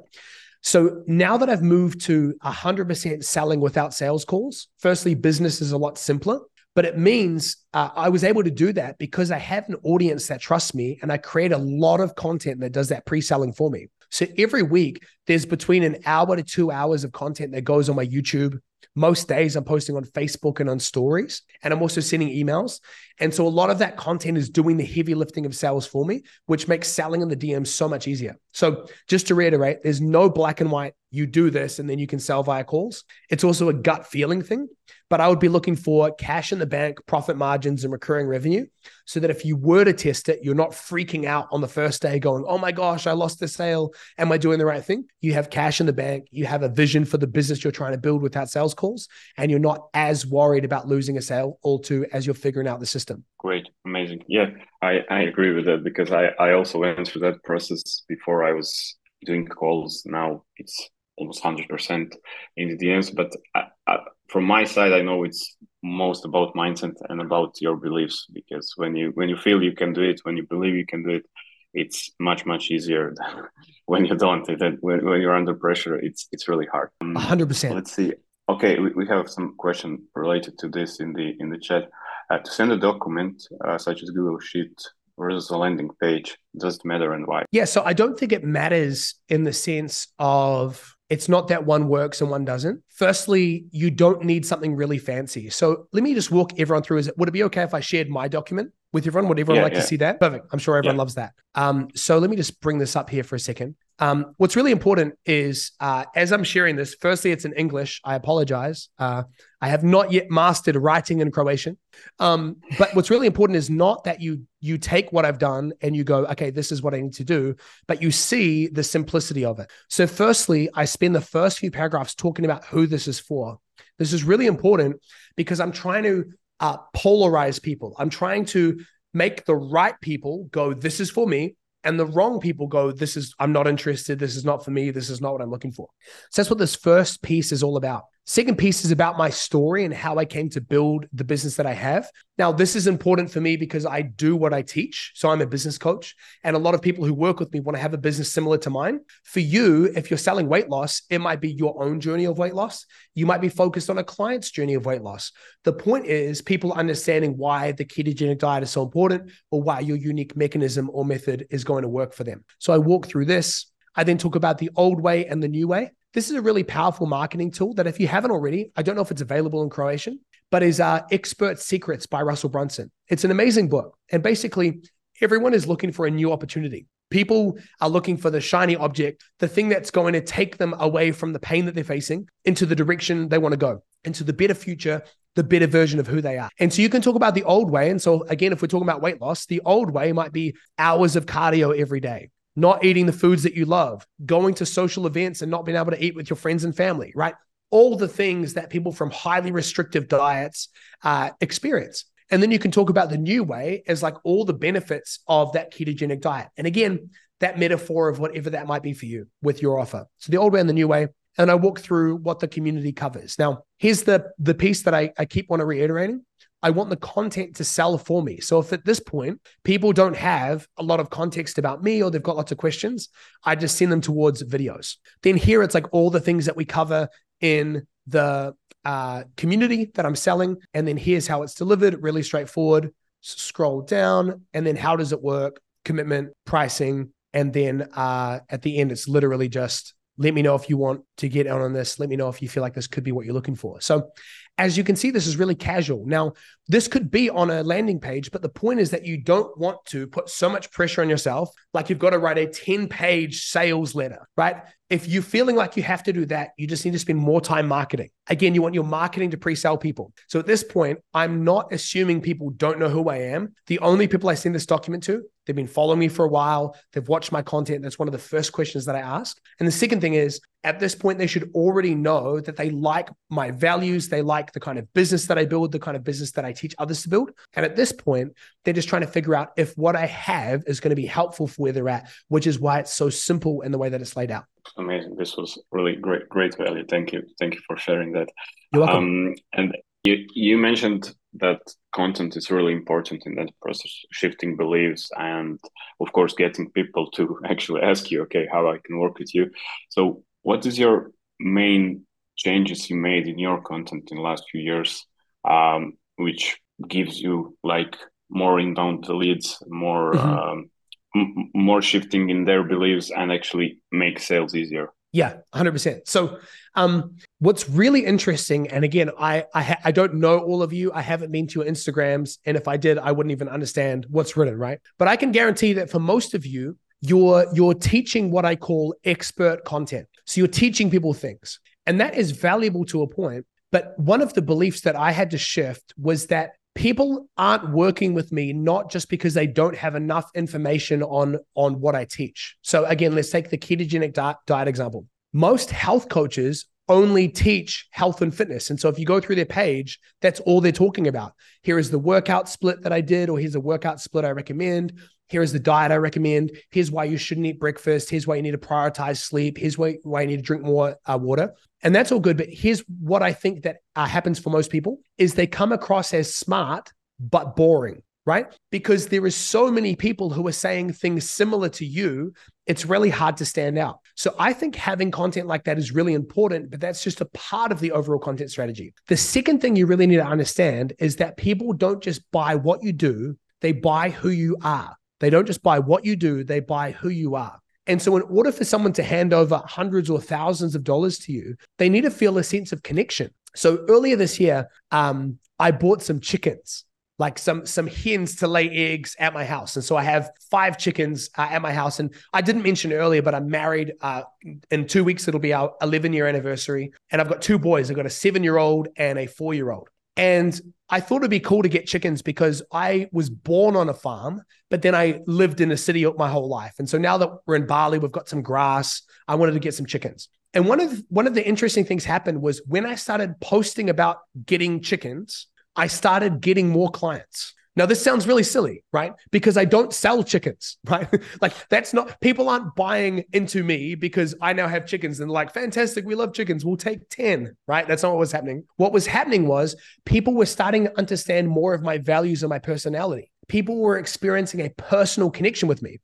So 0.63 1.03
now 1.07 1.37
that 1.37 1.51
I've 1.51 1.63
moved 1.63 2.03
to 2.03 2.35
100% 2.43 3.25
selling 3.25 3.61
without 3.61 3.93
sales 3.93 4.25
calls, 4.25 4.69
firstly, 4.79 5.15
business 5.15 5.61
is 5.61 5.73
a 5.73 5.79
lot 5.79 5.99
simpler. 5.99 6.39
But 6.75 6.85
it 6.85 6.99
means 6.99 7.57
uh, 7.73 7.91
I 7.95 8.09
was 8.09 8.25
able 8.25 8.43
to 8.43 8.51
do 8.51 8.73
that 8.73 8.99
because 8.99 9.31
I 9.31 9.39
have 9.39 9.69
an 9.69 9.77
audience 9.85 10.27
that 10.27 10.41
trusts 10.41 10.75
me 10.75 10.99
and 11.03 11.13
I 11.13 11.19
create 11.19 11.53
a 11.53 11.59
lot 11.59 12.01
of 12.01 12.15
content 12.17 12.61
that 12.61 12.73
does 12.73 12.89
that 12.89 13.07
pre 13.07 13.21
selling 13.21 13.53
for 13.53 13.71
me. 13.71 13.89
So 14.11 14.27
every 14.39 14.63
week, 14.63 15.05
there's 15.27 15.47
between 15.47 15.83
an 15.83 15.99
hour 16.07 16.37
to 16.37 16.43
two 16.43 16.71
hours 16.71 17.03
of 17.05 17.13
content 17.13 17.53
that 17.53 17.63
goes 17.63 17.89
on 17.89 17.97
my 17.97 18.07
YouTube. 18.07 18.61
Most 18.95 19.27
days, 19.27 19.57
I'm 19.57 19.65
posting 19.65 19.97
on 19.97 20.05
Facebook 20.05 20.61
and 20.61 20.71
on 20.71 20.79
stories, 20.79 21.43
and 21.65 21.75
I'm 21.75 21.83
also 21.83 22.01
sending 22.01 22.29
emails. 22.29 22.79
And 23.19 23.35
so 23.35 23.45
a 23.45 23.49
lot 23.49 23.71
of 23.71 23.79
that 23.79 23.97
content 23.97 24.39
is 24.39 24.49
doing 24.49 24.77
the 24.77 24.85
heavy 24.85 25.17
lifting 25.17 25.47
of 25.47 25.57
sales 25.57 25.85
for 25.85 26.05
me, 26.05 26.23
which 26.47 26.69
makes 26.69 26.87
selling 26.87 27.23
in 27.23 27.29
the 27.29 27.37
DMs 27.37 27.69
so 27.69 27.89
much 27.89 28.07
easier. 28.07 28.37
So 28.53 28.87
just 29.09 29.27
to 29.29 29.35
reiterate, 29.35 29.83
there's 29.83 30.01
no 30.01 30.31
black 30.31 30.61
and 30.61 30.71
white. 30.71 30.95
You 31.11 31.27
do 31.27 31.51
this 31.51 31.81
and 31.81 31.91
then 31.91 31.99
you 31.99 32.07
can 32.07 32.21
sell 32.21 32.45
via 32.45 32.63
calls. 32.63 33.03
It's 33.31 33.43
also 33.43 33.69
a 33.69 33.75
gut 33.75 34.07
feeling 34.07 34.43
thing 34.43 34.69
but 35.11 35.21
I 35.21 35.29
would 35.29 35.41
be 35.41 35.49
looking 35.49 35.77
for 35.77 36.13
cash 36.15 36.53
in 36.53 36.59
the 36.59 36.67
bank, 36.67 36.99
profit 37.07 37.37
margins, 37.37 37.85
and 37.85 37.93
recurring 37.93 38.27
revenue 38.27 38.67
so 39.07 39.21
that 39.21 39.31
if 39.31 39.45
you 39.45 39.57
were 39.57 39.85
to 39.85 39.93
test 39.93 40.29
it, 40.29 40.41
you're 40.43 40.55
not 40.55 40.71
freaking 40.71 41.25
out 41.25 41.47
on 41.51 41.61
the 41.61 41.69
first 41.69 42.03
day 42.03 42.19
going, 42.19 42.45
oh 42.47 42.59
my 42.59 42.73
gosh, 42.73 43.07
I 43.07 43.13
lost 43.13 43.41
the 43.41 43.49
sale. 43.49 43.93
Am 44.19 44.33
I 44.33 44.39
doing 44.39 44.59
the 44.59 44.67
right 44.67 44.85
thing? 44.85 45.05
You 45.21 45.35
have 45.35 45.51
cash 45.51 45.81
in 45.81 45.87
the 45.87 45.93
bank, 45.93 46.27
you 46.31 46.47
have 46.47 46.63
a 46.63 46.69
vision 46.69 47.05
for 47.05 47.19
the 47.19 47.27
business 47.27 47.63
you're 47.63 47.71
trying 47.71 47.93
to 47.93 47.99
build 47.99 48.23
without 48.23 48.49
sales 48.49 48.75
calls, 48.75 49.09
and 49.37 49.51
you're 49.51 49.61
not 49.61 49.89
as 49.95 50.27
worried 50.27 50.65
about 50.65 50.89
losing 50.89 51.19
a 51.19 51.23
sale 51.23 51.59
all 51.63 51.79
too 51.79 52.07
as 52.13 52.27
you're 52.27 52.35
figuring 52.35 52.69
out 52.69 52.81
the 52.81 52.87
system. 52.87 53.25
Great, 53.39 53.69
amazing. 53.85 54.25
Yeah, 54.27 54.51
I, 54.83 55.01
I 55.11 55.23
agree 55.23 55.53
with 55.53 55.67
that 55.67 55.85
because 55.85 56.13
I, 56.13 56.29
I 56.39 56.53
also 56.53 56.79
went 56.79 57.07
through 57.07 57.23
that 57.23 57.43
process 57.45 58.03
before 58.09 58.45
I 58.45 58.53
was 58.53 58.97
doing 59.25 59.47
calls. 59.47 60.03
Now 60.07 60.45
it's 60.57 60.89
almost 61.17 61.43
100% 61.43 62.15
in 62.57 62.69
the 62.69 62.77
DMs, 62.77 63.15
but 63.15 63.31
I, 63.55 63.67
I, 63.87 63.99
from 64.29 64.45
my 64.45 64.65
side, 64.65 64.93
I 64.93 65.03
know 65.03 65.25
it's 65.25 65.57
most 65.83 66.25
about 66.25 66.55
mindset 66.55 66.95
and 67.09 67.21
about 67.21 67.61
your 67.61 67.77
beliefs 67.77 68.27
because 68.33 68.73
when 68.77 68.97
you 68.97 69.13
when 69.15 69.29
you 69.29 69.37
feel 69.37 69.63
you 69.63 69.73
can 69.73 69.93
do 69.93 70.03
it, 70.03 70.21
when 70.25 70.37
you 70.37 70.47
believe 70.49 70.75
you 70.75 70.87
can 70.87 71.03
do 71.03 71.11
it, 71.11 71.27
it's 71.75 72.11
much 72.19 72.47
much 72.47 72.71
easier 72.71 73.15
than 73.17 73.45
when 73.87 74.05
you 74.05 74.17
don't. 74.17 74.49
When, 74.81 75.05
when 75.05 75.21
you're 75.21 75.37
under 75.37 75.55
pressure, 75.55 75.97
it's 75.97 76.29
it's 76.33 76.49
really 76.49 76.67
hard. 76.67 76.91
hundred 77.17 77.49
percent. 77.49 77.75
Let's 77.75 77.93
see. 77.93 78.13
Okay, 78.49 78.79
we, 78.79 78.91
we 78.93 79.07
have 79.07 79.31
some 79.31 79.55
question 79.57 80.03
related 80.15 80.59
to 80.59 80.69
this 80.69 81.01
in 81.01 81.13
the 81.13 81.35
in 81.41 81.51
the 81.51 81.59
chat. 81.59 81.85
Uh, 82.31 82.39
to 82.39 82.51
send 82.51 82.73
a 82.73 82.79
document 82.79 83.43
uh, 83.67 83.77
such 83.77 84.03
as 84.03 84.09
Google 84.11 84.41
Sheet 84.41 84.75
versus 85.19 85.51
a 85.51 85.57
landing 85.57 85.91
page, 86.01 86.39
does 86.59 86.77
it 86.77 86.85
matter 86.85 87.13
and 87.13 87.27
why? 87.27 87.45
Yeah, 87.53 87.67
so 87.67 87.83
I 87.85 87.93
don't 87.93 88.19
think 88.19 88.33
it 88.33 88.45
matters 88.45 89.15
in 89.29 89.45
the 89.45 89.53
sense 89.53 90.09
of 90.19 90.97
it's 91.11 91.29
not 91.29 91.49
that 91.49 91.67
one 91.67 91.89
works 91.89 92.21
and 92.21 92.31
one 92.31 92.45
doesn't. 92.45 92.83
Firstly, 92.89 93.67
you 93.71 93.91
don't 93.91 94.25
need 94.25 94.47
something 94.47 94.75
really 94.75 94.99
fancy. 94.99 95.51
So 95.51 95.87
let 95.93 96.03
me 96.03 96.15
just 96.15 96.31
walk 96.31 96.59
everyone 96.59 96.83
through. 96.83 96.99
Is 96.99 97.09
it 97.09 97.19
would 97.19 97.29
it 97.29 97.33
be 97.33 97.43
okay 97.45 97.63
if 97.63 97.75
I 97.75 97.81
shared 97.81 98.09
my 98.09 98.27
document 98.29 98.73
with 98.93 99.07
everyone? 99.07 99.29
Would 99.29 99.39
everyone 99.39 99.57
Yeah, 99.59 99.65
like 99.65 99.75
yeah. 99.75 99.81
to 99.81 99.87
see 99.87 99.97
that? 99.97 100.21
Perfect. 100.21 100.47
I'm 100.53 100.59
sure 100.59 100.77
everyone 100.77 100.97
Yeah. 100.97 100.99
loves 100.99 101.15
that. 101.17 101.33
Um, 101.55 101.89
so 101.95 102.19
let 102.19 102.31
me 102.31 102.37
just 102.37 102.61
bring 102.61 102.79
this 102.79 102.97
up 102.97 103.11
here 103.11 103.23
for 103.23 103.35
a 103.37 103.41
second. 103.41 103.77
Um, 103.99 104.35
what's 104.39 104.57
really 104.57 104.73
important 104.73 105.15
is 105.25 105.73
uh, 105.81 106.05
as 106.17 106.33
I'm 106.33 106.45
sharing 106.45 106.77
this, 106.77 106.95
firstly, 107.01 107.31
it's 107.31 107.45
in 107.45 107.53
English. 107.53 108.01
I 108.05 108.15
apologize. 108.17 108.89
Uh, 108.99 109.25
I 109.61 109.69
have 109.69 109.85
not 109.85 110.11
yet 110.11 110.31
mastered 110.31 110.77
writing 110.77 111.21
in 111.21 111.31
Croatian. 111.31 111.79
Um, 112.19 112.57
but 112.79 112.95
what's 112.95 113.11
really 113.11 113.27
important 113.27 113.57
is 113.57 113.71
not 113.71 114.05
that 114.05 114.21
you 114.21 114.43
you 114.61 114.79
take 114.79 115.13
what 115.13 115.25
I've 115.25 115.39
done 115.39 115.73
and 115.81 115.95
you 115.95 116.05
go, 116.05 116.27
okay, 116.27 116.51
this 116.51 116.73
is 116.73 116.83
what 116.83 116.95
I 116.95 117.01
need 117.01 117.15
to 117.15 117.25
do, 117.25 117.55
but 117.87 118.03
you 118.03 118.11
see 118.11 118.67
the 118.67 118.83
simplicity 118.83 119.45
of 119.45 119.61
it. 119.61 119.71
So, 119.89 120.07
firstly, 120.07 120.69
I 120.75 120.87
spend 120.87 121.15
the 121.15 121.21
first 121.21 121.59
few 121.59 121.71
paragraphs 121.71 122.15
talking 122.15 122.45
about 122.45 122.65
who 122.65 122.87
this 122.87 123.07
is 123.07 123.21
for. 123.21 123.59
This 123.99 124.13
is 124.13 124.25
really 124.25 124.47
important 124.47 125.01
because 125.37 125.61
I'm 125.61 125.73
trying 125.73 126.03
to 126.05 126.25
uh, 126.61 126.79
polarize 126.97 127.63
people. 127.63 127.95
I'm 127.99 128.11
trying 128.11 128.47
to 128.47 128.81
make 129.13 129.45
the 129.45 129.55
right 129.55 129.95
people 130.01 130.49
go, 130.51 130.75
this 130.75 131.01
is 131.01 131.11
for 131.11 131.27
me. 131.27 131.55
And 131.85 132.01
the 132.01 132.07
wrong 132.07 132.41
people 132.41 132.67
go, 132.67 132.93
this 132.93 133.17
is, 133.17 133.35
I'm 133.39 133.53
not 133.53 133.69
interested. 133.69 134.19
This 134.19 134.37
is 134.37 134.45
not 134.45 134.65
for 134.65 134.71
me. 134.71 134.91
This 134.91 135.11
is 135.11 135.21
not 135.21 135.33
what 135.33 135.43
I'm 135.43 135.51
looking 135.51 135.73
for. 135.73 135.89
So 136.31 136.41
that's 136.41 136.51
what 136.51 136.59
this 136.59 136.75
first 136.75 137.23
piece 137.23 137.53
is 137.53 137.63
all 137.63 137.77
about. 137.77 138.05
Second 138.27 138.57
piece 138.57 138.87
is 138.87 138.91
about 138.91 139.19
my 139.19 139.29
story 139.29 139.85
and 139.85 139.93
how 139.93 140.17
I 140.17 140.25
came 140.25 140.49
to 140.51 140.61
build 140.63 141.05
the 141.13 141.25
business 141.25 141.57
that 141.57 141.67
I 141.67 141.75
have. 141.75 142.11
Now, 142.39 142.53
this 142.53 142.75
is 142.75 142.87
important 142.87 143.31
for 143.31 143.39
me 143.39 143.59
because 143.59 143.85
I 143.85 144.01
do 144.01 144.35
what 144.35 144.55
I 144.55 144.63
teach. 144.63 145.13
So 145.15 145.29
I'm 145.29 145.43
a 145.43 145.47
business 145.47 145.77
coach, 145.77 146.15
and 146.43 146.57
a 146.57 146.59
lot 146.59 146.75
of 146.75 146.81
people 146.81 147.05
who 147.05 147.13
work 147.13 147.39
with 147.39 147.53
me 147.53 147.61
want 147.61 147.77
to 147.77 147.83
have 147.83 147.93
a 147.93 147.99
business 147.99 148.33
similar 148.33 148.57
to 148.59 148.71
mine. 148.71 149.01
For 149.25 149.41
you, 149.41 149.93
if 149.95 150.11
you're 150.11 150.17
selling 150.17 150.49
weight 150.49 150.71
loss, 150.71 151.03
it 151.11 151.19
might 151.21 151.43
be 151.43 151.53
your 151.53 151.85
own 151.85 152.01
journey 152.01 152.25
of 152.25 152.39
weight 152.39 152.55
loss. 152.55 152.87
You 153.15 153.27
might 153.27 153.43
be 153.43 153.51
focused 153.51 153.91
on 153.91 153.99
a 153.99 154.05
client's 154.05 154.51
journey 154.51 154.73
of 154.73 154.87
weight 154.87 155.03
loss. 155.03 155.31
The 155.65 155.75
point 155.75 156.07
is 156.07 156.41
people 156.41 156.73
understanding 156.73 157.37
why 157.37 157.73
the 157.73 157.85
ketogenic 157.85 158.39
diet 158.39 158.63
is 158.63 158.71
so 158.71 158.83
important 158.83 159.33
or 159.51 159.63
why 159.63 159.81
your 159.81 159.99
unique 159.99 160.35
mechanism 160.35 160.89
or 160.95 161.05
method 161.05 161.47
is 161.51 161.63
going 161.63 161.83
to 161.83 161.89
work 161.89 162.15
for 162.15 162.25
them. 162.25 162.43
So 162.59 162.73
I 162.73 162.79
walk 162.79 163.07
through 163.07 163.27
this. 163.27 163.71
I 163.95 164.05
then 164.05 164.17
talk 164.17 164.35
about 164.35 164.57
the 164.57 164.71
old 164.77 164.99
way 164.99 165.27
and 165.27 165.43
the 165.43 165.49
new 165.49 165.69
way. 165.69 165.91
This 166.15 166.31
is 166.31 166.37
a 166.37 166.41
really 166.41 166.63
powerful 166.63 167.07
marketing 167.07 167.51
tool 167.51 167.75
that 167.75 167.89
if 167.89 167.99
you 167.99 168.07
haven't 168.07 168.31
already, 168.31 168.71
I 168.77 168.83
don't 168.83 168.95
know 168.95 169.03
if 169.03 169.11
it's 169.11 169.21
available 169.21 169.65
in 169.65 169.69
Croatian, 169.69 170.21
but 170.49 170.63
is 170.63 170.79
uh, 170.79 171.01
Expert 171.11 171.59
Secrets 171.59 172.07
by 172.07 172.23
Russell 172.23 172.51
Brunson. 172.51 172.93
It's 173.09 173.25
an 173.25 173.33
amazing 173.33 173.69
book. 173.69 173.99
And 174.13 174.23
basically, 174.23 174.83
everyone 175.21 175.55
is 175.55 175.67
looking 175.67 175.91
for 175.91 176.07
a 176.07 176.11
new 176.13 176.31
opportunity. 176.31 176.87
People 177.11 177.59
are 177.81 177.89
looking 177.89 178.17
for 178.17 178.31
the 178.31 178.41
shiny 178.41 178.77
object, 178.77 179.25
the 179.41 179.49
thing 179.49 179.69
that's 179.69 179.91
going 179.91 180.13
to 180.13 180.21
take 180.21 180.57
them 180.57 180.73
away 180.79 181.11
from 181.11 181.33
the 181.33 181.41
pain 181.41 181.65
that 181.65 181.75
they're 181.75 181.83
facing 181.83 182.29
into 182.45 182.65
the 182.65 182.77
direction 182.77 183.29
they 183.29 183.39
want 183.39 183.53
to 183.53 183.59
go, 183.59 183.83
into 184.05 184.23
the 184.23 184.33
better 184.33 184.55
future, 184.55 185.03
the 185.35 185.43
better 185.43 185.67
version 185.67 185.99
of 185.99 186.07
who 186.07 186.21
they 186.21 186.39
are. 186.39 186.49
And 186.61 186.73
so 186.73 186.81
you 186.81 186.89
can 186.89 187.03
talk 187.03 187.17
about 187.17 187.35
the 187.35 187.43
old 187.43 187.73
way. 187.73 187.91
And 187.91 188.01
so, 188.01 188.23
again, 188.29 188.53
if 188.53 188.63
we're 188.63 188.69
talking 188.69 188.87
about 188.87 189.03
weight 189.03 189.21
loss, 189.21 189.47
the 189.47 189.63
old 189.65 189.91
way 189.91 190.13
might 190.13 190.33
be 190.33 190.55
hours 190.79 191.17
of 191.17 191.27
cardio 191.27 191.77
every 191.77 191.99
day 191.99 192.31
not 192.57 192.85
eating 192.85 193.07
the 193.07 193.13
foods 193.13 193.43
that 193.43 193.55
you 193.55 193.65
love, 193.65 194.07
going 194.25 194.55
to 194.55 194.67
social 194.67 195.07
events 195.07 195.43
and 195.43 195.51
not 195.51 195.65
being 195.65 195.77
able 195.77 195.91
to 195.91 196.05
eat 196.05 196.15
with 196.15 196.31
your 196.31 196.37
friends 196.37 196.65
and 196.65 196.77
family, 196.77 197.13
right? 197.15 197.35
All 197.71 197.97
the 197.97 198.09
things 198.09 198.55
that 198.55 198.71
people 198.71 198.93
from 198.93 199.11
highly 199.11 199.51
restrictive 199.51 200.09
diets 200.09 200.69
uh, 201.03 201.31
experience. 201.41 202.05
And 202.31 202.43
then 202.43 202.51
you 202.51 202.59
can 202.59 202.71
talk 202.71 202.91
about 202.91 203.11
the 203.11 203.19
new 203.19 203.45
way 203.45 203.83
as 203.87 204.03
like 204.03 204.15
all 204.25 204.45
the 204.45 204.55
benefits 204.55 205.21
of 205.27 205.53
that 205.53 205.73
ketogenic 205.73 206.21
diet. 206.21 206.49
And 206.57 206.67
again, 206.67 207.11
that 207.41 207.59
metaphor 207.59 208.09
of 208.09 208.19
whatever 208.19 208.51
that 208.51 208.67
might 208.67 208.83
be 208.83 208.95
for 208.95 209.07
you 209.07 209.27
with 209.43 209.61
your 209.61 209.79
offer. 209.79 210.07
So 210.19 210.31
the 210.31 210.39
old 210.39 210.53
way 210.53 210.61
and 210.61 210.69
the 210.69 210.75
new 210.75 210.89
way. 210.89 211.09
And 211.37 211.51
I 211.51 211.57
walk 211.57 211.81
through 211.81 212.17
what 212.17 212.39
the 212.39 212.47
community 212.47 212.93
covers. 212.93 213.39
Now, 213.41 213.65
here's 213.79 214.05
the 214.05 214.31
the 214.39 214.55
piece 214.55 214.83
that 214.83 214.95
I, 214.95 215.13
I 215.19 215.25
keep 215.25 215.51
on 215.51 215.61
reiterating. 215.61 216.25
I 216.65 216.71
want 216.71 216.89
the 216.89 216.97
content 216.97 217.57
to 217.57 217.65
sell 217.65 217.99
for 217.99 218.23
me. 218.23 218.41
So 218.41 218.59
if 218.59 218.73
at 218.73 218.87
this 218.87 218.99
point 218.99 219.39
people 219.65 219.93
don't 219.93 220.17
have 220.17 220.67
a 220.79 220.83
lot 220.83 220.99
of 220.99 221.11
context 221.11 221.59
about 221.59 221.83
me 221.83 222.03
or 222.03 222.11
they've 222.11 222.23
got 222.23 222.37
lots 222.37 222.53
of 222.53 222.59
questions, 222.59 223.11
I 223.45 223.55
just 223.55 223.77
send 223.77 223.93
them 223.93 224.01
towards 224.01 224.43
videos. 224.43 224.97
Then 225.23 225.37
here 225.37 225.63
it's 225.63 225.75
like 225.75 225.93
all 225.93 226.09
the 226.09 226.21
things 226.21 226.47
that 226.47 226.57
we 226.57 226.65
cover 226.65 227.11
in 227.43 227.87
the 228.07 228.55
uh, 228.83 229.25
community 229.37 229.91
that 229.95 230.07
I'm 230.07 230.17
selling. 230.17 230.57
And 230.73 230.89
then 230.89 230.97
here's 230.97 231.27
how 231.27 231.43
it's 231.43 231.55
delivered, 231.55 232.03
really 232.03 232.23
straightforward. 232.23 232.95
Scroll 233.21 233.83
down, 233.83 234.47
and 234.55 234.67
then 234.67 234.77
how 234.77 234.97
does 234.97 235.13
it 235.13 235.23
work? 235.23 235.61
Commitment, 235.85 236.33
pricing. 236.47 237.13
And 237.35 237.53
then 237.53 237.89
uh, 237.95 238.41
at 238.49 238.63
the 238.63 238.79
end, 238.79 238.91
it's 238.91 239.07
literally 239.07 239.49
just 239.51 239.95
let 240.17 240.33
me 240.33 240.43
know 240.43 240.55
if 240.55 240.69
you 240.71 240.77
want 240.77 241.03
to 241.19 241.29
get 241.29 241.47
on 241.47 241.61
on 241.61 241.73
this. 241.73 241.99
Let 241.99 242.09
me 242.09 242.17
know 242.17 242.29
if 242.29 242.41
you 242.41 242.49
feel 242.49 242.63
like 242.63 242.75
this 242.75 242.87
could 242.87 243.05
be 243.05 243.13
what 243.13 243.25
you're 243.25 243.35
looking 243.35 243.57
for. 243.57 243.81
So, 243.81 244.11
as 244.57 244.77
you 244.77 244.85
can 244.85 244.97
see, 244.97 245.11
this 245.11 245.27
is 245.27 245.37
really 245.37 245.55
casual. 245.55 246.07
Now, 246.07 246.35
this 246.69 246.87
could 246.87 247.11
be 247.11 247.29
on 247.29 247.51
a 247.51 247.63
landing 247.63 247.99
page, 247.99 248.31
but 248.31 248.43
the 248.43 248.49
point 248.49 248.81
is 248.81 248.91
that 248.91 249.05
you 249.05 249.21
don't 249.21 249.57
want 249.59 249.85
to 249.87 250.07
put 250.07 250.29
so 250.29 250.49
much 250.49 250.71
pressure 250.71 251.03
on 251.03 251.09
yourself, 251.09 251.51
like 251.73 251.91
you've 251.91 251.99
got 251.99 252.11
to 252.11 252.19
write 252.19 252.39
a 252.39 252.47
10 252.47 252.89
page 252.89 253.47
sales 253.47 253.95
letter, 253.95 254.29
right? 254.37 254.63
If 254.95 255.09
you're 255.09 255.25
feeling 255.25 255.57
like 255.57 255.77
you 255.77 255.83
have 255.83 256.05
to 256.05 256.13
do 256.13 256.25
that, 256.27 256.51
you 256.57 256.69
just 256.69 256.85
need 256.85 256.93
to 256.93 257.01
spend 257.01 257.19
more 257.19 257.41
time 257.41 257.67
marketing. 257.67 258.11
Again, 258.29 258.55
you 258.55 258.63
want 258.63 258.77
your 258.77 258.85
marketing 258.85 259.33
to 259.33 259.37
pre 259.37 259.57
sell 259.57 259.77
people. 259.77 260.13
So 260.29 260.39
at 260.39 260.47
this 260.47 260.63
point, 260.63 261.01
I'm 261.13 261.43
not 261.43 261.73
assuming 261.73 262.21
people 262.21 262.51
don't 262.51 262.79
know 262.79 262.89
who 262.89 263.09
I 263.09 263.17
am. 263.17 263.55
The 263.67 263.81
only 263.81 264.07
people 264.07 264.29
I 264.29 264.35
send 264.35 264.55
this 264.55 264.67
document 264.67 265.03
to, 265.03 265.25
they've 265.45 265.57
been 265.57 265.67
following 265.67 265.99
me 265.99 266.07
for 266.07 266.25
a 266.25 266.29
while, 266.29 266.77
they've 266.93 267.09
watched 267.09 267.33
my 267.33 267.43
content. 267.43 267.83
That's 267.83 267.99
one 267.99 268.07
of 268.07 268.13
the 268.13 268.19
first 268.19 268.53
questions 268.53 268.85
that 268.85 268.95
I 268.95 269.01
ask. 269.01 269.37
And 269.59 269.67
the 269.67 269.73
second 269.73 270.01
thing 270.01 270.15
is, 270.15 270.41
at 270.63 270.79
this 270.79 270.95
point, 270.95 271.19
they 271.19 271.27
should 271.27 271.51
already 271.55 271.95
know 271.95 272.41
that 272.41 272.57
they 272.57 272.71
like 272.71 273.11
my 273.29 273.51
values. 273.51 274.09
They 274.09 274.23
like 274.23 274.53
the 274.53 274.61
kind 274.61 274.79
of 274.79 274.91
business 274.95 275.27
that 275.27 275.39
I 275.39 275.45
build, 275.45 275.73
the 275.73 275.79
kind 275.81 275.97
of 275.97 276.05
business 276.05 276.31
that 276.33 276.45
I 276.45 276.53
teach 276.53 276.75
others 276.79 277.03
to 277.03 277.09
build. 277.09 277.33
And 277.55 277.67
at 277.67 277.75
this 277.75 277.93
point, 277.93 278.33
they're 278.65 278.73
just 278.73 278.89
trying 278.89 279.03
to 279.03 279.09
figure 279.09 279.35
out 279.35 279.51
if 279.59 279.77
what 279.77 279.97
I 279.97 280.07
have 280.07 280.63
is 280.67 280.81
going 280.81 280.91
to 280.91 280.97
be 280.97 281.05
helpful 281.05 281.47
for 281.47 281.63
where 281.63 281.73
they're 281.73 281.89
at, 281.91 282.09
which 282.29 282.47
is 282.47 282.59
why 282.59 282.79
it's 282.79 282.93
so 282.93 283.11
simple 283.11 283.61
in 283.61 283.73
the 283.73 283.79
way 283.79 283.91
that 283.91 284.01
it's 284.01 284.17
laid 284.17 284.31
out. 284.31 284.45
Amazing. 284.85 285.17
This 285.17 285.37
was 285.37 285.59
really 285.73 285.97
great, 285.97 286.29
great 286.29 286.57
value. 286.57 286.85
Thank 286.89 287.13
you. 287.13 287.23
Thank 287.39 287.55
you 287.55 287.61
for 287.67 287.77
sharing 287.77 288.13
that. 288.13 288.29
You're 288.73 288.83
welcome. 288.83 289.29
Um, 289.29 289.35
and 289.55 289.77
you, 290.05 290.27
you 290.35 290.59
mentioned 290.59 291.15
that 291.41 291.61
content 291.95 292.37
is 292.37 292.51
really 292.51 292.73
important 292.73 293.23
in 293.27 293.35
that 293.37 293.51
process, 293.63 293.93
shifting 294.13 294.57
beliefs, 294.57 295.11
and 295.17 295.59
of 296.01 296.13
course, 296.13 296.35
getting 296.35 296.71
people 296.71 297.11
to 297.13 297.41
actually 297.53 297.83
ask 297.83 298.11
you, 298.11 298.23
okay, 298.23 298.47
how 298.53 298.69
I 298.71 298.79
can 298.85 298.99
work 298.99 299.19
with 299.19 299.35
you. 299.35 299.51
So, 299.89 300.23
what 300.43 300.67
is 300.67 300.79
your 300.79 301.11
main 301.41 302.07
changes 302.37 302.91
you 302.91 302.97
made 302.97 303.27
in 303.27 303.39
your 303.39 303.63
content 303.63 304.09
in 304.11 304.17
the 304.19 304.23
last 304.23 304.45
few 304.51 304.61
years, 304.61 305.07
um, 305.49 305.95
which 306.17 306.61
gives 306.89 307.21
you 307.21 307.57
like 307.65 307.97
more 308.29 308.61
inbound 308.61 309.09
leads, 309.09 309.63
more 309.69 310.13
Mhm. 310.13 310.39
um, 310.39 310.71
m- 311.15 311.51
more 311.55 311.83
shifting 311.83 312.31
in 312.31 312.45
their 312.45 312.63
beliefs, 312.63 313.11
and 313.11 313.33
actually 313.33 313.79
make 313.93 314.19
sales 314.19 314.55
easier? 314.55 314.89
Yeah, 315.13 315.37
100%. 315.55 316.09
So, 316.09 316.39
um, 316.75 317.17
what's 317.39 317.71
really 317.71 318.05
interesting, 318.05 318.69
and 318.69 318.85
again, 318.85 319.11
I 319.17 319.45
I, 319.55 319.63
ha- 319.63 319.81
I 319.85 319.93
don't 319.93 320.15
know 320.15 320.41
all 320.41 320.61
of 320.61 320.73
you. 320.73 320.93
I 320.93 321.03
haven't 321.03 321.31
been 321.31 321.47
to 321.47 321.61
your 321.61 321.71
Instagrams, 321.71 322.39
and 322.45 322.57
if 322.57 322.67
I 322.67 322.77
did, 322.77 322.99
I 322.99 323.13
wouldn't 323.13 323.31
even 323.31 323.49
understand 323.49 324.07
what's 324.11 324.37
written, 324.37 324.59
right? 324.59 324.81
But 324.99 325.07
I 325.07 325.15
can 325.15 325.31
guarantee 325.31 325.75
that 325.75 325.89
for 325.89 326.01
most 326.01 326.35
of 326.35 326.45
you, 326.45 326.77
you're 327.01 327.47
you're 327.55 327.75
teaching 327.75 328.33
what 328.33 328.45
I 328.45 328.57
call 328.57 328.93
expert 329.05 329.65
content. 329.65 330.09
So 330.27 330.41
you're 330.41 330.49
teaching 330.49 330.91
people 330.91 331.15
things, 331.15 331.61
and 331.87 332.01
that 332.01 332.17
is 332.17 332.33
valuable 332.33 332.85
to 332.87 333.03
a 333.03 333.07
point. 333.07 333.47
But 333.71 333.97
one 333.99 334.21
of 334.21 334.35
the 334.35 334.43
beliefs 334.43 334.81
that 334.81 334.97
I 334.97 335.13
had 335.13 335.31
to 335.31 335.39
shift 335.39 335.95
was 335.97 336.27
that 336.27 336.55
people 336.75 337.29
aren't 337.37 337.71
working 337.71 338.15
with 338.15 338.33
me 338.33 338.53
not 338.53 338.91
just 338.91 339.09
because 339.09 339.35
they 339.35 339.47
don't 339.47 339.77
have 339.77 339.95
enough 339.95 340.31
information 340.35 341.03
on 341.03 341.39
on 341.55 341.81
what 341.81 341.95
I 341.95 342.05
teach. 342.05 342.57
So 342.63 342.85
again, 342.85 343.15
let's 343.15 343.31
take 343.31 343.51
the 343.51 343.59
ketogenic 343.59 344.13
diet, 344.13 344.37
diet 344.47 344.69
example. 344.69 345.07
Most 345.33 345.71
health 345.71 346.09
coaches 346.09 346.67
only 346.89 347.29
teach 347.29 347.89
health 347.91 348.21
and 348.21 348.35
fitness. 348.35 348.71
And 348.71 348.79
so 348.79 348.89
if 348.89 348.99
you 348.99 349.07
go 349.07 349.21
through 349.21 349.37
their 349.37 349.47
page, 349.47 349.99
that's 350.21 350.41
all 350.41 350.61
they're 350.61 350.73
talking 350.73 351.09
about. 351.09 351.33
Here 351.63 351.79
is 351.79 351.91
the 351.91 351.99
workout 351.99 352.49
split 352.49 352.83
that 352.83 352.93
I 352.93 353.01
did, 353.01 353.31
or 353.31 353.39
here's 353.39 353.55
a 353.55 353.61
workout 353.61 354.01
split 354.01 354.25
I 354.25 354.31
recommend. 354.31 354.93
Here 355.29 355.43
is 355.43 355.53
the 355.53 355.59
diet 355.59 355.91
I 355.91 355.97
recommend. 355.97 356.53
Here's 356.71 356.91
why 356.91 357.05
you 357.05 357.17
shouldn't 357.17 357.47
eat 357.47 357.59
breakfast. 357.59 358.11
Here's 358.11 358.27
why 358.27 358.37
you 358.37 358.43
need 358.43 358.51
to 358.51 358.59
prioritize 358.59 359.19
sleep. 359.19 359.57
Here's 359.57 359.79
why, 359.79 359.97
why 360.03 360.21
you 360.21 360.27
need 360.27 360.37
to 360.37 360.43
drink 360.43 360.63
more 360.63 360.97
uh, 361.07 361.19
water. 361.21 361.55
And 361.85 361.95
that's 361.95 362.11
all 362.11 362.19
good. 362.19 362.37
But 362.37 362.49
here's 362.51 362.81
what 362.89 363.23
I 363.23 363.33
think 363.33 363.63
that 363.63 363.77
uh, 363.95 364.07
happens 364.07 364.39
for 364.39 364.51
most 364.51 364.71
people 364.71 364.99
is 365.19 365.35
they 365.35 365.47
come 365.47 365.71
across 365.71 366.13
as 366.13 366.35
smart, 366.35 366.91
but 367.21 367.55
boring. 367.55 368.03
right? 368.27 368.47
Because 368.71 369.09
there 369.09 369.27
is 369.27 369.35
so 369.37 369.71
many 369.71 369.95
people 369.95 370.31
who 370.31 370.47
are 370.47 370.53
saying 370.53 370.95
things 370.95 371.29
similar 371.29 371.69
to 371.71 371.85
you, 371.85 372.33
it's 372.67 372.87
really 372.87 373.11
hard 373.11 373.37
to 373.39 373.45
stand 373.45 373.79
out. 373.79 373.99
So 374.15 374.35
I 374.39 374.53
think 374.53 374.75
having 374.77 375.11
content 375.11 375.47
like 375.47 375.65
that 375.65 375.79
is 375.79 375.93
really 375.93 376.15
important, 376.15 376.71
but 376.71 376.81
that's 376.81 377.05
just 377.05 377.21
a 377.21 377.27
part 377.27 377.71
of 377.71 377.81
the 377.81 377.93
overall 377.93 378.19
content 378.19 378.51
strategy. 378.51 378.95
The 379.09 379.17
second 379.17 379.61
thing 379.61 379.77
you 379.77 379.87
really 379.87 380.07
need 380.07 380.17
to 380.17 380.27
understand 380.27 380.95
is 380.99 381.17
that 381.17 381.37
people 381.37 381.73
don't 381.75 382.03
just 382.03 382.23
buy 382.31 382.55
what 382.55 382.83
you 382.83 382.93
do, 382.93 383.37
they 383.61 383.73
buy 383.73 384.11
who 384.11 384.31
you 384.31 384.57
are. 384.63 384.97
They 385.21 385.31
don't 385.31 385.47
just 385.47 385.63
buy 385.63 385.79
what 385.79 386.05
you 386.05 386.17
do, 386.17 386.45
they 386.45 386.61
buy 386.61 386.93
who 386.93 387.09
you 387.09 387.35
are. 387.35 387.61
And 387.87 388.01
so, 388.01 388.17
in 388.17 388.23
order 388.23 388.51
for 388.51 388.65
someone 388.65 388.93
to 388.95 389.03
hand 389.03 389.33
over 389.33 389.63
hundreds 389.67 390.09
or 390.09 390.21
thousands 390.21 390.75
of 390.75 390.85
dollars 390.85 391.19
to 391.21 391.33
you, 391.33 391.57
they 391.79 391.89
need 391.89 392.03
to 392.03 392.11
feel 392.11 392.39
a 392.39 392.45
sense 392.45 392.73
of 392.73 392.83
connection. 392.83 393.31
So, 393.55 393.85
earlier 393.89 394.17
this 394.17 394.41
year, 394.41 394.69
um, 394.91 395.39
I 395.59 395.71
bought 395.71 396.03
some 396.03 396.21
chickens 396.21 396.85
like 397.19 397.39
some 397.39 397.65
some 397.65 397.87
hens 397.87 398.37
to 398.37 398.49
lay 398.49 398.69
eggs 398.71 399.15
at 399.19 399.33
my 399.33 399.45
house. 399.45 399.77
And 399.77 399.85
so 399.85 399.97
i 399.97 400.03
have 400.03 400.31
five 400.51 400.79
chickens 400.79 401.31
uh, 401.39 401.47
at 401.51 401.63
my 401.63 401.73
house. 401.73 402.01
And 402.01 402.13
i 402.33 402.41
didn't 402.41 402.63
mention 402.63 402.93
earlier 402.93 403.23
but 403.23 403.35
i'm 403.35 403.49
married 403.49 403.93
uh, 404.01 404.23
in 404.71 404.87
two 404.87 405.05
weeks 405.05 405.29
it'll 405.29 405.41
be 405.41 405.53
our 405.53 405.75
11 405.81 406.13
year 406.13 406.27
anniversary. 406.27 406.93
And 407.11 407.21
i've 407.21 407.29
got 407.29 407.43
two 407.43 407.59
boys. 407.59 407.91
I've 407.91 407.97
got 407.97 408.07
a 408.07 408.11
seven 408.11 408.43
year 408.43 408.57
old 408.57 408.89
and 408.97 409.19
a 409.19 409.27
four 409.27 409.55
year 409.55 409.71
old 409.71 409.89
and 410.17 410.61
i 410.89 411.01
thought 411.01 411.17
it'd 411.17 411.31
be 411.31 411.41
cool 411.41 411.63
to 411.63 411.69
get 411.69 411.87
chickens 411.87 412.23
because 412.23 412.63
i 412.73 413.09
was 413.13 413.31
born 413.31 413.77
on 413.77 413.89
a 413.89 413.95
farm 413.95 414.43
but 414.71 414.83
then 414.83 414.95
i 414.95 415.21
lived 415.27 415.61
in 415.61 415.73
a 415.73 415.77
city 415.77 416.05
my 416.17 416.29
whole 416.29 416.49
life 416.49 416.75
and 416.79 416.89
so 416.89 416.99
now 416.99 417.19
that 417.19 417.31
we're 417.47 417.57
in 417.57 417.67
bali 417.67 417.99
we've 417.99 418.13
got 418.13 418.29
some 418.29 418.43
grass 418.43 419.03
i 419.29 419.35
wanted 419.35 419.53
to 419.53 419.61
get 419.61 419.75
some 419.75 419.87
chickens 419.87 420.29
and 420.53 420.67
one 420.67 420.81
of 420.81 421.03
one 421.09 421.27
of 421.27 421.35
the 421.35 421.47
interesting 421.47 421.85
things 421.85 422.05
happened 422.05 422.41
was 422.41 422.63
when 422.67 422.87
i 422.87 422.95
started 422.95 423.35
posting 423.41 423.91
about 423.91 424.19
getting 424.47 424.81
chickens 424.81 425.49
I 425.77 425.89
started 425.89 426.41
getting 426.41 426.69
more 426.69 426.91
clients. 426.91 427.55
Now, 427.77 427.87
this 427.87 428.03
sounds 428.03 428.27
really 428.27 428.43
silly, 428.45 428.85
right? 428.93 429.13
Because 429.33 429.57
I 429.57 429.65
don't 429.65 429.93
sell 429.93 430.23
chickens, 430.23 430.79
right? 430.85 431.09
like, 431.41 431.53
that's 431.69 431.93
not, 431.93 432.21
people 432.21 432.49
aren't 432.49 432.75
buying 432.77 433.25
into 433.33 433.65
me 433.65 433.95
because 433.95 434.35
I 434.41 434.53
now 434.53 434.69
have 434.69 434.87
chickens 434.87 435.21
and 435.21 435.31
like, 435.31 435.53
fantastic, 435.53 436.05
we 436.05 436.15
love 436.15 436.33
chickens, 436.33 436.65
we'll 436.65 436.77
take 436.77 437.09
10, 437.09 437.57
right? 437.67 437.87
That's 437.87 438.03
not 438.03 438.13
what 438.13 438.21
was 438.21 438.33
happening. 438.33 438.65
What 438.77 438.93
was 438.93 439.07
happening 439.07 439.47
was 439.47 439.77
people 440.05 440.35
were 440.35 440.47
starting 440.47 440.85
to 440.85 440.99
understand 440.99 441.49
more 441.49 441.75
of 441.75 441.83
my 441.83 441.99
values 441.99 442.43
and 442.43 442.51
my 442.51 442.61
personality. 442.61 443.31
People 443.49 443.79
were 443.79 443.99
experiencing 443.99 444.61
a 444.61 444.71
personal 444.71 445.31
connection 445.31 445.69
with 445.69 445.83
me. 445.83 445.99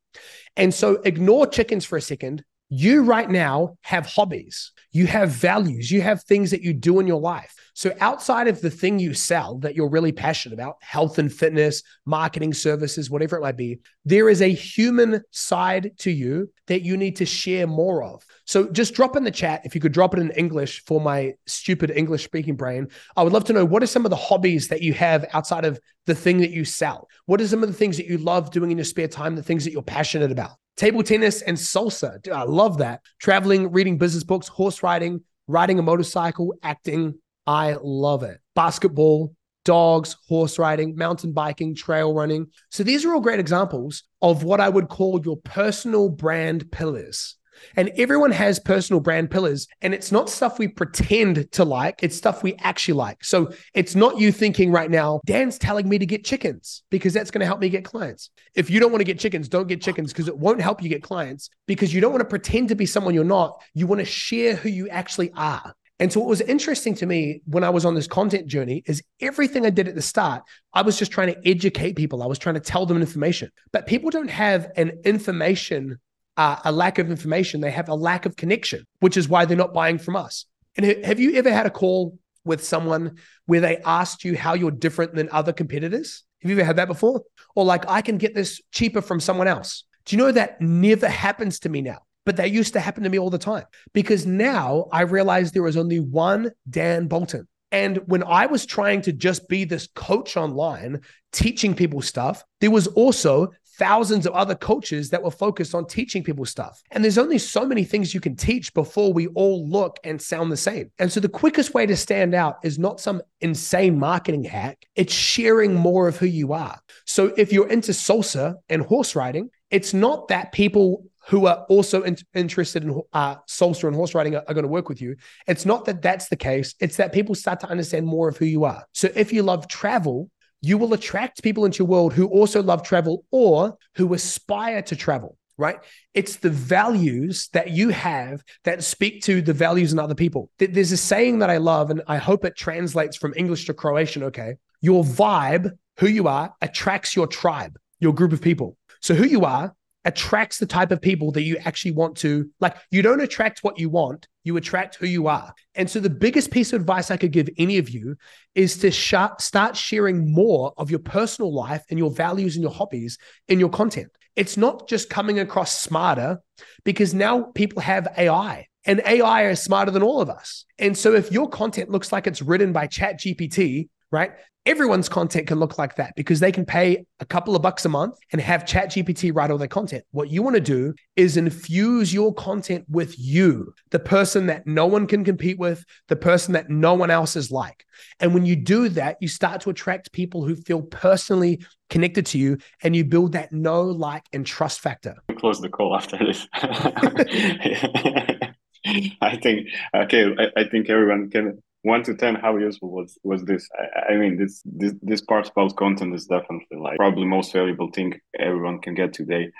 And 0.56 0.74
so, 0.74 1.00
ignore 1.04 1.46
chickens 1.46 1.84
for 1.84 1.96
a 1.96 2.02
second. 2.02 2.44
You 2.68 3.02
right 3.02 3.28
now 3.28 3.76
have 3.82 4.06
hobbies, 4.06 4.72
you 4.92 5.06
have 5.06 5.30
values, 5.30 5.90
you 5.90 6.00
have 6.02 6.22
things 6.22 6.50
that 6.50 6.62
you 6.62 6.72
do 6.72 7.00
in 7.00 7.06
your 7.06 7.20
life. 7.20 7.54
So, 7.74 7.94
outside 8.00 8.48
of 8.48 8.60
the 8.60 8.70
thing 8.70 8.98
you 8.98 9.14
sell 9.14 9.58
that 9.58 9.74
you're 9.74 9.88
really 9.88 10.12
passionate 10.12 10.54
about, 10.54 10.76
health 10.82 11.18
and 11.18 11.32
fitness, 11.32 11.82
marketing 12.04 12.52
services, 12.52 13.08
whatever 13.08 13.36
it 13.36 13.40
might 13.40 13.56
be, 13.56 13.80
there 14.04 14.28
is 14.28 14.42
a 14.42 14.52
human 14.52 15.22
side 15.30 15.92
to 15.98 16.10
you 16.10 16.50
that 16.66 16.82
you 16.82 16.96
need 16.96 17.16
to 17.16 17.26
share 17.26 17.66
more 17.66 18.02
of. 18.02 18.24
So, 18.44 18.68
just 18.68 18.94
drop 18.94 19.16
in 19.16 19.24
the 19.24 19.30
chat 19.30 19.62
if 19.64 19.74
you 19.74 19.80
could 19.80 19.92
drop 19.92 20.14
it 20.14 20.20
in 20.20 20.30
English 20.32 20.84
for 20.84 21.00
my 21.00 21.34
stupid 21.46 21.90
English 21.92 22.24
speaking 22.24 22.56
brain. 22.56 22.88
I 23.16 23.22
would 23.22 23.32
love 23.32 23.44
to 23.44 23.52
know 23.52 23.64
what 23.64 23.82
are 23.82 23.86
some 23.86 24.04
of 24.04 24.10
the 24.10 24.16
hobbies 24.16 24.68
that 24.68 24.82
you 24.82 24.92
have 24.94 25.24
outside 25.32 25.64
of 25.64 25.80
the 26.06 26.14
thing 26.14 26.38
that 26.38 26.50
you 26.50 26.64
sell? 26.64 27.08
What 27.26 27.40
are 27.40 27.46
some 27.46 27.62
of 27.62 27.68
the 27.68 27.74
things 27.74 27.96
that 27.96 28.06
you 28.06 28.18
love 28.18 28.50
doing 28.50 28.70
in 28.70 28.78
your 28.78 28.84
spare 28.84 29.08
time, 29.08 29.36
the 29.36 29.42
things 29.42 29.64
that 29.64 29.72
you're 29.72 29.82
passionate 29.82 30.32
about? 30.32 30.59
Table 30.76 31.02
tennis 31.02 31.42
and 31.42 31.56
salsa. 31.56 32.22
Dude, 32.22 32.32
I 32.32 32.44
love 32.44 32.78
that. 32.78 33.00
Traveling, 33.18 33.70
reading 33.70 33.98
business 33.98 34.24
books, 34.24 34.48
horse 34.48 34.82
riding, 34.82 35.22
riding 35.46 35.78
a 35.78 35.82
motorcycle, 35.82 36.54
acting, 36.62 37.14
I 37.46 37.76
love 37.82 38.22
it. 38.22 38.38
Basketball, 38.54 39.34
dogs, 39.64 40.16
horse 40.28 40.58
riding, 40.58 40.96
mountain 40.96 41.32
biking, 41.32 41.74
trail 41.74 42.14
running. 42.14 42.46
So 42.70 42.82
these 42.82 43.04
are 43.04 43.12
all 43.12 43.20
great 43.20 43.40
examples 43.40 44.04
of 44.22 44.42
what 44.42 44.60
I 44.60 44.68
would 44.68 44.88
call 44.88 45.20
your 45.24 45.36
personal 45.38 46.08
brand 46.08 46.70
pillars. 46.70 47.36
And 47.76 47.90
everyone 47.96 48.32
has 48.32 48.58
personal 48.58 49.00
brand 49.00 49.30
pillars, 49.30 49.66
and 49.82 49.94
it's 49.94 50.12
not 50.12 50.30
stuff 50.30 50.58
we 50.58 50.68
pretend 50.68 51.50
to 51.52 51.64
like, 51.64 52.02
it's 52.02 52.16
stuff 52.16 52.42
we 52.42 52.54
actually 52.60 52.94
like. 52.94 53.24
So 53.24 53.52
it's 53.74 53.94
not 53.94 54.18
you 54.18 54.32
thinking 54.32 54.70
right 54.72 54.90
now, 54.90 55.20
Dan's 55.26 55.58
telling 55.58 55.88
me 55.88 55.98
to 55.98 56.06
get 56.06 56.24
chickens 56.24 56.82
because 56.90 57.12
that's 57.12 57.30
going 57.30 57.40
to 57.40 57.46
help 57.46 57.60
me 57.60 57.68
get 57.68 57.84
clients. 57.84 58.30
If 58.54 58.70
you 58.70 58.80
don't 58.80 58.92
want 58.92 59.00
to 59.00 59.04
get 59.04 59.18
chickens, 59.18 59.48
don't 59.48 59.68
get 59.68 59.80
chickens 59.82 60.12
because 60.12 60.28
it 60.28 60.36
won't 60.36 60.60
help 60.60 60.82
you 60.82 60.88
get 60.88 61.02
clients 61.02 61.50
because 61.66 61.94
you 61.94 62.00
don't 62.00 62.12
want 62.12 62.22
to 62.22 62.28
pretend 62.28 62.68
to 62.68 62.74
be 62.74 62.86
someone 62.86 63.14
you're 63.14 63.24
not. 63.24 63.62
You 63.74 63.86
want 63.86 64.00
to 64.00 64.04
share 64.04 64.56
who 64.56 64.68
you 64.68 64.88
actually 64.88 65.32
are. 65.32 65.74
And 66.00 66.10
so 66.10 66.18
what 66.18 66.30
was 66.30 66.40
interesting 66.40 66.94
to 66.94 67.06
me 67.06 67.42
when 67.44 67.62
I 67.62 67.68
was 67.68 67.84
on 67.84 67.94
this 67.94 68.06
content 68.06 68.46
journey 68.46 68.82
is 68.86 69.02
everything 69.20 69.66
I 69.66 69.70
did 69.70 69.86
at 69.86 69.94
the 69.94 70.00
start, 70.00 70.42
I 70.72 70.80
was 70.80 70.98
just 70.98 71.12
trying 71.12 71.34
to 71.34 71.48
educate 71.48 71.94
people. 71.94 72.22
I 72.22 72.26
was 72.26 72.38
trying 72.38 72.54
to 72.54 72.60
tell 72.60 72.86
them 72.86 72.96
information. 72.96 73.50
But 73.70 73.86
people 73.86 74.08
don't 74.08 74.30
have 74.30 74.68
an 74.76 74.92
information, 75.04 76.00
uh, 76.36 76.56
a 76.64 76.72
lack 76.72 76.98
of 76.98 77.10
information. 77.10 77.60
They 77.60 77.70
have 77.70 77.88
a 77.88 77.94
lack 77.94 78.26
of 78.26 78.36
connection, 78.36 78.86
which 79.00 79.16
is 79.16 79.28
why 79.28 79.44
they're 79.44 79.56
not 79.56 79.74
buying 79.74 79.98
from 79.98 80.16
us. 80.16 80.46
And 80.76 81.04
have 81.04 81.20
you 81.20 81.34
ever 81.36 81.52
had 81.52 81.66
a 81.66 81.70
call 81.70 82.18
with 82.44 82.64
someone 82.64 83.16
where 83.46 83.60
they 83.60 83.78
asked 83.78 84.24
you 84.24 84.36
how 84.36 84.54
you're 84.54 84.70
different 84.70 85.14
than 85.14 85.28
other 85.30 85.52
competitors? 85.52 86.24
Have 86.42 86.50
you 86.50 86.56
ever 86.56 86.64
had 86.64 86.76
that 86.76 86.88
before? 86.88 87.22
Or 87.54 87.64
like, 87.64 87.88
I 87.88 88.00
can 88.00 88.16
get 88.16 88.34
this 88.34 88.60
cheaper 88.72 89.02
from 89.02 89.20
someone 89.20 89.48
else. 89.48 89.84
Do 90.06 90.16
you 90.16 90.22
know 90.22 90.32
that 90.32 90.60
never 90.60 91.08
happens 91.08 91.60
to 91.60 91.68
me 91.68 91.82
now? 91.82 91.98
But 92.26 92.36
that 92.36 92.50
used 92.50 92.74
to 92.74 92.80
happen 92.80 93.02
to 93.02 93.08
me 93.08 93.18
all 93.18 93.30
the 93.30 93.38
time 93.38 93.64
because 93.92 94.26
now 94.26 94.86
I 94.92 95.02
realized 95.02 95.54
there 95.54 95.62
was 95.62 95.76
only 95.76 96.00
one 96.00 96.50
Dan 96.68 97.08
Bolton. 97.08 97.48
And 97.72 97.98
when 98.06 98.24
I 98.24 98.46
was 98.46 98.66
trying 98.66 99.02
to 99.02 99.12
just 99.12 99.48
be 99.48 99.64
this 99.64 99.88
coach 99.94 100.36
online, 100.36 101.00
teaching 101.32 101.74
people 101.74 102.02
stuff, 102.02 102.44
there 102.60 102.70
was 102.70 102.88
also 102.88 103.52
thousands 103.80 104.26
of 104.26 104.34
other 104.34 104.54
coaches 104.54 105.08
that 105.08 105.22
were 105.22 105.30
focused 105.30 105.74
on 105.74 105.86
teaching 105.86 106.22
people 106.22 106.44
stuff. 106.44 106.82
And 106.90 107.02
there's 107.02 107.16
only 107.16 107.38
so 107.38 107.64
many 107.64 107.82
things 107.82 108.12
you 108.12 108.20
can 108.20 108.36
teach 108.36 108.74
before 108.74 109.10
we 109.10 109.28
all 109.28 109.66
look 109.66 109.98
and 110.04 110.20
sound 110.20 110.52
the 110.52 110.56
same. 110.58 110.90
And 110.98 111.10
so 111.10 111.18
the 111.18 111.30
quickest 111.30 111.72
way 111.72 111.86
to 111.86 111.96
stand 111.96 112.34
out 112.34 112.58
is 112.62 112.78
not 112.78 113.00
some 113.00 113.22
insane 113.40 113.98
marketing 113.98 114.44
hack, 114.44 114.84
it's 114.96 115.14
sharing 115.14 115.74
more 115.74 116.08
of 116.08 116.18
who 116.18 116.26
you 116.26 116.52
are. 116.52 116.78
So 117.06 117.32
if 117.38 117.54
you're 117.54 117.68
into 117.68 117.92
salsa 117.92 118.56
and 118.68 118.82
horse 118.82 119.16
riding, 119.16 119.48
it's 119.70 119.94
not 119.94 120.28
that 120.28 120.52
people 120.52 121.06
who 121.28 121.46
are 121.46 121.64
also 121.70 122.02
in, 122.02 122.18
interested 122.34 122.84
in 122.84 123.00
uh, 123.14 123.36
salsa 123.48 123.84
and 123.84 123.96
horse 123.96 124.14
riding 124.14 124.34
are, 124.34 124.44
are 124.46 124.52
going 124.52 124.64
to 124.64 124.68
work 124.68 124.90
with 124.90 125.00
you. 125.00 125.16
It's 125.46 125.64
not 125.64 125.86
that 125.86 126.02
that's 126.02 126.28
the 126.28 126.36
case. 126.36 126.74
It's 126.80 126.96
that 126.96 127.14
people 127.14 127.34
start 127.34 127.60
to 127.60 127.68
understand 127.68 128.06
more 128.06 128.28
of 128.28 128.36
who 128.36 128.44
you 128.44 128.64
are. 128.64 128.84
So 128.92 129.08
if 129.14 129.32
you 129.32 129.42
love 129.42 129.68
travel, 129.68 130.30
you 130.60 130.78
will 130.78 130.92
attract 130.92 131.42
people 131.42 131.64
into 131.64 131.78
your 131.78 131.88
world 131.88 132.12
who 132.12 132.26
also 132.26 132.62
love 132.62 132.82
travel 132.82 133.24
or 133.30 133.76
who 133.94 134.12
aspire 134.14 134.82
to 134.82 134.96
travel, 134.96 135.36
right? 135.56 135.76
It's 136.14 136.36
the 136.36 136.50
values 136.50 137.48
that 137.52 137.70
you 137.70 137.90
have 137.90 138.42
that 138.64 138.84
speak 138.84 139.22
to 139.24 139.42
the 139.42 139.52
values 139.52 139.92
in 139.92 139.98
other 139.98 140.14
people. 140.14 140.50
There's 140.58 140.92
a 140.92 140.96
saying 140.96 141.38
that 141.40 141.50
I 141.50 141.56
love, 141.56 141.90
and 141.90 142.02
I 142.06 142.18
hope 142.18 142.44
it 142.44 142.56
translates 142.56 143.16
from 143.16 143.34
English 143.36 143.66
to 143.66 143.74
Croatian, 143.74 144.24
okay? 144.24 144.56
Your 144.80 145.04
vibe, 145.04 145.72
who 145.98 146.08
you 146.08 146.28
are, 146.28 146.54
attracts 146.60 147.16
your 147.16 147.26
tribe, 147.26 147.78
your 147.98 148.12
group 148.14 148.32
of 148.32 148.40
people. 148.40 148.76
So 149.00 149.14
who 149.14 149.24
you 149.24 149.44
are 149.44 149.74
attracts 150.04 150.58
the 150.58 150.66
type 150.66 150.90
of 150.90 151.02
people 151.02 151.30
that 151.32 151.42
you 151.42 151.58
actually 151.58 151.92
want 151.92 152.16
to 152.16 152.48
like 152.58 152.76
you 152.90 153.02
don't 153.02 153.20
attract 153.20 153.62
what 153.62 153.78
you 153.78 153.90
want 153.90 154.26
you 154.44 154.56
attract 154.56 154.96
who 154.96 155.06
you 155.06 155.26
are. 155.26 155.52
And 155.74 155.88
so 155.88 156.00
the 156.00 156.10
biggest 156.10 156.50
piece 156.50 156.72
of 156.72 156.80
advice 156.80 157.10
i 157.10 157.16
could 157.16 157.32
give 157.32 157.48
any 157.58 157.78
of 157.78 157.90
you 157.90 158.16
is 158.54 158.78
to 158.78 158.90
sh- 158.90 159.14
start 159.38 159.76
sharing 159.76 160.32
more 160.32 160.72
of 160.76 160.90
your 160.90 161.00
personal 161.00 161.52
life 161.52 161.84
and 161.90 161.98
your 161.98 162.10
values 162.10 162.56
and 162.56 162.62
your 162.62 162.72
hobbies 162.72 163.18
in 163.48 163.60
your 163.60 163.68
content. 163.68 164.08
It's 164.36 164.56
not 164.56 164.88
just 164.88 165.10
coming 165.10 165.38
across 165.38 165.78
smarter 165.78 166.40
because 166.84 167.12
now 167.12 167.42
people 167.54 167.82
have 167.82 168.08
ai 168.16 168.66
and 168.86 169.02
ai 169.04 169.50
is 169.50 169.62
smarter 169.62 169.90
than 169.90 170.02
all 170.02 170.20
of 170.20 170.30
us. 170.30 170.64
And 170.78 170.96
so 170.96 171.14
if 171.14 171.30
your 171.30 171.48
content 171.48 171.90
looks 171.90 172.12
like 172.12 172.26
it's 172.26 172.42
written 172.42 172.72
by 172.72 172.86
chat 172.86 173.20
gpt 173.20 173.88
right 174.10 174.32
everyone's 174.66 175.08
content 175.08 175.46
can 175.46 175.58
look 175.58 175.78
like 175.78 175.96
that 175.96 176.14
because 176.16 176.40
they 176.40 176.52
can 176.52 176.66
pay 176.66 177.04
a 177.18 177.24
couple 177.24 177.56
of 177.56 177.62
bucks 177.62 177.84
a 177.84 177.88
month 177.88 178.16
and 178.32 178.40
have 178.40 178.64
ChatGPT 178.64 179.34
write 179.34 179.50
all 179.50 179.58
their 179.58 179.68
content. 179.68 180.04
What 180.10 180.30
you 180.30 180.42
want 180.42 180.56
to 180.56 180.60
do 180.60 180.94
is 181.16 181.36
infuse 181.36 182.12
your 182.12 182.34
content 182.34 182.84
with 182.88 183.18
you, 183.18 183.72
the 183.90 183.98
person 183.98 184.46
that 184.46 184.66
no 184.66 184.86
one 184.86 185.06
can 185.06 185.24
compete 185.24 185.58
with, 185.58 185.84
the 186.08 186.16
person 186.16 186.52
that 186.54 186.68
no 186.68 186.94
one 186.94 187.10
else 187.10 187.36
is 187.36 187.50
like. 187.50 187.84
And 188.20 188.34
when 188.34 188.44
you 188.44 188.56
do 188.56 188.88
that, 188.90 189.16
you 189.20 189.28
start 189.28 189.62
to 189.62 189.70
attract 189.70 190.12
people 190.12 190.44
who 190.44 190.56
feel 190.56 190.82
personally 190.82 191.64
connected 191.88 192.26
to 192.26 192.38
you 192.38 192.58
and 192.82 192.94
you 192.94 193.04
build 193.04 193.32
that 193.32 193.52
know, 193.52 193.82
like, 193.82 194.26
and 194.32 194.46
trust 194.46 194.80
factor. 194.80 195.16
Close 195.38 195.60
the 195.60 195.68
call 195.68 195.96
after 195.96 196.18
this. 196.18 196.46
I 199.20 199.36
think 199.36 199.68
okay. 199.94 200.34
I, 200.38 200.60
I 200.60 200.64
think 200.64 200.88
everyone 200.88 201.30
can 201.30 201.62
one 201.82 202.02
to 202.04 202.14
ten 202.14 202.34
how 202.34 202.56
useful 202.56 202.90
was 202.90 203.18
was 203.22 203.44
this? 203.44 203.68
I, 203.78 204.12
I, 204.12 204.16
mean 204.16 204.36
this 204.36 204.62
this 204.64 204.94
this 205.02 205.20
part 205.20 205.48
about 205.48 205.76
content 205.76 206.14
is 206.14 206.26
definitely 206.26 206.78
like 206.78 206.98
probably 206.98 207.24
most 207.24 207.52
valuable 207.52 207.90
thing 207.90 208.20
everyone 208.38 208.80
can 208.80 208.94
get 208.94 209.12
today. 209.12 209.50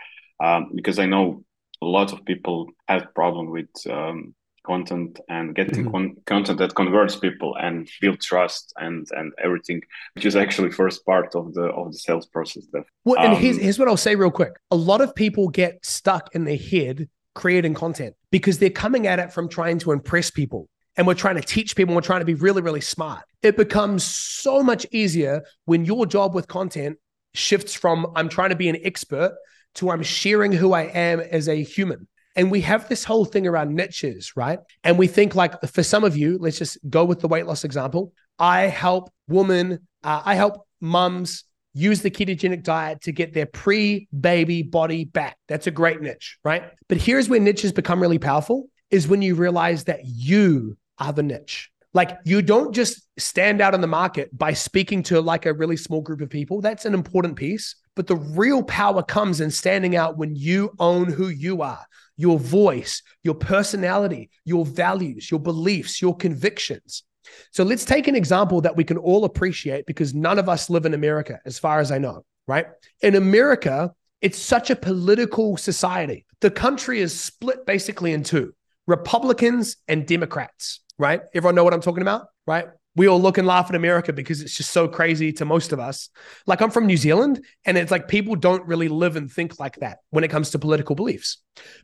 Um, 0.40 0.70
because 0.74 0.98
i 0.98 1.06
know 1.06 1.44
a 1.82 1.86
lot 1.86 2.12
of 2.12 2.24
people 2.24 2.70
have 2.88 3.14
problem 3.14 3.50
with 3.50 3.68
um, 3.88 4.34
content 4.66 5.18
and 5.28 5.54
getting 5.54 5.84
mm-hmm. 5.84 5.92
con- 5.92 6.16
content 6.26 6.58
that 6.58 6.74
converts 6.74 7.16
people 7.16 7.56
and 7.56 7.88
build 8.00 8.20
trust 8.20 8.72
and 8.78 9.06
and 9.12 9.32
everything 9.42 9.80
which 10.14 10.26
is 10.26 10.36
actually 10.36 10.70
first 10.70 11.04
part 11.06 11.34
of 11.34 11.54
the 11.54 11.64
of 11.64 11.92
the 11.92 11.98
sales 11.98 12.26
process 12.26 12.64
that 12.72 12.84
well 13.04 13.18
and 13.18 13.34
um, 13.34 13.40
here's, 13.40 13.58
here's 13.58 13.78
what 13.78 13.88
i'll 13.88 13.96
say 13.96 14.14
real 14.14 14.30
quick. 14.30 14.52
A 14.70 14.76
lot 14.76 15.00
of 15.00 15.14
people 15.14 15.48
get 15.48 15.84
stuck 15.84 16.34
in 16.34 16.44
their 16.44 16.58
head 16.58 17.08
creating 17.34 17.74
content 17.74 18.14
because 18.30 18.58
they're 18.58 18.70
coming 18.70 19.06
at 19.06 19.18
it 19.18 19.32
from 19.32 19.48
trying 19.48 19.78
to 19.78 19.92
impress 19.92 20.30
people 20.30 20.68
and 21.00 21.06
we're 21.06 21.14
trying 21.14 21.36
to 21.36 21.40
teach 21.40 21.74
people 21.74 21.94
we're 21.94 22.02
trying 22.02 22.20
to 22.20 22.26
be 22.26 22.34
really 22.34 22.60
really 22.60 22.80
smart 22.80 23.22
it 23.42 23.56
becomes 23.56 24.04
so 24.04 24.62
much 24.62 24.86
easier 24.92 25.42
when 25.64 25.86
your 25.86 26.04
job 26.04 26.34
with 26.34 26.46
content 26.46 26.98
shifts 27.32 27.72
from 27.72 28.06
i'm 28.16 28.28
trying 28.28 28.50
to 28.50 28.56
be 28.56 28.68
an 28.68 28.76
expert 28.84 29.34
to 29.74 29.88
i'm 29.88 30.02
sharing 30.02 30.52
who 30.52 30.74
i 30.74 30.82
am 30.82 31.18
as 31.18 31.48
a 31.48 31.62
human 31.62 32.06
and 32.36 32.50
we 32.50 32.60
have 32.60 32.86
this 32.88 33.02
whole 33.02 33.24
thing 33.24 33.48
around 33.48 33.74
niches, 33.74 34.32
right? 34.36 34.60
And 34.84 34.96
we 34.96 35.08
think 35.08 35.34
like 35.34 35.60
for 35.62 35.82
some 35.82 36.04
of 36.04 36.16
you, 36.16 36.38
let's 36.38 36.58
just 36.58 36.78
go 36.88 37.04
with 37.04 37.18
the 37.18 37.26
weight 37.26 37.44
loss 37.44 37.64
example. 37.64 38.12
I 38.38 38.62
help 38.62 39.10
women, 39.26 39.80
uh, 40.04 40.22
I 40.24 40.36
help 40.36 40.64
mums 40.80 41.42
use 41.74 42.02
the 42.02 42.10
ketogenic 42.10 42.62
diet 42.62 43.00
to 43.02 43.12
get 43.12 43.34
their 43.34 43.46
pre-baby 43.46 44.62
body 44.62 45.04
back. 45.06 45.38
That's 45.48 45.66
a 45.66 45.72
great 45.72 46.00
niche, 46.00 46.38
right? 46.44 46.70
But 46.88 46.98
here's 46.98 47.28
where 47.28 47.40
niches 47.40 47.72
become 47.72 48.00
really 48.00 48.18
powerful 48.18 48.68
is 48.90 49.08
when 49.08 49.22
you 49.22 49.34
realize 49.34 49.84
that 49.84 50.00
you 50.04 50.76
are 51.00 51.12
the 51.12 51.22
niche. 51.22 51.70
Like 51.92 52.18
you 52.24 52.40
don't 52.40 52.72
just 52.72 53.02
stand 53.18 53.60
out 53.60 53.74
in 53.74 53.80
the 53.80 53.86
market 53.86 54.36
by 54.36 54.52
speaking 54.52 55.02
to 55.04 55.20
like 55.20 55.46
a 55.46 55.52
really 55.52 55.76
small 55.76 56.00
group 56.00 56.20
of 56.20 56.30
people. 56.30 56.60
That's 56.60 56.84
an 56.84 56.94
important 56.94 57.36
piece. 57.36 57.74
But 57.96 58.06
the 58.06 58.16
real 58.16 58.62
power 58.62 59.02
comes 59.02 59.40
in 59.40 59.50
standing 59.50 59.96
out 59.96 60.16
when 60.16 60.36
you 60.36 60.70
own 60.78 61.10
who 61.10 61.28
you 61.28 61.62
are 61.62 61.84
your 62.20 62.38
voice, 62.38 63.02
your 63.24 63.34
personality, 63.34 64.28
your 64.44 64.66
values, 64.66 65.30
your 65.30 65.40
beliefs, 65.40 66.02
your 66.02 66.14
convictions. 66.14 67.02
So 67.50 67.64
let's 67.64 67.86
take 67.86 68.08
an 68.08 68.14
example 68.14 68.60
that 68.60 68.76
we 68.76 68.84
can 68.84 68.98
all 68.98 69.24
appreciate 69.24 69.86
because 69.86 70.12
none 70.12 70.38
of 70.38 70.46
us 70.46 70.68
live 70.68 70.84
in 70.84 70.92
America, 70.92 71.40
as 71.46 71.58
far 71.58 71.80
as 71.80 71.90
I 71.90 71.96
know, 71.96 72.26
right? 72.46 72.66
In 73.00 73.14
America, 73.14 73.94
it's 74.20 74.38
such 74.38 74.68
a 74.68 74.76
political 74.76 75.56
society. 75.56 76.26
The 76.40 76.50
country 76.50 77.00
is 77.00 77.18
split 77.18 77.64
basically 77.64 78.12
in 78.12 78.22
two 78.22 78.54
Republicans 78.90 79.76
and 79.88 80.06
Democrats, 80.06 80.80
right? 80.98 81.22
Everyone 81.32 81.54
know 81.54 81.64
what 81.64 81.74
I'm 81.74 81.80
talking 81.80 82.02
about, 82.02 82.26
right? 82.46 82.66
we 82.96 83.06
all 83.06 83.20
look 83.20 83.38
and 83.38 83.46
laugh 83.46 83.68
at 83.68 83.76
America 83.76 84.12
because 84.12 84.40
it's 84.40 84.56
just 84.56 84.72
so 84.72 84.88
crazy 84.88 85.32
to 85.32 85.44
most 85.44 85.72
of 85.72 85.78
us. 85.78 86.08
Like 86.46 86.60
I'm 86.60 86.70
from 86.70 86.86
New 86.86 86.96
Zealand, 86.96 87.44
and 87.64 87.78
it's 87.78 87.90
like 87.90 88.08
people 88.08 88.34
don't 88.34 88.66
really 88.66 88.88
live 88.88 89.16
and 89.16 89.30
think 89.30 89.60
like 89.60 89.76
that 89.76 89.98
when 90.10 90.24
it 90.24 90.28
comes 90.28 90.50
to 90.50 90.58
political 90.58 90.96
beliefs. 90.96 91.38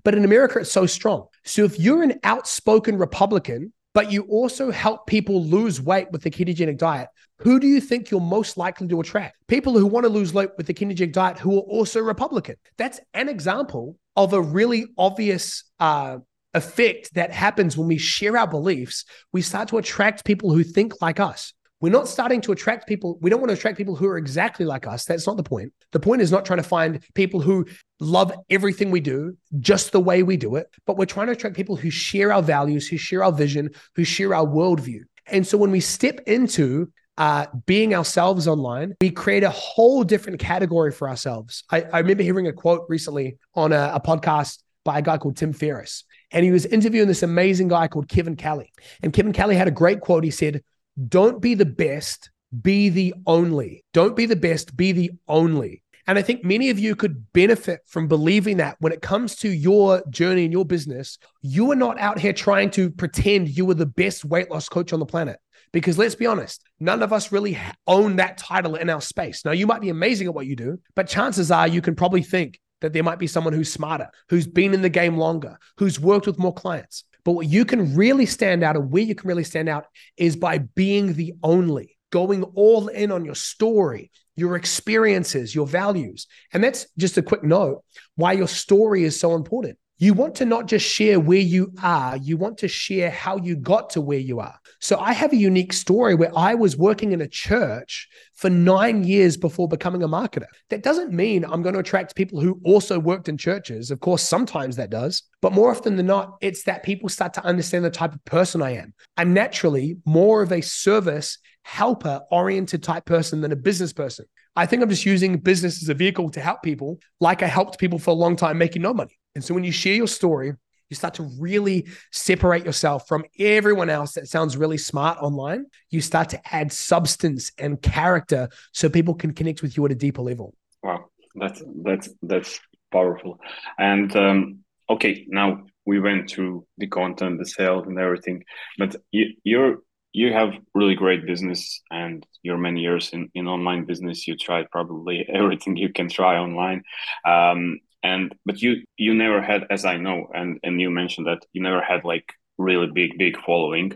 But 0.04 0.14
in 0.14 0.24
America, 0.24 0.58
it's 0.58 0.72
so 0.72 0.86
strong. 0.86 1.26
So 1.44 1.64
if 1.64 1.78
you're 1.78 2.02
an 2.02 2.18
outspoken 2.24 2.98
Republican, 2.98 3.72
but 3.94 4.10
you 4.12 4.22
also 4.22 4.70
help 4.70 5.06
people 5.06 5.44
lose 5.44 5.80
weight 5.80 6.10
with 6.10 6.22
the 6.22 6.30
ketogenic 6.30 6.76
diet, 6.76 7.08
who 7.38 7.60
do 7.60 7.66
you 7.66 7.80
think 7.80 8.10
you're 8.10 8.20
most 8.20 8.56
likely 8.56 8.88
to 8.88 9.00
attract? 9.00 9.36
People 9.46 9.78
who 9.78 9.86
want 9.86 10.04
to 10.04 10.10
lose 10.10 10.34
weight 10.34 10.50
with 10.56 10.66
the 10.66 10.74
ketogenic 10.74 11.12
diet 11.12 11.38
who 11.38 11.56
are 11.56 11.62
also 11.62 12.00
Republican. 12.00 12.56
That's 12.78 13.00
an 13.14 13.28
example 13.28 13.96
of 14.16 14.32
a 14.32 14.40
really 14.40 14.86
obvious 14.98 15.64
uh, 15.78 16.18
effect 16.56 17.14
that 17.14 17.30
happens 17.30 17.76
when 17.76 17.88
we 17.88 17.98
share 17.98 18.36
our 18.36 18.46
beliefs, 18.46 19.04
we 19.32 19.42
start 19.42 19.68
to 19.68 19.78
attract 19.78 20.24
people 20.24 20.52
who 20.52 20.64
think 20.64 21.00
like 21.00 21.20
us. 21.20 21.52
We're 21.80 21.92
not 21.92 22.08
starting 22.08 22.40
to 22.42 22.52
attract 22.52 22.88
people. 22.88 23.18
We 23.20 23.28
don't 23.28 23.40
want 23.40 23.50
to 23.50 23.54
attract 23.54 23.76
people 23.76 23.94
who 23.94 24.06
are 24.06 24.16
exactly 24.16 24.64
like 24.64 24.86
us. 24.86 25.04
That's 25.04 25.26
not 25.26 25.36
the 25.36 25.42
point. 25.42 25.74
The 25.92 26.00
point 26.00 26.22
is 26.22 26.32
not 26.32 26.46
trying 26.46 26.56
to 26.56 26.68
find 26.68 27.00
people 27.14 27.40
who 27.40 27.66
love 28.00 28.32
everything 28.48 28.90
we 28.90 29.00
do 29.00 29.36
just 29.60 29.92
the 29.92 30.00
way 30.00 30.22
we 30.22 30.38
do 30.38 30.56
it, 30.56 30.68
but 30.86 30.96
we're 30.96 31.04
trying 31.04 31.26
to 31.26 31.34
attract 31.34 31.54
people 31.54 31.76
who 31.76 31.90
share 31.90 32.32
our 32.32 32.42
values, 32.42 32.88
who 32.88 32.96
share 32.96 33.22
our 33.22 33.32
vision, 33.32 33.70
who 33.94 34.04
share 34.04 34.34
our 34.34 34.46
worldview. 34.46 35.00
And 35.26 35.46
so 35.46 35.58
when 35.58 35.70
we 35.70 35.80
step 35.80 36.20
into 36.26 36.90
uh, 37.18 37.46
being 37.66 37.94
ourselves 37.94 38.48
online, 38.48 38.94
we 39.00 39.10
create 39.10 39.42
a 39.42 39.50
whole 39.50 40.02
different 40.02 40.38
category 40.38 40.92
for 40.92 41.08
ourselves. 41.08 41.64
I, 41.70 41.82
I 41.92 41.98
remember 41.98 42.22
hearing 42.22 42.46
a 42.46 42.52
quote 42.52 42.86
recently 42.88 43.38
on 43.54 43.72
a, 43.72 43.92
a 43.94 44.00
podcast 44.00 44.62
by 44.84 44.98
a 44.98 45.02
guy 45.02 45.18
called 45.18 45.36
Tim 45.36 45.52
Ferriss. 45.52 46.04
And 46.30 46.44
he 46.44 46.50
was 46.50 46.66
interviewing 46.66 47.08
this 47.08 47.22
amazing 47.22 47.68
guy 47.68 47.88
called 47.88 48.08
Kevin 48.08 48.36
Kelly. 48.36 48.72
And 49.02 49.12
Kevin 49.12 49.32
Kelly 49.32 49.56
had 49.56 49.68
a 49.68 49.72
great 49.72 50.00
quote. 50.00 50.24
He 50.24 50.30
said, 50.30 50.62
Don't 51.08 51.40
be 51.40 51.54
the 51.54 51.66
best, 51.66 52.30
be 52.62 52.88
the 52.88 53.14
only. 53.26 53.84
Don't 53.92 54.16
be 54.16 54.26
the 54.26 54.36
best, 54.36 54.76
be 54.76 54.92
the 54.92 55.12
only. 55.28 55.82
And 56.08 56.18
I 56.18 56.22
think 56.22 56.44
many 56.44 56.70
of 56.70 56.78
you 56.78 56.94
could 56.94 57.32
benefit 57.32 57.80
from 57.86 58.06
believing 58.06 58.58
that 58.58 58.76
when 58.78 58.92
it 58.92 59.02
comes 59.02 59.34
to 59.36 59.48
your 59.48 60.04
journey 60.08 60.44
in 60.44 60.52
your 60.52 60.64
business, 60.64 61.18
you 61.42 61.70
are 61.72 61.76
not 61.76 61.98
out 61.98 62.18
here 62.18 62.32
trying 62.32 62.70
to 62.72 62.90
pretend 62.90 63.56
you 63.56 63.68
are 63.70 63.74
the 63.74 63.86
best 63.86 64.24
weight 64.24 64.50
loss 64.50 64.68
coach 64.68 64.92
on 64.92 65.00
the 65.00 65.06
planet. 65.06 65.38
Because 65.72 65.98
let's 65.98 66.14
be 66.14 66.26
honest, 66.26 66.62
none 66.78 67.02
of 67.02 67.12
us 67.12 67.32
really 67.32 67.58
own 67.88 68.16
that 68.16 68.38
title 68.38 68.76
in 68.76 68.88
our 68.88 69.00
space. 69.00 69.44
Now, 69.44 69.50
you 69.50 69.66
might 69.66 69.80
be 69.80 69.88
amazing 69.88 70.28
at 70.28 70.34
what 70.34 70.46
you 70.46 70.54
do, 70.54 70.78
but 70.94 71.08
chances 71.08 71.50
are 71.50 71.66
you 71.66 71.82
can 71.82 71.96
probably 71.96 72.22
think, 72.22 72.60
that 72.80 72.92
there 72.92 73.02
might 73.02 73.18
be 73.18 73.26
someone 73.26 73.52
who's 73.52 73.72
smarter, 73.72 74.10
who's 74.28 74.46
been 74.46 74.74
in 74.74 74.82
the 74.82 74.88
game 74.88 75.16
longer, 75.16 75.58
who's 75.78 76.00
worked 76.00 76.26
with 76.26 76.38
more 76.38 76.54
clients. 76.54 77.04
But 77.24 77.32
what 77.32 77.48
you 77.48 77.64
can 77.64 77.96
really 77.96 78.26
stand 78.26 78.62
out 78.62 78.76
and 78.76 78.90
where 78.90 79.02
you 79.02 79.14
can 79.14 79.28
really 79.28 79.44
stand 79.44 79.68
out 79.68 79.86
is 80.16 80.36
by 80.36 80.58
being 80.58 81.14
the 81.14 81.34
only, 81.42 81.96
going 82.10 82.44
all 82.44 82.88
in 82.88 83.10
on 83.10 83.24
your 83.24 83.34
story, 83.34 84.10
your 84.36 84.54
experiences, 84.54 85.54
your 85.54 85.66
values. 85.66 86.26
And 86.52 86.62
that's 86.62 86.86
just 86.96 87.18
a 87.18 87.22
quick 87.22 87.42
note 87.42 87.82
why 88.14 88.32
your 88.32 88.48
story 88.48 89.02
is 89.04 89.18
so 89.18 89.34
important. 89.34 89.78
You 89.98 90.12
want 90.12 90.34
to 90.34 90.44
not 90.44 90.66
just 90.66 90.86
share 90.86 91.18
where 91.18 91.38
you 91.38 91.72
are, 91.82 92.18
you 92.18 92.36
want 92.36 92.58
to 92.58 92.68
share 92.68 93.08
how 93.08 93.38
you 93.38 93.56
got 93.56 93.88
to 93.90 94.02
where 94.02 94.18
you 94.18 94.40
are. 94.40 94.54
So 94.78 94.98
I 94.98 95.14
have 95.14 95.32
a 95.32 95.36
unique 95.36 95.72
story 95.72 96.14
where 96.14 96.36
I 96.36 96.54
was 96.54 96.76
working 96.76 97.12
in 97.12 97.22
a 97.22 97.28
church 97.28 98.06
for 98.34 98.50
nine 98.50 99.04
years 99.04 99.38
before 99.38 99.68
becoming 99.68 100.02
a 100.02 100.08
marketer. 100.08 100.48
That 100.68 100.82
doesn't 100.82 101.14
mean 101.14 101.46
I'm 101.46 101.62
going 101.62 101.72
to 101.72 101.80
attract 101.80 102.14
people 102.14 102.42
who 102.42 102.60
also 102.62 102.98
worked 102.98 103.30
in 103.30 103.38
churches. 103.38 103.90
Of 103.90 104.00
course, 104.00 104.22
sometimes 104.22 104.76
that 104.76 104.90
does, 104.90 105.22
but 105.40 105.54
more 105.54 105.70
often 105.70 105.96
than 105.96 106.06
not, 106.06 106.36
it's 106.42 106.64
that 106.64 106.82
people 106.82 107.08
start 107.08 107.32
to 107.32 107.44
understand 107.44 107.82
the 107.82 107.90
type 107.90 108.14
of 108.14 108.22
person 108.26 108.60
I 108.60 108.72
am. 108.72 108.92
I'm 109.16 109.32
naturally 109.32 109.96
more 110.04 110.42
of 110.42 110.52
a 110.52 110.60
service 110.60 111.38
helper 111.62 112.20
oriented 112.30 112.82
type 112.82 113.06
person 113.06 113.40
than 113.40 113.50
a 113.50 113.56
business 113.56 113.94
person. 113.94 114.26
I 114.56 114.66
think 114.66 114.82
I'm 114.82 114.90
just 114.90 115.06
using 115.06 115.38
business 115.38 115.82
as 115.82 115.88
a 115.88 115.94
vehicle 115.94 116.28
to 116.30 116.40
help 116.40 116.62
people, 116.62 116.98
like 117.18 117.42
I 117.42 117.46
helped 117.46 117.78
people 117.78 117.98
for 117.98 118.10
a 118.10 118.14
long 118.14 118.36
time 118.36 118.58
making 118.58 118.82
no 118.82 118.92
money. 118.92 119.18
And 119.36 119.44
so 119.44 119.54
when 119.54 119.64
you 119.64 119.70
share 119.70 119.94
your 119.94 120.08
story, 120.08 120.54
you 120.88 120.96
start 120.96 121.14
to 121.14 121.24
really 121.38 121.86
separate 122.10 122.64
yourself 122.64 123.06
from 123.06 123.24
everyone 123.38 123.90
else 123.90 124.14
that 124.14 124.28
sounds 124.28 124.56
really 124.56 124.78
smart 124.78 125.18
online. 125.20 125.66
You 125.90 126.00
start 126.00 126.30
to 126.30 126.54
add 126.54 126.72
substance 126.72 127.52
and 127.58 127.80
character 127.82 128.48
so 128.72 128.88
people 128.88 129.14
can 129.14 129.34
connect 129.34 129.60
with 129.62 129.76
you 129.76 129.84
at 129.84 129.92
a 129.92 129.96
deeper 129.96 130.22
level. 130.22 130.54
Wow, 130.82 131.06
that's 131.34 131.62
that's 131.82 132.08
that's 132.22 132.60
powerful. 132.90 133.38
And 133.78 134.14
um, 134.16 134.60
okay, 134.88 135.26
now 135.28 135.64
we 135.84 136.00
went 136.00 136.30
through 136.30 136.66
the 136.78 136.86
content, 136.86 137.38
the 137.38 137.46
sales, 137.46 137.86
and 137.86 137.98
everything, 137.98 138.44
but 138.78 138.96
you, 139.10 139.34
you're 139.44 139.78
you 140.12 140.32
have 140.32 140.54
really 140.74 140.94
great 140.94 141.26
business 141.26 141.82
and 141.90 142.26
you're 142.42 142.56
many 142.56 142.80
years 142.80 143.10
in, 143.12 143.28
in 143.34 143.46
online 143.46 143.84
business 143.84 144.26
you 144.26 144.34
tried 144.34 144.70
probably 144.70 145.26
everything 145.32 145.76
you 145.76 145.92
can 145.92 146.08
try 146.08 146.38
online 146.38 146.82
um, 147.26 147.78
and 148.06 148.34
but 148.46 148.56
you 148.62 148.72
you 149.04 149.12
never 149.24 149.40
had 149.50 149.62
as 149.76 149.82
i 149.92 149.96
know 150.04 150.18
and 150.38 150.50
and 150.64 150.74
you 150.82 150.90
mentioned 151.00 151.26
that 151.30 151.42
you 151.52 151.60
never 151.68 151.82
had 151.90 152.00
like 152.12 152.28
really 152.68 152.90
big 153.00 153.10
big 153.24 153.34
following 153.48 153.88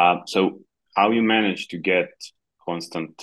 uh, 0.00 0.16
so 0.26 0.40
how 0.98 1.08
you 1.16 1.22
manage 1.22 1.62
to 1.68 1.78
get 1.92 2.10
constant 2.68 3.14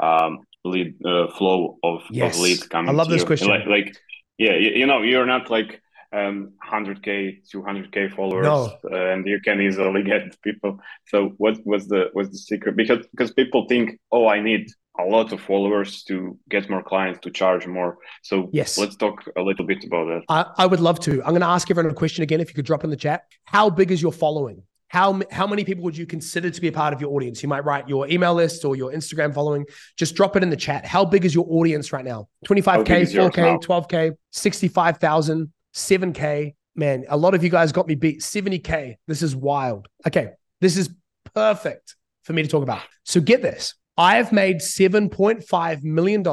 um, 0.00 0.32
lead 0.64 0.94
uh, 1.04 1.26
flow 1.36 1.78
of, 1.82 1.98
yes. 2.10 2.36
of 2.36 2.42
leads 2.42 2.66
coming 2.66 2.90
i 2.90 2.92
love 2.92 3.08
this 3.08 3.22
you? 3.22 3.26
question 3.26 3.48
like, 3.48 3.66
like 3.66 3.96
yeah 4.38 4.56
you, 4.64 4.70
you, 4.80 4.86
know 4.86 5.02
you're 5.02 5.30
not 5.36 5.50
like 5.56 5.70
um 6.12 6.52
100k 6.72 7.08
200k 7.54 7.98
followers 8.16 8.46
no. 8.52 8.58
uh, 8.92 9.12
and 9.12 9.26
you 9.32 9.38
can 9.46 9.60
easily 9.60 10.02
get 10.12 10.24
people 10.42 10.72
so 11.06 11.18
what 11.42 11.56
was 11.72 11.82
the 11.92 12.02
was 12.14 12.26
the 12.30 12.38
secret 12.50 12.74
because 12.82 13.06
because 13.12 13.30
people 13.40 13.60
think 13.72 13.86
oh 14.10 14.26
i 14.36 14.40
need 14.48 14.64
a 15.06 15.10
lot 15.10 15.32
of 15.32 15.40
followers 15.40 16.02
to 16.04 16.38
get 16.48 16.68
more 16.70 16.82
clients 16.82 17.20
to 17.20 17.30
charge 17.30 17.66
more 17.66 17.98
so 18.22 18.48
yes 18.52 18.78
let's 18.78 18.96
talk 18.96 19.22
a 19.36 19.42
little 19.42 19.66
bit 19.66 19.84
about 19.84 20.06
that 20.06 20.22
i, 20.28 20.62
I 20.62 20.66
would 20.66 20.80
love 20.80 21.00
to 21.00 21.22
i'm 21.22 21.30
going 21.30 21.40
to 21.40 21.46
ask 21.46 21.70
everyone 21.70 21.90
a 21.90 21.94
question 21.94 22.22
again 22.22 22.40
if 22.40 22.48
you 22.48 22.54
could 22.54 22.64
drop 22.64 22.84
in 22.84 22.90
the 22.90 22.96
chat 22.96 23.24
how 23.44 23.70
big 23.70 23.90
is 23.90 24.00
your 24.00 24.12
following 24.12 24.62
how, 24.90 25.20
how 25.30 25.46
many 25.46 25.64
people 25.64 25.84
would 25.84 25.96
you 25.96 26.04
consider 26.04 26.50
to 26.50 26.60
be 26.60 26.66
a 26.66 26.72
part 26.72 26.92
of 26.92 27.00
your 27.00 27.12
audience? 27.12 27.44
You 27.44 27.48
might 27.48 27.64
write 27.64 27.88
your 27.88 28.08
email 28.08 28.34
list 28.34 28.64
or 28.64 28.74
your 28.74 28.90
Instagram 28.90 29.32
following. 29.32 29.64
Just 29.96 30.16
drop 30.16 30.34
it 30.34 30.42
in 30.42 30.50
the 30.50 30.56
chat. 30.56 30.84
How 30.84 31.04
big 31.04 31.24
is 31.24 31.32
your 31.32 31.46
audience 31.48 31.92
right 31.92 32.04
now? 32.04 32.28
25K, 32.46 33.30
4K, 33.30 33.62
12K, 33.62 34.16
65,000, 34.32 35.52
7K. 35.72 36.54
Man, 36.74 37.04
a 37.08 37.16
lot 37.16 37.34
of 37.34 37.44
you 37.44 37.50
guys 37.50 37.70
got 37.70 37.86
me 37.86 37.94
beat. 37.94 38.20
70K. 38.20 38.96
This 39.06 39.22
is 39.22 39.36
wild. 39.36 39.86
Okay. 40.08 40.30
This 40.60 40.76
is 40.76 40.90
perfect 41.34 41.94
for 42.24 42.32
me 42.32 42.42
to 42.42 42.48
talk 42.48 42.64
about. 42.64 42.82
So 43.04 43.20
get 43.20 43.42
this. 43.42 43.76
I 43.96 44.16
have 44.16 44.32
made 44.32 44.58
$7.5 44.58 45.82
million 45.82 46.26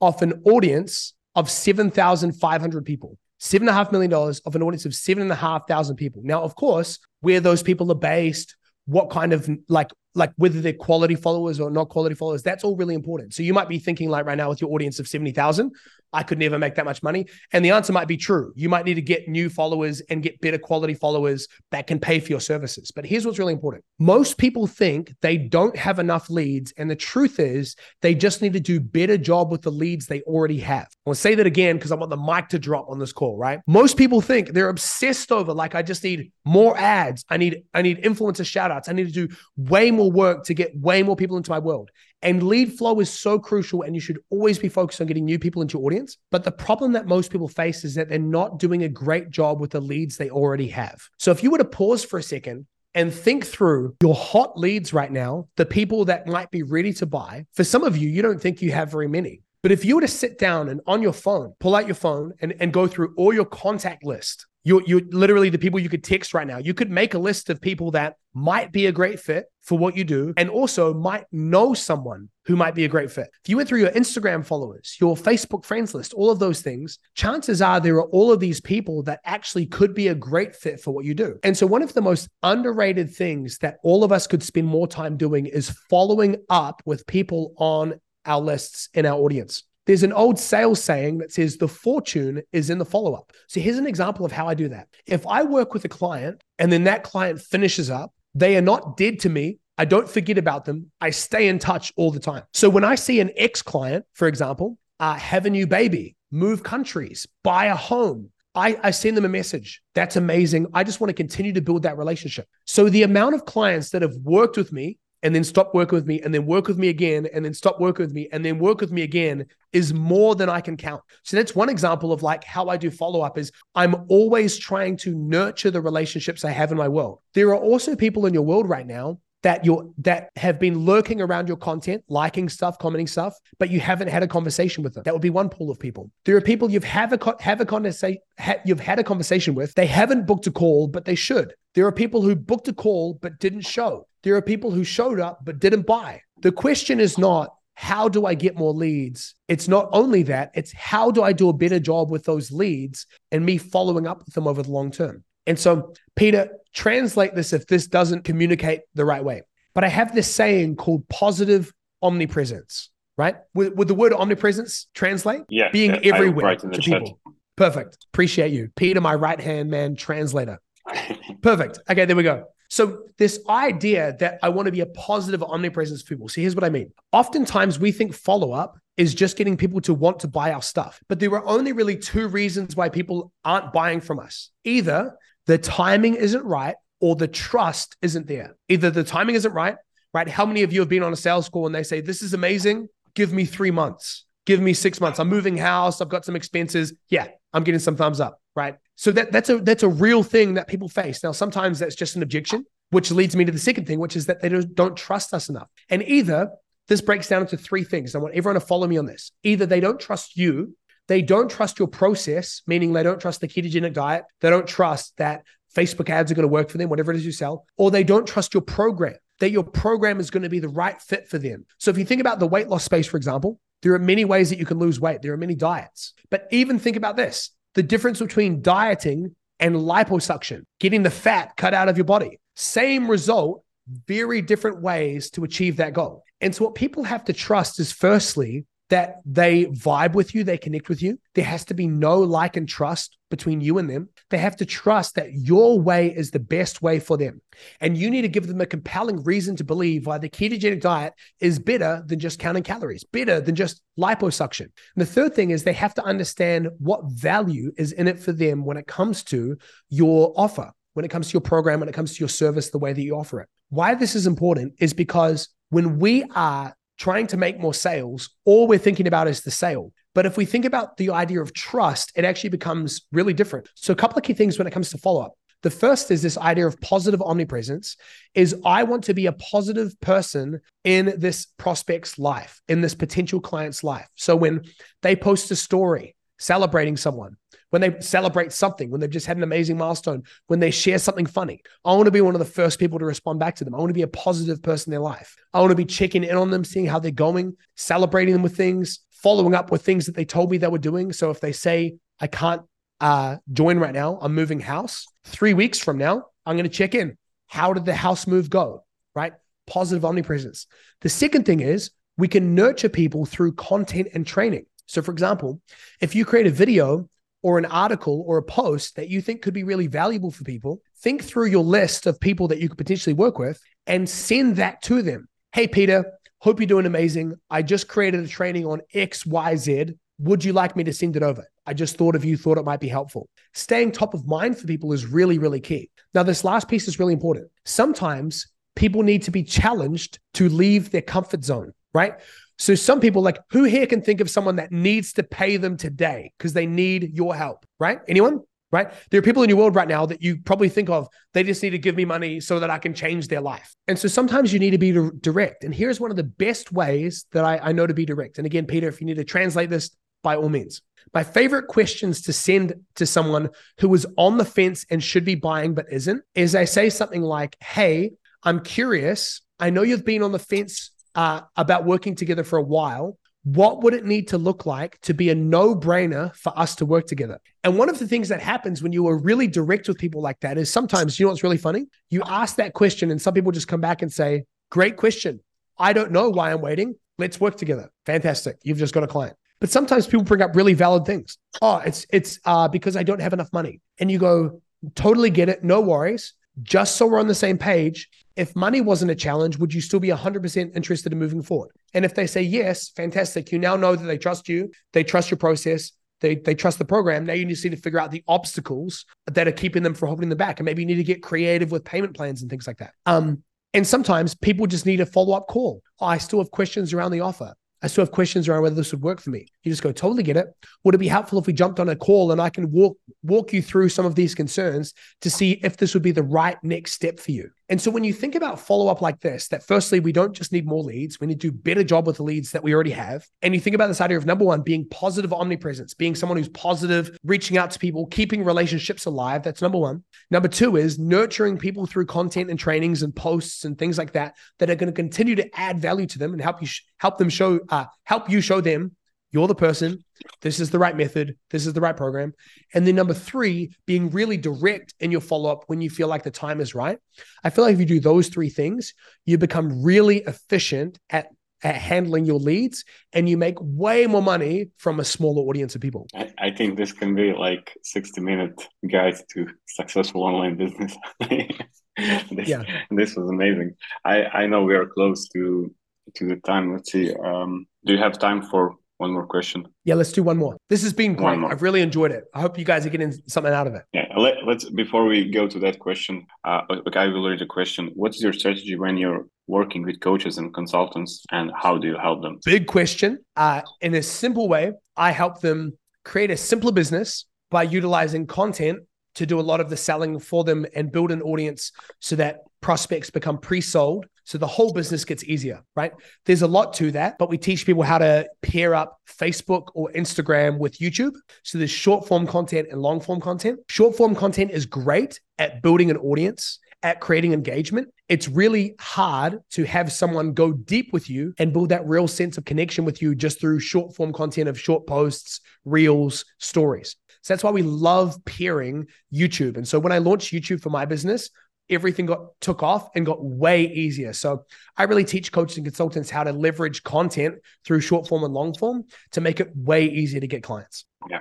off 0.00 0.22
an 0.22 0.42
audience 0.44 1.14
of 1.34 1.50
7,500 1.50 2.84
people. 2.84 3.18
$7.5 3.40 3.92
million 3.92 4.12
of 4.12 4.56
an 4.56 4.62
audience 4.62 4.86
of 4.86 4.94
7,500 4.94 5.96
people. 5.96 6.22
Now, 6.24 6.42
of 6.42 6.54
course, 6.54 6.98
where 7.20 7.40
those 7.40 7.62
people 7.62 7.92
are 7.92 7.96
based, 7.96 8.56
what 8.86 9.10
kind 9.10 9.32
of 9.32 9.48
like 9.68 9.90
like 10.16 10.32
whether 10.36 10.60
they're 10.60 10.72
quality 10.72 11.14
followers 11.14 11.60
or 11.60 11.70
not 11.70 11.90
quality 11.90 12.14
followers, 12.14 12.42
that's 12.42 12.64
all 12.64 12.74
really 12.74 12.94
important. 12.94 13.34
So 13.34 13.42
you 13.42 13.52
might 13.52 13.68
be 13.68 13.78
thinking 13.78 14.08
like 14.08 14.24
right 14.24 14.38
now 14.38 14.48
with 14.48 14.62
your 14.62 14.72
audience 14.72 14.98
of 14.98 15.06
70,000, 15.06 15.70
I 16.16 16.22
could 16.22 16.38
never 16.38 16.58
make 16.58 16.74
that 16.76 16.86
much 16.86 17.02
money. 17.02 17.26
And 17.52 17.62
the 17.62 17.72
answer 17.72 17.92
might 17.92 18.08
be 18.08 18.16
true. 18.16 18.54
You 18.56 18.70
might 18.70 18.86
need 18.86 18.94
to 18.94 19.02
get 19.02 19.28
new 19.28 19.50
followers 19.50 20.00
and 20.08 20.22
get 20.22 20.40
better 20.40 20.56
quality 20.56 20.94
followers 20.94 21.46
that 21.72 21.86
can 21.86 22.00
pay 22.00 22.20
for 22.20 22.30
your 22.30 22.40
services. 22.40 22.90
But 22.90 23.04
here's 23.04 23.26
what's 23.26 23.38
really 23.38 23.52
important. 23.52 23.84
Most 23.98 24.38
people 24.38 24.66
think 24.66 25.14
they 25.20 25.36
don't 25.36 25.76
have 25.76 25.98
enough 25.98 26.30
leads. 26.30 26.72
And 26.78 26.90
the 26.90 26.96
truth 26.96 27.38
is 27.38 27.76
they 28.00 28.14
just 28.14 28.40
need 28.40 28.54
to 28.54 28.60
do 28.60 28.78
a 28.78 28.80
better 28.80 29.18
job 29.18 29.52
with 29.52 29.60
the 29.60 29.70
leads 29.70 30.06
they 30.06 30.22
already 30.22 30.58
have. 30.60 30.88
I'll 31.06 31.14
say 31.14 31.34
that 31.34 31.46
again 31.46 31.76
because 31.76 31.92
I 31.92 31.96
want 31.96 32.08
the 32.08 32.16
mic 32.16 32.48
to 32.48 32.58
drop 32.58 32.88
on 32.88 32.98
this 32.98 33.12
call, 33.12 33.36
right? 33.36 33.60
Most 33.66 33.98
people 33.98 34.22
think 34.22 34.54
they're 34.54 34.70
obsessed 34.70 35.30
over 35.30 35.52
like 35.52 35.74
I 35.74 35.82
just 35.82 36.02
need 36.02 36.32
more 36.46 36.78
ads. 36.78 37.26
I 37.28 37.36
need 37.36 37.64
I 37.74 37.82
need 37.82 38.02
influencer 38.02 38.46
shout 38.46 38.70
outs. 38.70 38.88
I 38.88 38.92
need 38.92 39.12
to 39.12 39.26
do 39.26 39.34
way 39.58 39.90
more 39.90 40.10
work 40.10 40.44
to 40.44 40.54
get 40.54 40.74
way 40.74 41.02
more 41.02 41.16
people 41.16 41.36
into 41.36 41.50
my 41.50 41.58
world. 41.58 41.90
And 42.22 42.42
lead 42.42 42.72
flow 42.72 42.98
is 43.00 43.10
so 43.10 43.38
crucial, 43.38 43.82
and 43.82 43.94
you 43.94 44.00
should 44.00 44.18
always 44.30 44.58
be 44.58 44.68
focused 44.68 45.00
on 45.00 45.06
getting 45.06 45.24
new 45.24 45.38
people 45.38 45.62
into 45.62 45.78
your 45.78 45.86
audience. 45.86 46.16
But 46.30 46.44
the 46.44 46.52
problem 46.52 46.92
that 46.92 47.06
most 47.06 47.30
people 47.30 47.48
face 47.48 47.84
is 47.84 47.94
that 47.94 48.08
they're 48.08 48.18
not 48.18 48.58
doing 48.58 48.82
a 48.84 48.88
great 48.88 49.30
job 49.30 49.60
with 49.60 49.70
the 49.72 49.80
leads 49.80 50.16
they 50.16 50.30
already 50.30 50.68
have. 50.68 51.00
So 51.18 51.30
if 51.30 51.42
you 51.42 51.50
were 51.50 51.58
to 51.58 51.64
pause 51.64 52.04
for 52.04 52.18
a 52.18 52.22
second 52.22 52.66
and 52.94 53.12
think 53.12 53.46
through 53.46 53.94
your 54.02 54.14
hot 54.14 54.58
leads 54.58 54.92
right 54.92 55.12
now, 55.12 55.48
the 55.56 55.66
people 55.66 56.06
that 56.06 56.26
might 56.26 56.50
be 56.50 56.62
ready 56.62 56.92
to 56.94 57.06
buy, 57.06 57.44
for 57.52 57.64
some 57.64 57.84
of 57.84 57.96
you, 57.96 58.08
you 58.08 58.22
don't 58.22 58.40
think 58.40 58.62
you 58.62 58.72
have 58.72 58.90
very 58.90 59.08
many. 59.08 59.42
But 59.62 59.72
if 59.72 59.84
you 59.84 59.96
were 59.96 60.02
to 60.02 60.08
sit 60.08 60.38
down 60.38 60.68
and 60.68 60.80
on 60.86 61.02
your 61.02 61.12
phone, 61.12 61.54
pull 61.58 61.74
out 61.74 61.86
your 61.86 61.96
phone 61.96 62.32
and, 62.40 62.54
and 62.60 62.72
go 62.72 62.86
through 62.86 63.14
all 63.16 63.32
your 63.32 63.44
contact 63.44 64.04
list, 64.04 64.46
you 64.66 64.82
you 64.84 65.08
literally 65.12 65.48
the 65.48 65.58
people 65.58 65.78
you 65.78 65.88
could 65.88 66.02
text 66.02 66.34
right 66.34 66.46
now. 66.46 66.58
You 66.58 66.74
could 66.74 66.90
make 66.90 67.14
a 67.14 67.18
list 67.18 67.50
of 67.50 67.60
people 67.60 67.92
that 67.92 68.16
might 68.34 68.72
be 68.72 68.86
a 68.86 68.92
great 68.92 69.20
fit 69.20 69.46
for 69.62 69.78
what 69.78 69.96
you 69.96 70.02
do 70.02 70.34
and 70.36 70.50
also 70.50 70.92
might 70.92 71.24
know 71.30 71.72
someone 71.72 72.28
who 72.46 72.56
might 72.56 72.74
be 72.74 72.84
a 72.84 72.88
great 72.88 73.10
fit. 73.12 73.28
If 73.44 73.48
you 73.48 73.56
went 73.56 73.68
through 73.68 73.78
your 73.78 73.92
Instagram 73.92 74.44
followers, 74.44 74.96
your 75.00 75.14
Facebook 75.14 75.64
friends 75.64 75.94
list, 75.94 76.14
all 76.14 76.30
of 76.30 76.40
those 76.40 76.62
things, 76.62 76.98
chances 77.14 77.62
are 77.62 77.78
there 77.78 77.94
are 77.96 78.08
all 78.10 78.32
of 78.32 78.40
these 78.40 78.60
people 78.60 79.04
that 79.04 79.20
actually 79.24 79.66
could 79.66 79.94
be 79.94 80.08
a 80.08 80.14
great 80.16 80.56
fit 80.56 80.80
for 80.80 80.92
what 80.92 81.04
you 81.04 81.14
do. 81.14 81.38
And 81.44 81.56
so 81.56 81.64
one 81.64 81.82
of 81.82 81.94
the 81.94 82.02
most 82.02 82.28
underrated 82.42 83.14
things 83.14 83.58
that 83.58 83.76
all 83.84 84.02
of 84.02 84.10
us 84.10 84.26
could 84.26 84.42
spend 84.42 84.66
more 84.66 84.88
time 84.88 85.16
doing 85.16 85.46
is 85.46 85.70
following 85.88 86.36
up 86.50 86.82
with 86.84 87.06
people 87.06 87.54
on 87.56 88.00
our 88.24 88.40
lists 88.40 88.88
in 88.94 89.06
our 89.06 89.16
audience. 89.16 89.62
There's 89.86 90.02
an 90.02 90.12
old 90.12 90.38
sales 90.38 90.82
saying 90.82 91.18
that 91.18 91.32
says 91.32 91.56
the 91.56 91.68
fortune 91.68 92.42
is 92.52 92.70
in 92.70 92.78
the 92.78 92.84
follow 92.84 93.14
up. 93.14 93.32
So 93.48 93.60
here's 93.60 93.78
an 93.78 93.86
example 93.86 94.26
of 94.26 94.32
how 94.32 94.48
I 94.48 94.54
do 94.54 94.68
that. 94.68 94.88
If 95.06 95.26
I 95.26 95.44
work 95.44 95.72
with 95.72 95.84
a 95.84 95.88
client 95.88 96.42
and 96.58 96.72
then 96.72 96.84
that 96.84 97.04
client 97.04 97.40
finishes 97.40 97.88
up, 97.88 98.12
they 98.34 98.56
are 98.56 98.62
not 98.62 98.96
dead 98.96 99.20
to 99.20 99.28
me. 99.28 99.58
I 99.78 99.84
don't 99.84 100.08
forget 100.08 100.38
about 100.38 100.64
them. 100.64 100.90
I 101.00 101.10
stay 101.10 101.48
in 101.48 101.58
touch 101.58 101.92
all 101.96 102.10
the 102.10 102.20
time. 102.20 102.42
So 102.52 102.68
when 102.68 102.84
I 102.84 102.96
see 102.96 103.20
an 103.20 103.30
ex 103.36 103.62
client, 103.62 104.04
for 104.14 104.26
example, 104.26 104.78
uh, 104.98 105.14
have 105.14 105.46
a 105.46 105.50
new 105.50 105.66
baby, 105.66 106.16
move 106.30 106.62
countries, 106.62 107.26
buy 107.44 107.66
a 107.66 107.76
home, 107.76 108.30
I, 108.54 108.78
I 108.82 108.90
send 108.90 109.16
them 109.16 109.26
a 109.26 109.28
message. 109.28 109.82
That's 109.94 110.16
amazing. 110.16 110.66
I 110.72 110.82
just 110.82 110.98
want 110.98 111.10
to 111.10 111.14
continue 111.14 111.52
to 111.52 111.60
build 111.60 111.82
that 111.82 111.98
relationship. 111.98 112.48
So 112.64 112.88
the 112.88 113.02
amount 113.02 113.34
of 113.34 113.44
clients 113.44 113.90
that 113.90 114.00
have 114.00 114.16
worked 114.16 114.56
with 114.56 114.72
me 114.72 114.98
and 115.26 115.34
then 115.34 115.42
stop 115.42 115.74
working 115.74 115.96
with 115.96 116.06
me 116.06 116.20
and 116.22 116.32
then 116.32 116.46
work 116.46 116.68
with 116.68 116.78
me 116.78 116.88
again 116.88 117.26
and 117.34 117.44
then 117.44 117.52
stop 117.52 117.80
working 117.80 118.06
with 118.06 118.14
me 118.14 118.28
and 118.30 118.44
then 118.44 118.60
work 118.60 118.80
with 118.80 118.92
me 118.92 119.02
again 119.02 119.44
is 119.72 119.92
more 119.92 120.36
than 120.36 120.48
I 120.48 120.60
can 120.60 120.76
count. 120.76 121.02
So 121.24 121.36
that's 121.36 121.52
one 121.52 121.68
example 121.68 122.12
of 122.12 122.22
like 122.22 122.44
how 122.44 122.68
I 122.68 122.76
do 122.76 122.92
follow 122.92 123.22
up 123.22 123.36
is 123.36 123.50
I'm 123.74 123.96
always 124.06 124.56
trying 124.56 124.96
to 124.98 125.16
nurture 125.16 125.72
the 125.72 125.80
relationships 125.80 126.44
I 126.44 126.52
have 126.52 126.70
in 126.70 126.78
my 126.78 126.86
world. 126.86 127.18
There 127.34 127.48
are 127.48 127.58
also 127.58 127.96
people 127.96 128.26
in 128.26 128.34
your 128.34 128.44
world 128.44 128.68
right 128.68 128.86
now 128.86 129.18
that 129.46 129.64
you 129.64 129.94
that 129.98 130.30
have 130.34 130.58
been 130.58 130.76
lurking 130.80 131.20
around 131.20 131.46
your 131.46 131.56
content, 131.56 132.02
liking 132.08 132.48
stuff, 132.48 132.80
commenting 132.80 133.06
stuff, 133.06 133.38
but 133.60 133.70
you 133.70 133.78
haven't 133.78 134.08
had 134.08 134.24
a 134.24 134.26
conversation 134.26 134.82
with 134.82 134.92
them. 134.92 135.04
That 135.04 135.14
would 135.14 135.22
be 135.22 135.30
one 135.30 135.48
pool 135.48 135.70
of 135.70 135.78
people. 135.78 136.10
There 136.24 136.36
are 136.36 136.40
people 136.40 136.68
you've 136.68 136.82
have 136.82 137.12
a 137.12 137.36
have 137.38 137.60
a 137.60 137.64
conversation 137.64 138.20
ha, 138.40 138.56
you've 138.64 138.80
had 138.80 138.98
a 138.98 139.04
conversation 139.04 139.54
with. 139.54 139.72
They 139.74 139.86
haven't 139.86 140.26
booked 140.26 140.48
a 140.48 140.50
call, 140.50 140.88
but 140.88 141.04
they 141.04 141.14
should. 141.14 141.54
There 141.76 141.86
are 141.86 141.92
people 141.92 142.22
who 142.22 142.34
booked 142.34 142.66
a 142.66 142.72
call 142.72 143.20
but 143.22 143.38
didn't 143.38 143.60
show. 143.60 144.08
There 144.24 144.34
are 144.34 144.42
people 144.42 144.72
who 144.72 144.82
showed 144.82 145.20
up 145.20 145.38
but 145.44 145.60
didn't 145.60 145.86
buy. 145.86 146.22
The 146.42 146.50
question 146.50 146.98
is 146.98 147.16
not 147.16 147.54
how 147.74 148.08
do 148.08 148.26
I 148.26 148.34
get 148.34 148.56
more 148.56 148.72
leads? 148.72 149.36
It's 149.46 149.68
not 149.68 149.88
only 149.92 150.24
that, 150.24 150.50
it's 150.54 150.72
how 150.72 151.12
do 151.12 151.22
I 151.22 151.32
do 151.32 151.50
a 151.50 151.52
better 151.52 151.78
job 151.78 152.10
with 152.10 152.24
those 152.24 152.50
leads 152.50 153.06
and 153.30 153.46
me 153.46 153.58
following 153.58 154.08
up 154.08 154.24
with 154.24 154.34
them 154.34 154.48
over 154.48 154.64
the 154.64 154.72
long 154.72 154.90
term. 154.90 155.22
And 155.46 155.58
so, 155.58 155.94
Peter, 156.14 156.48
translate 156.74 157.34
this 157.34 157.52
if 157.52 157.66
this 157.66 157.86
doesn't 157.86 158.24
communicate 158.24 158.82
the 158.94 159.04
right 159.04 159.24
way. 159.24 159.42
But 159.74 159.84
I 159.84 159.88
have 159.88 160.14
this 160.14 160.32
saying 160.32 160.76
called 160.76 161.08
positive 161.08 161.72
omnipresence, 162.02 162.90
right? 163.16 163.36
Would, 163.54 163.76
would 163.78 163.88
the 163.88 163.94
word 163.94 164.12
omnipresence 164.12 164.86
translate? 164.94 165.42
Yeah. 165.48 165.70
Being 165.70 165.94
yeah, 165.94 166.14
everywhere 166.14 166.56
to 166.56 166.68
people. 166.68 167.20
Perfect. 167.56 167.98
Appreciate 168.12 168.52
you. 168.52 168.70
Peter, 168.76 169.00
my 169.00 169.14
right 169.14 169.40
hand 169.40 169.70
man 169.70 169.96
translator. 169.96 170.60
Perfect. 171.42 171.78
Okay, 171.88 172.04
there 172.04 172.16
we 172.16 172.22
go. 172.22 172.46
So, 172.68 173.04
this 173.16 173.38
idea 173.48 174.16
that 174.18 174.38
I 174.42 174.48
want 174.48 174.66
to 174.66 174.72
be 174.72 174.80
a 174.80 174.86
positive 174.86 175.42
omnipresence 175.42 176.02
for 176.02 176.08
people. 176.08 176.28
See, 176.28 176.42
here's 176.42 176.54
what 176.54 176.64
I 176.64 176.68
mean. 176.68 176.92
Oftentimes, 177.12 177.78
we 177.78 177.92
think 177.92 178.12
follow 178.12 178.52
up 178.52 178.78
is 178.96 179.14
just 179.14 179.36
getting 179.36 179.56
people 179.56 179.80
to 179.82 179.94
want 179.94 180.20
to 180.20 180.28
buy 180.28 180.52
our 180.52 180.62
stuff. 180.62 181.00
But 181.08 181.20
there 181.20 181.30
are 181.32 181.46
only 181.46 181.72
really 181.72 181.96
two 181.96 182.28
reasons 182.28 182.74
why 182.74 182.88
people 182.88 183.32
aren't 183.44 183.72
buying 183.72 184.00
from 184.00 184.18
us. 184.18 184.50
Either 184.64 185.12
the 185.46 185.58
timing 185.58 186.14
isn't 186.14 186.44
right 186.44 186.76
or 187.00 187.16
the 187.16 187.28
trust 187.28 187.96
isn't 188.02 188.26
there. 188.26 188.56
Either 188.68 188.90
the 188.90 189.04
timing 189.04 189.34
isn't 189.34 189.52
right, 189.52 189.76
right? 190.12 190.28
How 190.28 190.46
many 190.46 190.62
of 190.62 190.72
you 190.72 190.80
have 190.80 190.88
been 190.88 191.02
on 191.02 191.12
a 191.12 191.16
sales 191.16 191.48
call 191.48 191.66
and 191.66 191.74
they 191.74 191.82
say, 191.82 192.00
This 192.00 192.22
is 192.22 192.34
amazing. 192.34 192.88
Give 193.14 193.32
me 193.32 193.44
three 193.44 193.70
months. 193.70 194.24
Give 194.44 194.60
me 194.60 194.74
six 194.74 195.00
months. 195.00 195.18
I'm 195.18 195.28
moving 195.28 195.56
house. 195.56 196.00
I've 196.00 196.08
got 196.08 196.24
some 196.24 196.36
expenses. 196.36 196.92
Yeah, 197.08 197.28
I'm 197.52 197.64
getting 197.64 197.80
some 197.80 197.96
thumbs 197.96 198.20
up, 198.20 198.40
right? 198.54 198.76
So 198.94 199.10
that 199.12 199.32
that's 199.32 199.50
a 199.50 199.58
that's 199.58 199.82
a 199.82 199.88
real 199.88 200.22
thing 200.22 200.54
that 200.54 200.68
people 200.68 200.88
face. 200.88 201.22
Now, 201.22 201.32
sometimes 201.32 201.78
that's 201.78 201.96
just 201.96 202.16
an 202.16 202.22
objection, 202.22 202.64
which 202.90 203.10
leads 203.10 203.34
me 203.36 203.44
to 203.44 203.52
the 203.52 203.58
second 203.58 203.86
thing, 203.86 203.98
which 203.98 204.16
is 204.16 204.26
that 204.26 204.40
they 204.40 204.48
don't, 204.48 204.74
don't 204.74 204.96
trust 204.96 205.34
us 205.34 205.48
enough. 205.48 205.68
And 205.90 206.02
either 206.04 206.50
this 206.88 207.00
breaks 207.00 207.28
down 207.28 207.42
into 207.42 207.56
three 207.56 207.84
things. 207.84 208.14
I 208.14 208.18
want 208.18 208.34
everyone 208.34 208.60
to 208.60 208.66
follow 208.66 208.86
me 208.86 208.96
on 208.96 209.06
this. 209.06 209.32
Either 209.42 209.66
they 209.66 209.80
don't 209.80 209.98
trust 209.98 210.36
you, 210.36 210.76
they 211.08 211.22
don't 211.22 211.50
trust 211.50 211.78
your 211.78 211.88
process, 211.88 212.62
meaning 212.66 212.92
they 212.92 213.02
don't 213.02 213.20
trust 213.20 213.40
the 213.40 213.48
ketogenic 213.48 213.92
diet, 213.92 214.24
they 214.40 214.50
don't 214.50 214.66
trust 214.66 215.16
that 215.18 215.44
Facebook 215.74 216.08
ads 216.08 216.32
are 216.32 216.34
going 216.34 216.44
to 216.44 216.52
work 216.52 216.70
for 216.70 216.78
them, 216.78 216.88
whatever 216.88 217.12
it 217.12 217.16
is 217.16 217.26
you 217.26 217.32
sell, 217.32 217.66
or 217.76 217.90
they 217.90 218.04
don't 218.04 218.26
trust 218.26 218.54
your 218.54 218.62
program, 218.62 219.14
that 219.40 219.50
your 219.50 219.62
program 219.62 220.18
is 220.20 220.30
going 220.30 220.42
to 220.42 220.48
be 220.48 220.58
the 220.58 220.68
right 220.68 221.00
fit 221.00 221.28
for 221.28 221.38
them. 221.38 221.66
So 221.78 221.90
if 221.90 221.98
you 221.98 222.04
think 222.04 222.20
about 222.20 222.40
the 222.40 222.46
weight 222.46 222.68
loss 222.68 222.84
space, 222.84 223.06
for 223.06 223.16
example, 223.16 223.60
there 223.82 223.92
are 223.92 223.98
many 223.98 224.24
ways 224.24 224.50
that 224.50 224.58
you 224.58 224.66
can 224.66 224.78
lose 224.78 224.98
weight. 224.98 225.22
There 225.22 225.32
are 225.32 225.38
many 225.38 225.54
diets. 225.54 226.14
But 226.30 226.48
even 226.50 226.78
think 226.78 226.96
about 226.96 227.16
this 227.16 227.52
the 227.74 227.82
difference 227.82 228.18
between 228.18 228.62
dieting 228.62 229.36
and 229.60 229.76
liposuction, 229.76 230.62
getting 230.80 231.02
the 231.02 231.10
fat 231.10 231.52
cut 231.56 231.74
out 231.74 231.88
of 231.88 231.96
your 231.98 232.04
body. 232.04 232.40
Same 232.54 233.08
result, 233.08 233.62
very 234.06 234.40
different 234.40 234.80
ways 234.80 235.30
to 235.30 235.44
achieve 235.44 235.76
that 235.76 235.92
goal. 235.92 236.24
And 236.40 236.54
so, 236.54 236.64
what 236.64 236.74
people 236.74 237.04
have 237.04 237.24
to 237.26 237.32
trust 237.32 237.78
is 237.78 237.92
firstly, 237.92 238.64
that 238.88 239.16
they 239.24 239.66
vibe 239.66 240.12
with 240.12 240.34
you, 240.34 240.44
they 240.44 240.58
connect 240.58 240.88
with 240.88 241.02
you. 241.02 241.18
There 241.34 241.44
has 241.44 241.64
to 241.66 241.74
be 241.74 241.86
no 241.86 242.20
like 242.20 242.56
and 242.56 242.68
trust 242.68 243.18
between 243.30 243.60
you 243.60 243.78
and 243.78 243.90
them. 243.90 244.08
They 244.30 244.38
have 244.38 244.56
to 244.56 244.66
trust 244.66 245.16
that 245.16 245.32
your 245.32 245.80
way 245.80 246.14
is 246.14 246.30
the 246.30 246.38
best 246.38 246.82
way 246.82 247.00
for 247.00 247.16
them. 247.16 247.40
And 247.80 247.98
you 247.98 248.10
need 248.10 248.22
to 248.22 248.28
give 248.28 248.46
them 248.46 248.60
a 248.60 248.66
compelling 248.66 249.24
reason 249.24 249.56
to 249.56 249.64
believe 249.64 250.06
why 250.06 250.18
the 250.18 250.28
ketogenic 250.28 250.80
diet 250.80 251.14
is 251.40 251.58
better 251.58 252.04
than 252.06 252.20
just 252.20 252.38
counting 252.38 252.62
calories, 252.62 253.02
better 253.02 253.40
than 253.40 253.56
just 253.56 253.82
liposuction. 253.98 254.60
And 254.60 254.70
the 254.96 255.06
third 255.06 255.34
thing 255.34 255.50
is 255.50 255.64
they 255.64 255.72
have 255.72 255.94
to 255.94 256.04
understand 256.04 256.68
what 256.78 257.04
value 257.06 257.72
is 257.76 257.92
in 257.92 258.06
it 258.06 258.20
for 258.20 258.32
them 258.32 258.64
when 258.64 258.76
it 258.76 258.86
comes 258.86 259.24
to 259.24 259.58
your 259.88 260.32
offer, 260.36 260.70
when 260.94 261.04
it 261.04 261.10
comes 261.10 261.28
to 261.28 261.32
your 261.32 261.40
program, 261.40 261.80
when 261.80 261.88
it 261.88 261.94
comes 261.94 262.14
to 262.14 262.20
your 262.20 262.28
service, 262.28 262.70
the 262.70 262.78
way 262.78 262.92
that 262.92 263.02
you 263.02 263.16
offer 263.16 263.40
it. 263.40 263.48
Why 263.70 263.96
this 263.96 264.14
is 264.14 264.28
important 264.28 264.74
is 264.78 264.94
because 264.94 265.48
when 265.70 265.98
we 265.98 266.22
are 266.34 266.76
trying 266.98 267.26
to 267.28 267.36
make 267.36 267.58
more 267.58 267.74
sales, 267.74 268.30
all 268.44 268.66
we're 268.66 268.78
thinking 268.78 269.06
about 269.06 269.28
is 269.28 269.42
the 269.42 269.50
sale. 269.50 269.92
But 270.14 270.26
if 270.26 270.36
we 270.36 270.46
think 270.46 270.64
about 270.64 270.96
the 270.96 271.10
idea 271.10 271.42
of 271.42 271.52
trust, 271.52 272.12
it 272.16 272.24
actually 272.24 272.50
becomes 272.50 273.02
really 273.12 273.34
different. 273.34 273.68
So 273.74 273.92
a 273.92 273.96
couple 273.96 274.16
of 274.16 274.24
key 274.24 274.32
things 274.32 274.58
when 274.58 274.66
it 274.66 274.72
comes 274.72 274.90
to 274.90 274.98
follow 274.98 275.22
up. 275.22 275.34
The 275.62 275.70
first 275.70 276.10
is 276.10 276.22
this 276.22 276.38
idea 276.38 276.66
of 276.66 276.80
positive 276.80 277.20
omnipresence 277.20 277.96
is 278.34 278.54
I 278.64 278.84
want 278.84 279.04
to 279.04 279.14
be 279.14 279.26
a 279.26 279.32
positive 279.32 279.98
person 280.00 280.60
in 280.84 281.14
this 281.18 281.46
prospect's 281.58 282.18
life, 282.18 282.60
in 282.68 282.80
this 282.80 282.94
potential 282.94 283.40
client's 283.40 283.82
life. 283.82 284.08
So 284.14 284.36
when 284.36 284.62
they 285.02 285.16
post 285.16 285.50
a 285.50 285.56
story 285.56 286.14
celebrating 286.38 286.96
someone, 286.96 287.36
when 287.70 287.82
they 287.82 288.00
celebrate 288.00 288.52
something, 288.52 288.90
when 288.90 289.00
they've 289.00 289.10
just 289.10 289.26
had 289.26 289.36
an 289.36 289.42
amazing 289.42 289.76
milestone, 289.76 290.22
when 290.46 290.60
they 290.60 290.70
share 290.70 290.98
something 290.98 291.26
funny. 291.26 291.62
I 291.84 291.92
want 291.94 292.06
to 292.06 292.12
be 292.12 292.20
one 292.20 292.34
of 292.34 292.38
the 292.38 292.44
first 292.44 292.78
people 292.78 292.98
to 292.98 293.04
respond 293.04 293.38
back 293.38 293.56
to 293.56 293.64
them. 293.64 293.74
I 293.74 293.78
want 293.78 293.90
to 293.90 293.94
be 293.94 294.02
a 294.02 294.08
positive 294.08 294.62
person 294.62 294.90
in 294.90 294.92
their 294.92 295.00
life. 295.00 295.36
I 295.52 295.60
want 295.60 295.70
to 295.70 295.76
be 295.76 295.84
checking 295.84 296.24
in 296.24 296.36
on 296.36 296.50
them, 296.50 296.64
seeing 296.64 296.86
how 296.86 296.98
they're 296.98 297.10
going, 297.10 297.56
celebrating 297.74 298.34
them 298.34 298.42
with 298.42 298.56
things, 298.56 299.00
following 299.10 299.54
up 299.54 299.70
with 299.70 299.82
things 299.82 300.06
that 300.06 300.14
they 300.14 300.24
told 300.24 300.50
me 300.50 300.58
they 300.58 300.68
were 300.68 300.78
doing. 300.78 301.12
So 301.12 301.30
if 301.30 301.40
they 301.40 301.52
say, 301.52 301.96
I 302.20 302.28
can't 302.28 302.62
uh, 303.00 303.36
join 303.52 303.78
right 303.78 303.94
now, 303.94 304.18
I'm 304.20 304.34
moving 304.34 304.60
house, 304.60 305.06
three 305.24 305.54
weeks 305.54 305.78
from 305.78 305.98
now, 305.98 306.26
I'm 306.44 306.56
going 306.56 306.68
to 306.68 306.76
check 306.76 306.94
in. 306.94 307.18
How 307.48 307.72
did 307.72 307.84
the 307.84 307.94
house 307.94 308.26
move 308.26 308.48
go? 308.50 308.84
Right? 309.14 309.32
Positive 309.66 310.04
omnipresence. 310.04 310.66
The 311.00 311.08
second 311.08 311.44
thing 311.44 311.60
is 311.60 311.90
we 312.16 312.28
can 312.28 312.54
nurture 312.54 312.88
people 312.88 313.26
through 313.26 313.52
content 313.54 314.08
and 314.14 314.26
training. 314.26 314.66
So, 314.86 315.02
for 315.02 315.10
example, 315.10 315.60
if 316.00 316.14
you 316.14 316.24
create 316.24 316.46
a 316.46 316.50
video 316.50 317.08
or 317.46 317.58
an 317.58 317.64
article 317.66 318.24
or 318.26 318.38
a 318.38 318.42
post 318.42 318.96
that 318.96 319.08
you 319.08 319.22
think 319.22 319.40
could 319.40 319.54
be 319.54 319.62
really 319.62 319.86
valuable 319.86 320.32
for 320.32 320.42
people, 320.42 320.82
think 320.96 321.22
through 321.22 321.46
your 321.46 321.62
list 321.62 322.04
of 322.04 322.18
people 322.18 322.48
that 322.48 322.58
you 322.58 322.68
could 322.68 322.76
potentially 322.76 323.14
work 323.14 323.38
with 323.38 323.62
and 323.86 324.10
send 324.10 324.56
that 324.56 324.82
to 324.82 325.00
them. 325.00 325.28
Hey, 325.52 325.68
Peter, 325.68 326.04
hope 326.38 326.58
you're 326.58 326.66
doing 326.66 326.86
amazing. 326.86 327.36
I 327.48 327.62
just 327.62 327.86
created 327.86 328.24
a 328.24 328.26
training 328.26 328.66
on 328.66 328.82
XYZ. 328.92 329.96
Would 330.18 330.44
you 330.44 330.54
like 330.54 330.74
me 330.74 330.82
to 330.82 330.92
send 330.92 331.14
it 331.14 331.22
over? 331.22 331.46
I 331.64 331.72
just 331.72 331.96
thought 331.96 332.16
of 332.16 332.24
you, 332.24 332.36
thought 332.36 332.58
it 332.58 332.64
might 332.64 332.80
be 332.80 332.88
helpful. 332.88 333.28
Staying 333.54 333.92
top 333.92 334.12
of 334.12 334.26
mind 334.26 334.58
for 334.58 334.66
people 334.66 334.92
is 334.92 335.06
really, 335.06 335.38
really 335.38 335.60
key. 335.60 335.88
Now, 336.14 336.24
this 336.24 336.42
last 336.42 336.66
piece 336.66 336.88
is 336.88 336.98
really 336.98 337.12
important. 337.12 337.48
Sometimes 337.64 338.48
people 338.74 339.04
need 339.04 339.22
to 339.22 339.30
be 339.30 339.44
challenged 339.44 340.18
to 340.34 340.48
leave 340.48 340.90
their 340.90 341.00
comfort 341.00 341.44
zone, 341.44 341.74
right? 341.94 342.14
So 342.58 342.74
some 342.74 343.00
people 343.00 343.22
like 343.22 343.38
who 343.50 343.64
here 343.64 343.86
can 343.86 344.02
think 344.02 344.20
of 344.20 344.30
someone 344.30 344.56
that 344.56 344.72
needs 344.72 345.12
to 345.14 345.22
pay 345.22 345.56
them 345.56 345.76
today 345.76 346.32
because 346.38 346.52
they 346.52 346.66
need 346.66 347.10
your 347.14 347.34
help, 347.34 347.66
right? 347.78 348.00
Anyone? 348.08 348.40
Right? 348.72 348.92
There 349.10 349.18
are 349.18 349.22
people 349.22 349.44
in 349.44 349.48
your 349.48 349.58
world 349.58 349.76
right 349.76 349.86
now 349.86 350.06
that 350.06 350.22
you 350.22 350.38
probably 350.38 350.68
think 350.68 350.90
of, 350.90 351.08
they 351.34 351.44
just 351.44 351.62
need 351.62 351.70
to 351.70 351.78
give 351.78 351.94
me 351.94 352.04
money 352.04 352.40
so 352.40 352.58
that 352.58 352.68
I 352.68 352.78
can 352.78 352.94
change 352.94 353.28
their 353.28 353.40
life. 353.40 353.74
And 353.86 353.96
so 353.96 354.08
sometimes 354.08 354.52
you 354.52 354.58
need 354.58 354.72
to 354.72 354.78
be 354.78 354.90
direct. 355.20 355.62
And 355.62 355.72
here's 355.72 356.00
one 356.00 356.10
of 356.10 356.16
the 356.16 356.24
best 356.24 356.72
ways 356.72 357.26
that 357.32 357.44
I, 357.44 357.58
I 357.58 357.72
know 357.72 357.86
to 357.86 357.94
be 357.94 358.04
direct. 358.04 358.38
And 358.38 358.46
again, 358.46 358.66
Peter, 358.66 358.88
if 358.88 359.00
you 359.00 359.06
need 359.06 359.16
to 359.16 359.24
translate 359.24 359.70
this, 359.70 359.90
by 360.26 360.34
all 360.34 360.48
means. 360.48 360.82
My 361.14 361.22
favorite 361.22 361.68
questions 361.68 362.22
to 362.22 362.32
send 362.32 362.74
to 362.96 363.06
someone 363.06 363.50
who 363.78 363.94
is 363.94 364.04
on 364.18 364.38
the 364.38 364.44
fence 364.44 364.84
and 364.90 365.00
should 365.00 365.24
be 365.24 365.36
buying 365.36 365.72
but 365.72 365.86
isn't 365.88 366.24
is 366.34 366.56
I 366.56 366.64
say 366.64 366.90
something 366.90 367.22
like, 367.22 367.56
Hey, 367.62 368.10
I'm 368.42 368.58
curious. 368.58 369.40
I 369.60 369.70
know 369.70 369.82
you've 369.82 370.04
been 370.04 370.24
on 370.24 370.32
the 370.32 370.40
fence 370.40 370.90
uh, 371.16 371.40
about 371.56 371.84
working 371.84 372.14
together 372.14 372.44
for 372.44 372.58
a 372.58 372.62
while, 372.62 373.18
what 373.42 373.82
would 373.82 373.94
it 373.94 374.04
need 374.04 374.28
to 374.28 374.38
look 374.38 374.66
like 374.66 375.00
to 375.02 375.14
be 375.14 375.30
a 375.30 375.34
no 375.34 375.74
brainer 375.74 376.34
for 376.34 376.56
us 376.58 376.74
to 376.76 376.86
work 376.86 377.06
together? 377.06 377.38
And 377.64 377.78
one 377.78 377.88
of 377.88 377.98
the 377.98 378.06
things 378.06 378.28
that 378.28 378.40
happens 378.40 378.82
when 378.82 378.92
you 378.92 379.06
are 379.08 379.16
really 379.16 379.46
direct 379.46 379.88
with 379.88 379.98
people 379.98 380.20
like 380.20 380.40
that 380.40 380.58
is 380.58 380.70
sometimes, 380.70 381.18
you 381.18 381.26
know 381.26 381.30
what's 381.30 381.44
really 381.44 381.56
funny? 381.56 381.86
You 382.10 382.22
ask 382.26 382.56
that 382.56 382.74
question, 382.74 383.10
and 383.10 383.22
some 383.22 383.34
people 383.34 383.52
just 383.52 383.68
come 383.68 383.80
back 383.80 384.02
and 384.02 384.12
say, 384.12 384.44
Great 384.70 384.96
question. 384.96 385.40
I 385.78 385.92
don't 385.92 386.10
know 386.10 386.28
why 386.30 386.52
I'm 386.52 386.60
waiting. 386.60 386.96
Let's 387.18 387.40
work 387.40 387.56
together. 387.56 387.90
Fantastic. 388.04 388.58
You've 388.64 388.78
just 388.78 388.92
got 388.92 389.04
a 389.04 389.06
client. 389.06 389.36
But 389.60 389.70
sometimes 389.70 390.06
people 390.06 390.24
bring 390.24 390.42
up 390.42 390.54
really 390.54 390.74
valid 390.74 391.06
things. 391.06 391.38
Oh, 391.62 391.78
it's 391.78 392.04
it's 392.12 392.38
uh, 392.44 392.68
because 392.68 392.96
I 392.96 393.04
don't 393.04 393.20
have 393.20 393.32
enough 393.32 393.52
money. 393.52 393.80
And 393.98 394.10
you 394.10 394.18
go, 394.18 394.60
totally 394.94 395.30
get 395.30 395.48
it. 395.48 395.64
No 395.64 395.80
worries. 395.80 396.34
Just 396.62 396.96
so 396.96 397.06
we're 397.06 397.20
on 397.20 397.28
the 397.28 397.34
same 397.34 397.58
page, 397.58 398.08
if 398.36 398.54
money 398.54 398.80
wasn't 398.80 399.10
a 399.10 399.14
challenge, 399.14 399.56
would 399.58 399.72
you 399.72 399.80
still 399.80 400.00
be 400.00 400.08
100% 400.08 400.76
interested 400.76 401.12
in 401.12 401.18
moving 401.18 401.42
forward? 401.42 401.70
And 401.94 402.04
if 402.04 402.14
they 402.14 402.26
say 402.26 402.42
yes, 402.42 402.90
fantastic. 402.90 403.50
You 403.50 403.58
now 403.58 403.76
know 403.76 403.96
that 403.96 404.04
they 404.04 404.18
trust 404.18 404.48
you, 404.48 404.70
they 404.92 405.02
trust 405.02 405.30
your 405.30 405.38
process, 405.38 405.92
they, 406.20 406.36
they 406.36 406.54
trust 406.54 406.78
the 406.78 406.84
program. 406.84 407.24
Now 407.24 407.32
you 407.32 407.46
just 407.46 407.64
need 407.64 407.70
to 407.70 407.76
figure 407.76 407.98
out 407.98 408.10
the 408.10 408.22
obstacles 408.28 409.04
that 409.26 409.48
are 409.48 409.52
keeping 409.52 409.82
them 409.82 409.94
from 409.94 410.08
holding 410.08 410.28
them 410.28 410.38
back. 410.38 410.60
And 410.60 410.64
maybe 410.64 410.82
you 410.82 410.86
need 410.86 410.96
to 410.96 411.04
get 411.04 411.22
creative 411.22 411.70
with 411.70 411.84
payment 411.84 412.14
plans 412.14 412.42
and 412.42 412.50
things 412.50 412.66
like 412.66 412.78
that. 412.78 412.92
Um, 413.06 413.42
and 413.74 413.86
sometimes 413.86 414.34
people 414.34 414.66
just 414.66 414.86
need 414.86 415.00
a 415.00 415.06
follow 415.06 415.36
up 415.36 415.48
call. 415.48 415.82
Oh, 416.00 416.06
I 416.06 416.18
still 416.18 416.38
have 416.38 416.50
questions 416.50 416.92
around 416.92 417.10
the 417.10 417.20
offer. 417.20 417.54
I 417.82 417.88
still 417.88 418.04
have 418.04 418.12
questions 418.12 418.48
around 418.48 418.62
whether 418.62 418.74
this 418.74 418.92
would 418.92 419.02
work 419.02 419.20
for 419.20 419.30
me. 419.30 419.48
You 419.66 419.72
just 419.72 419.82
go, 419.82 419.90
totally 419.90 420.22
get 420.22 420.36
it. 420.36 420.46
Would 420.84 420.94
it 420.94 420.98
be 420.98 421.08
helpful 421.08 421.40
if 421.40 421.46
we 421.48 421.52
jumped 421.52 421.80
on 421.80 421.88
a 421.88 421.96
call 421.96 422.30
and 422.30 422.40
I 422.40 422.50
can 422.50 422.70
walk 422.70 422.96
walk 423.24 423.52
you 423.52 423.60
through 423.60 423.88
some 423.88 424.06
of 424.06 424.14
these 424.14 424.32
concerns 424.32 424.94
to 425.22 425.28
see 425.28 425.60
if 425.64 425.76
this 425.76 425.92
would 425.92 426.04
be 426.04 426.12
the 426.12 426.22
right 426.22 426.56
next 426.62 426.92
step 426.92 427.18
for 427.18 427.32
you? 427.32 427.50
And 427.68 427.80
so 427.80 427.90
when 427.90 428.04
you 428.04 428.12
think 428.12 428.36
about 428.36 428.60
follow 428.60 428.86
up 428.86 429.00
like 429.00 429.20
this, 429.20 429.48
that 429.48 429.64
firstly, 429.64 429.98
we 429.98 430.12
don't 430.12 430.32
just 430.32 430.52
need 430.52 430.66
more 430.66 430.84
leads, 430.84 431.18
we 431.18 431.26
need 431.26 431.40
to 431.40 431.50
do 431.50 431.52
better 431.56 431.82
job 431.82 432.06
with 432.06 432.18
the 432.18 432.22
leads 432.22 432.52
that 432.52 432.62
we 432.62 432.72
already 432.72 432.92
have. 432.92 433.26
And 433.42 433.54
you 433.54 433.60
think 433.60 433.74
about 433.74 433.88
this 433.88 434.00
idea 434.00 434.16
of 434.16 434.24
number 434.24 434.44
one, 434.44 434.62
being 434.62 434.86
positive 434.88 435.32
omnipresence, 435.32 435.92
being 435.94 436.14
someone 436.14 436.38
who's 436.38 436.48
positive, 436.48 437.18
reaching 437.24 437.58
out 437.58 437.72
to 437.72 437.78
people, 437.80 438.06
keeping 438.06 438.44
relationships 438.44 439.06
alive. 439.06 439.42
That's 439.42 439.62
number 439.62 439.78
one. 439.78 440.04
Number 440.30 440.46
two 440.46 440.76
is 440.76 440.96
nurturing 440.98 441.58
people 441.58 441.86
through 441.86 442.06
content 442.06 442.50
and 442.50 442.58
trainings 442.58 443.02
and 443.02 443.14
posts 443.14 443.64
and 443.64 443.76
things 443.76 443.98
like 443.98 444.12
that 444.12 444.36
that 444.60 444.70
are 444.70 444.76
going 444.76 444.92
to 444.92 444.96
continue 444.96 445.34
to 445.34 445.58
add 445.58 445.80
value 445.80 446.06
to 446.06 446.20
them 446.20 446.32
and 446.34 446.40
help 446.40 446.60
you 446.60 446.68
sh- 446.68 446.82
help 446.98 447.18
them 447.18 447.28
show 447.28 447.58
uh, 447.68 447.86
help 448.04 448.30
you 448.30 448.40
show 448.40 448.60
them 448.60 448.95
you're 449.32 449.48
the 449.48 449.54
person. 449.54 450.04
This 450.40 450.60
is 450.60 450.70
the 450.70 450.78
right 450.78 450.96
method. 450.96 451.36
This 451.50 451.66
is 451.66 451.72
the 451.72 451.80
right 451.80 451.96
program. 451.96 452.32
And 452.74 452.86
then 452.86 452.94
number 452.94 453.14
three, 453.14 453.72
being 453.86 454.10
really 454.10 454.36
direct 454.36 454.94
in 455.00 455.10
your 455.10 455.20
follow 455.20 455.50
up 455.50 455.64
when 455.66 455.80
you 455.80 455.90
feel 455.90 456.08
like 456.08 456.22
the 456.22 456.30
time 456.30 456.60
is 456.60 456.74
right. 456.74 456.98
I 457.44 457.50
feel 457.50 457.64
like 457.64 457.74
if 457.74 457.80
you 457.80 457.86
do 457.86 458.00
those 458.00 458.28
three 458.28 458.48
things, 458.48 458.94
you 459.24 459.38
become 459.38 459.82
really 459.82 460.18
efficient 460.18 460.98
at 461.10 461.26
at 461.62 461.76
handling 461.76 462.26
your 462.26 462.38
leads 462.38 462.84
and 463.14 463.28
you 463.28 463.36
make 463.36 463.56
way 463.60 464.06
more 464.06 464.22
money 464.22 464.68
from 464.76 465.00
a 465.00 465.04
smaller 465.04 465.42
audience 465.42 465.74
of 465.74 465.80
people. 465.80 466.06
I, 466.14 466.32
I 466.38 466.50
think 466.50 466.76
this 466.76 466.92
can 466.92 467.14
be 467.14 467.32
like 467.32 467.76
60 467.82 468.20
minute 468.20 468.62
guide 468.88 469.16
to 469.32 469.48
successful 469.66 470.22
online 470.22 470.56
business. 470.56 470.94
this, 471.20 472.48
yeah. 472.48 472.62
this 472.90 473.16
was 473.16 473.30
amazing. 473.30 473.74
I, 474.04 474.24
I 474.24 474.46
know 474.46 474.64
we 474.64 474.74
are 474.74 474.86
close 474.86 475.28
to 475.30 475.74
to 476.14 476.28
the 476.28 476.36
time. 476.36 476.72
Let's 476.72 476.92
see. 476.92 477.12
Um, 477.14 477.66
do 477.84 477.94
you 477.94 477.98
have 477.98 478.18
time 478.18 478.42
for 478.42 478.76
one 478.98 479.12
more 479.12 479.26
question. 479.26 479.66
Yeah, 479.84 479.94
let's 479.94 480.12
do 480.12 480.22
one 480.22 480.36
more. 480.36 480.56
This 480.68 480.82
has 480.82 480.92
been 480.92 481.14
great. 481.14 481.38
I've 481.38 481.62
really 481.62 481.82
enjoyed 481.82 482.12
it. 482.12 482.24
I 482.34 482.40
hope 482.40 482.58
you 482.58 482.64
guys 482.64 482.86
are 482.86 482.90
getting 482.90 483.12
something 483.26 483.52
out 483.52 483.66
of 483.66 483.74
it. 483.74 483.82
Yeah, 483.92 484.06
let, 484.16 484.36
us 484.48 484.64
before 484.70 485.04
we 485.06 485.30
go 485.30 485.46
to 485.46 485.58
that 485.60 485.78
question, 485.78 486.26
uh, 486.44 486.62
like 486.68 486.96
I 486.96 487.06
will 487.08 487.28
read 487.28 487.40
the 487.40 487.46
question. 487.46 487.90
What 487.94 488.14
is 488.14 488.22
your 488.22 488.32
strategy 488.32 488.76
when 488.76 488.96
you're 488.96 489.26
working 489.46 489.82
with 489.82 490.00
coaches 490.00 490.38
and 490.38 490.52
consultants, 490.52 491.24
and 491.30 491.52
how 491.54 491.78
do 491.78 491.88
you 491.88 491.96
help 491.96 492.22
them? 492.22 492.40
Big 492.44 492.66
question. 492.66 493.18
Uh, 493.36 493.62
in 493.80 493.94
a 493.94 494.02
simple 494.02 494.48
way, 494.48 494.72
I 494.96 495.12
help 495.12 495.40
them 495.40 495.78
create 496.04 496.30
a 496.30 496.36
simpler 496.36 496.72
business 496.72 497.26
by 497.50 497.62
utilizing 497.62 498.26
content 498.26 498.80
to 499.14 499.26
do 499.26 499.40
a 499.40 499.42
lot 499.42 499.60
of 499.60 499.70
the 499.70 499.76
selling 499.76 500.18
for 500.18 500.44
them 500.44 500.66
and 500.74 500.92
build 500.92 501.10
an 501.10 501.22
audience 501.22 501.72
so 502.00 502.16
that 502.16 502.40
prospects 502.60 503.10
become 503.10 503.38
pre-sold 503.38 504.06
so 504.26 504.38
the 504.38 504.46
whole 504.46 504.72
business 504.72 505.04
gets 505.04 505.22
easier, 505.22 505.62
right? 505.76 505.92
There's 506.24 506.42
a 506.42 506.48
lot 506.48 506.74
to 506.74 506.90
that, 506.90 507.16
but 507.16 507.30
we 507.30 507.38
teach 507.38 507.64
people 507.64 507.84
how 507.84 507.98
to 507.98 508.28
pair 508.42 508.74
up 508.74 508.98
Facebook 509.08 509.68
or 509.72 509.88
Instagram 509.92 510.58
with 510.58 510.78
YouTube. 510.78 511.14
So 511.44 511.58
there's 511.58 511.70
short 511.70 512.08
form 512.08 512.26
content 512.26 512.66
and 512.72 512.82
long 512.82 513.00
form 513.00 513.20
content. 513.20 513.60
Short 513.68 513.96
form 513.96 514.16
content 514.16 514.50
is 514.50 514.66
great 514.66 515.20
at 515.38 515.62
building 515.62 515.92
an 515.92 515.96
audience, 515.98 516.58
at 516.82 517.00
creating 517.00 517.34
engagement. 517.34 517.86
It's 518.08 518.28
really 518.28 518.74
hard 518.80 519.38
to 519.52 519.62
have 519.62 519.92
someone 519.92 520.34
go 520.34 520.50
deep 520.50 520.92
with 520.92 521.08
you 521.08 521.32
and 521.38 521.52
build 521.52 521.68
that 521.68 521.86
real 521.86 522.08
sense 522.08 522.36
of 522.36 522.44
connection 522.44 522.84
with 522.84 523.00
you 523.00 523.14
just 523.14 523.40
through 523.40 523.60
short 523.60 523.94
form 523.94 524.12
content 524.12 524.48
of 524.48 524.58
short 524.58 524.88
posts, 524.88 525.40
reels, 525.64 526.24
stories. 526.38 526.96
So 527.22 527.32
that's 527.32 527.44
why 527.44 527.50
we 527.50 527.62
love 527.62 528.16
pairing 528.24 528.86
YouTube. 529.12 529.56
And 529.56 529.66
so 529.66 529.78
when 529.78 529.92
I 529.92 529.98
launched 529.98 530.32
YouTube 530.32 530.60
for 530.60 530.70
my 530.70 530.84
business, 530.84 531.30
everything 531.68 532.06
got 532.06 532.40
took 532.40 532.62
off 532.62 532.90
and 532.94 533.04
got 533.04 533.22
way 533.22 533.66
easier. 533.66 534.12
So 534.12 534.44
I 534.76 534.84
really 534.84 535.04
teach 535.04 535.32
coaches 535.32 535.56
and 535.56 535.66
consultants 535.66 536.10
how 536.10 536.24
to 536.24 536.32
leverage 536.32 536.82
content 536.82 537.36
through 537.64 537.80
short 537.80 538.08
form 538.08 538.24
and 538.24 538.32
long 538.32 538.54
form 538.54 538.84
to 539.12 539.20
make 539.20 539.40
it 539.40 539.50
way 539.56 539.86
easier 539.86 540.20
to 540.20 540.26
get 540.26 540.42
clients. 540.42 540.84
Yeah. 541.08 541.20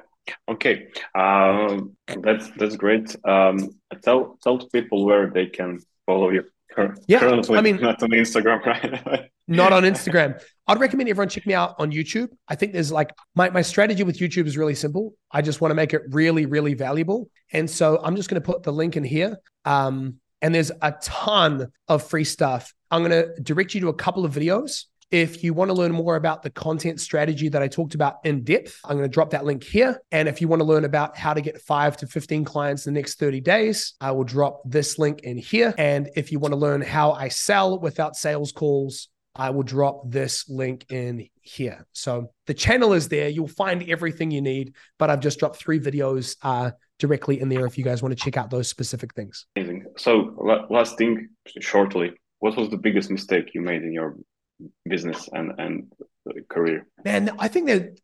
Okay. 0.49 0.87
Um, 1.13 1.95
that's 2.07 2.49
that's 2.57 2.75
great. 2.75 3.15
Um, 3.25 3.69
tell 4.03 4.37
tell 4.43 4.57
people 4.57 5.05
where 5.05 5.29
they 5.29 5.47
can 5.47 5.79
follow 6.05 6.29
you. 6.29 6.45
Yeah, 7.07 7.19
currently, 7.19 7.57
I 7.57 7.61
mean, 7.61 7.77
not 7.77 8.03
on 8.03 8.09
Instagram, 8.09 8.65
right? 9.05 9.29
not 9.47 9.71
on 9.71 9.83
Instagram. 9.83 10.41
I'd 10.67 10.79
recommend 10.79 11.09
everyone 11.09 11.29
check 11.29 11.45
me 11.45 11.53
out 11.53 11.75
on 11.77 11.91
YouTube. 11.91 12.29
I 12.47 12.55
think 12.55 12.73
there's 12.73 12.91
like 12.91 13.11
my, 13.35 13.49
my 13.49 13.61
strategy 13.61 14.03
with 14.03 14.17
YouTube 14.17 14.45
is 14.45 14.57
really 14.57 14.75
simple. 14.75 15.13
I 15.31 15.41
just 15.41 15.61
want 15.61 15.71
to 15.71 15.75
make 15.75 15.93
it 15.93 16.01
really, 16.09 16.45
really 16.45 16.73
valuable. 16.73 17.29
And 17.53 17.69
so 17.69 17.99
I'm 18.03 18.15
just 18.15 18.29
going 18.29 18.41
to 18.41 18.45
put 18.45 18.63
the 18.63 18.73
link 18.73 18.97
in 18.97 19.03
here. 19.03 19.37
Um, 19.63 20.19
and 20.45 20.53
there's 20.53 20.71
a 20.83 20.91
ton 21.01 21.71
of 21.87 22.03
free 22.03 22.23
stuff. 22.23 22.71
I'm 22.91 23.01
going 23.01 23.09
to 23.09 23.41
direct 23.41 23.73
you 23.73 23.81
to 23.81 23.87
a 23.87 23.95
couple 23.95 24.25
of 24.25 24.31
videos. 24.35 24.83
If 25.09 25.43
you 25.43 25.55
want 25.55 25.69
to 25.69 25.73
learn 25.73 25.91
more 25.91 26.17
about 26.17 26.43
the 26.43 26.51
content 26.51 27.01
strategy 27.01 27.49
that 27.49 27.63
I 27.63 27.67
talked 27.67 27.95
about 27.95 28.17
in 28.25 28.43
depth, 28.43 28.79
I'm 28.85 28.95
going 28.95 29.09
to 29.09 29.11
drop 29.11 29.31
that 29.31 29.43
link 29.43 29.63
here. 29.63 29.99
And 30.11 30.27
if 30.27 30.41
you 30.41 30.47
want 30.47 30.59
to 30.59 30.63
learn 30.63 30.85
about 30.85 31.17
how 31.17 31.33
to 31.33 31.41
get 31.41 31.59
five 31.61 31.97
to 31.97 32.05
15 32.05 32.45
clients 32.45 32.85
in 32.85 32.93
the 32.93 32.99
next 32.99 33.17
30 33.17 33.41
days, 33.41 33.95
I 33.99 34.11
will 34.11 34.23
drop 34.23 34.61
this 34.65 34.99
link 34.99 35.21
in 35.21 35.39
here. 35.39 35.73
And 35.79 36.11
if 36.15 36.31
you 36.31 36.37
want 36.37 36.51
to 36.51 36.59
learn 36.59 36.81
how 36.81 37.13
I 37.13 37.29
sell 37.29 37.79
without 37.79 38.15
sales 38.15 38.51
calls, 38.51 39.09
I 39.35 39.49
will 39.49 39.63
drop 39.63 40.11
this 40.11 40.47
link 40.47 40.85
in 40.89 41.27
here. 41.41 41.87
So 41.91 42.29
the 42.45 42.53
channel 42.53 42.93
is 42.93 43.09
there. 43.09 43.29
You'll 43.29 43.47
find 43.47 43.89
everything 43.89 44.29
you 44.29 44.41
need, 44.41 44.75
but 44.99 45.09
I've 45.09 45.21
just 45.21 45.39
dropped 45.39 45.55
three 45.55 45.79
videos 45.79 46.37
uh, 46.43 46.69
directly 46.99 47.39
in 47.39 47.49
there 47.49 47.65
if 47.65 47.77
you 47.77 47.83
guys 47.83 48.01
want 48.01 48.17
to 48.17 48.23
check 48.23 48.37
out 48.37 48.49
those 48.49 48.67
specific 48.67 49.13
things. 49.13 49.45
Amazing. 49.55 49.85
So, 49.97 50.65
last 50.69 50.97
thing, 50.97 51.29
shortly, 51.59 52.13
what 52.39 52.55
was 52.57 52.69
the 52.69 52.77
biggest 52.77 53.09
mistake 53.09 53.51
you 53.53 53.61
made 53.61 53.83
in 53.83 53.93
your 53.93 54.15
business 54.87 55.29
and 55.33 55.53
and 55.57 55.91
career? 56.49 56.87
Man, 57.03 57.31
I 57.39 57.47
think 57.47 57.67
that 57.67 57.99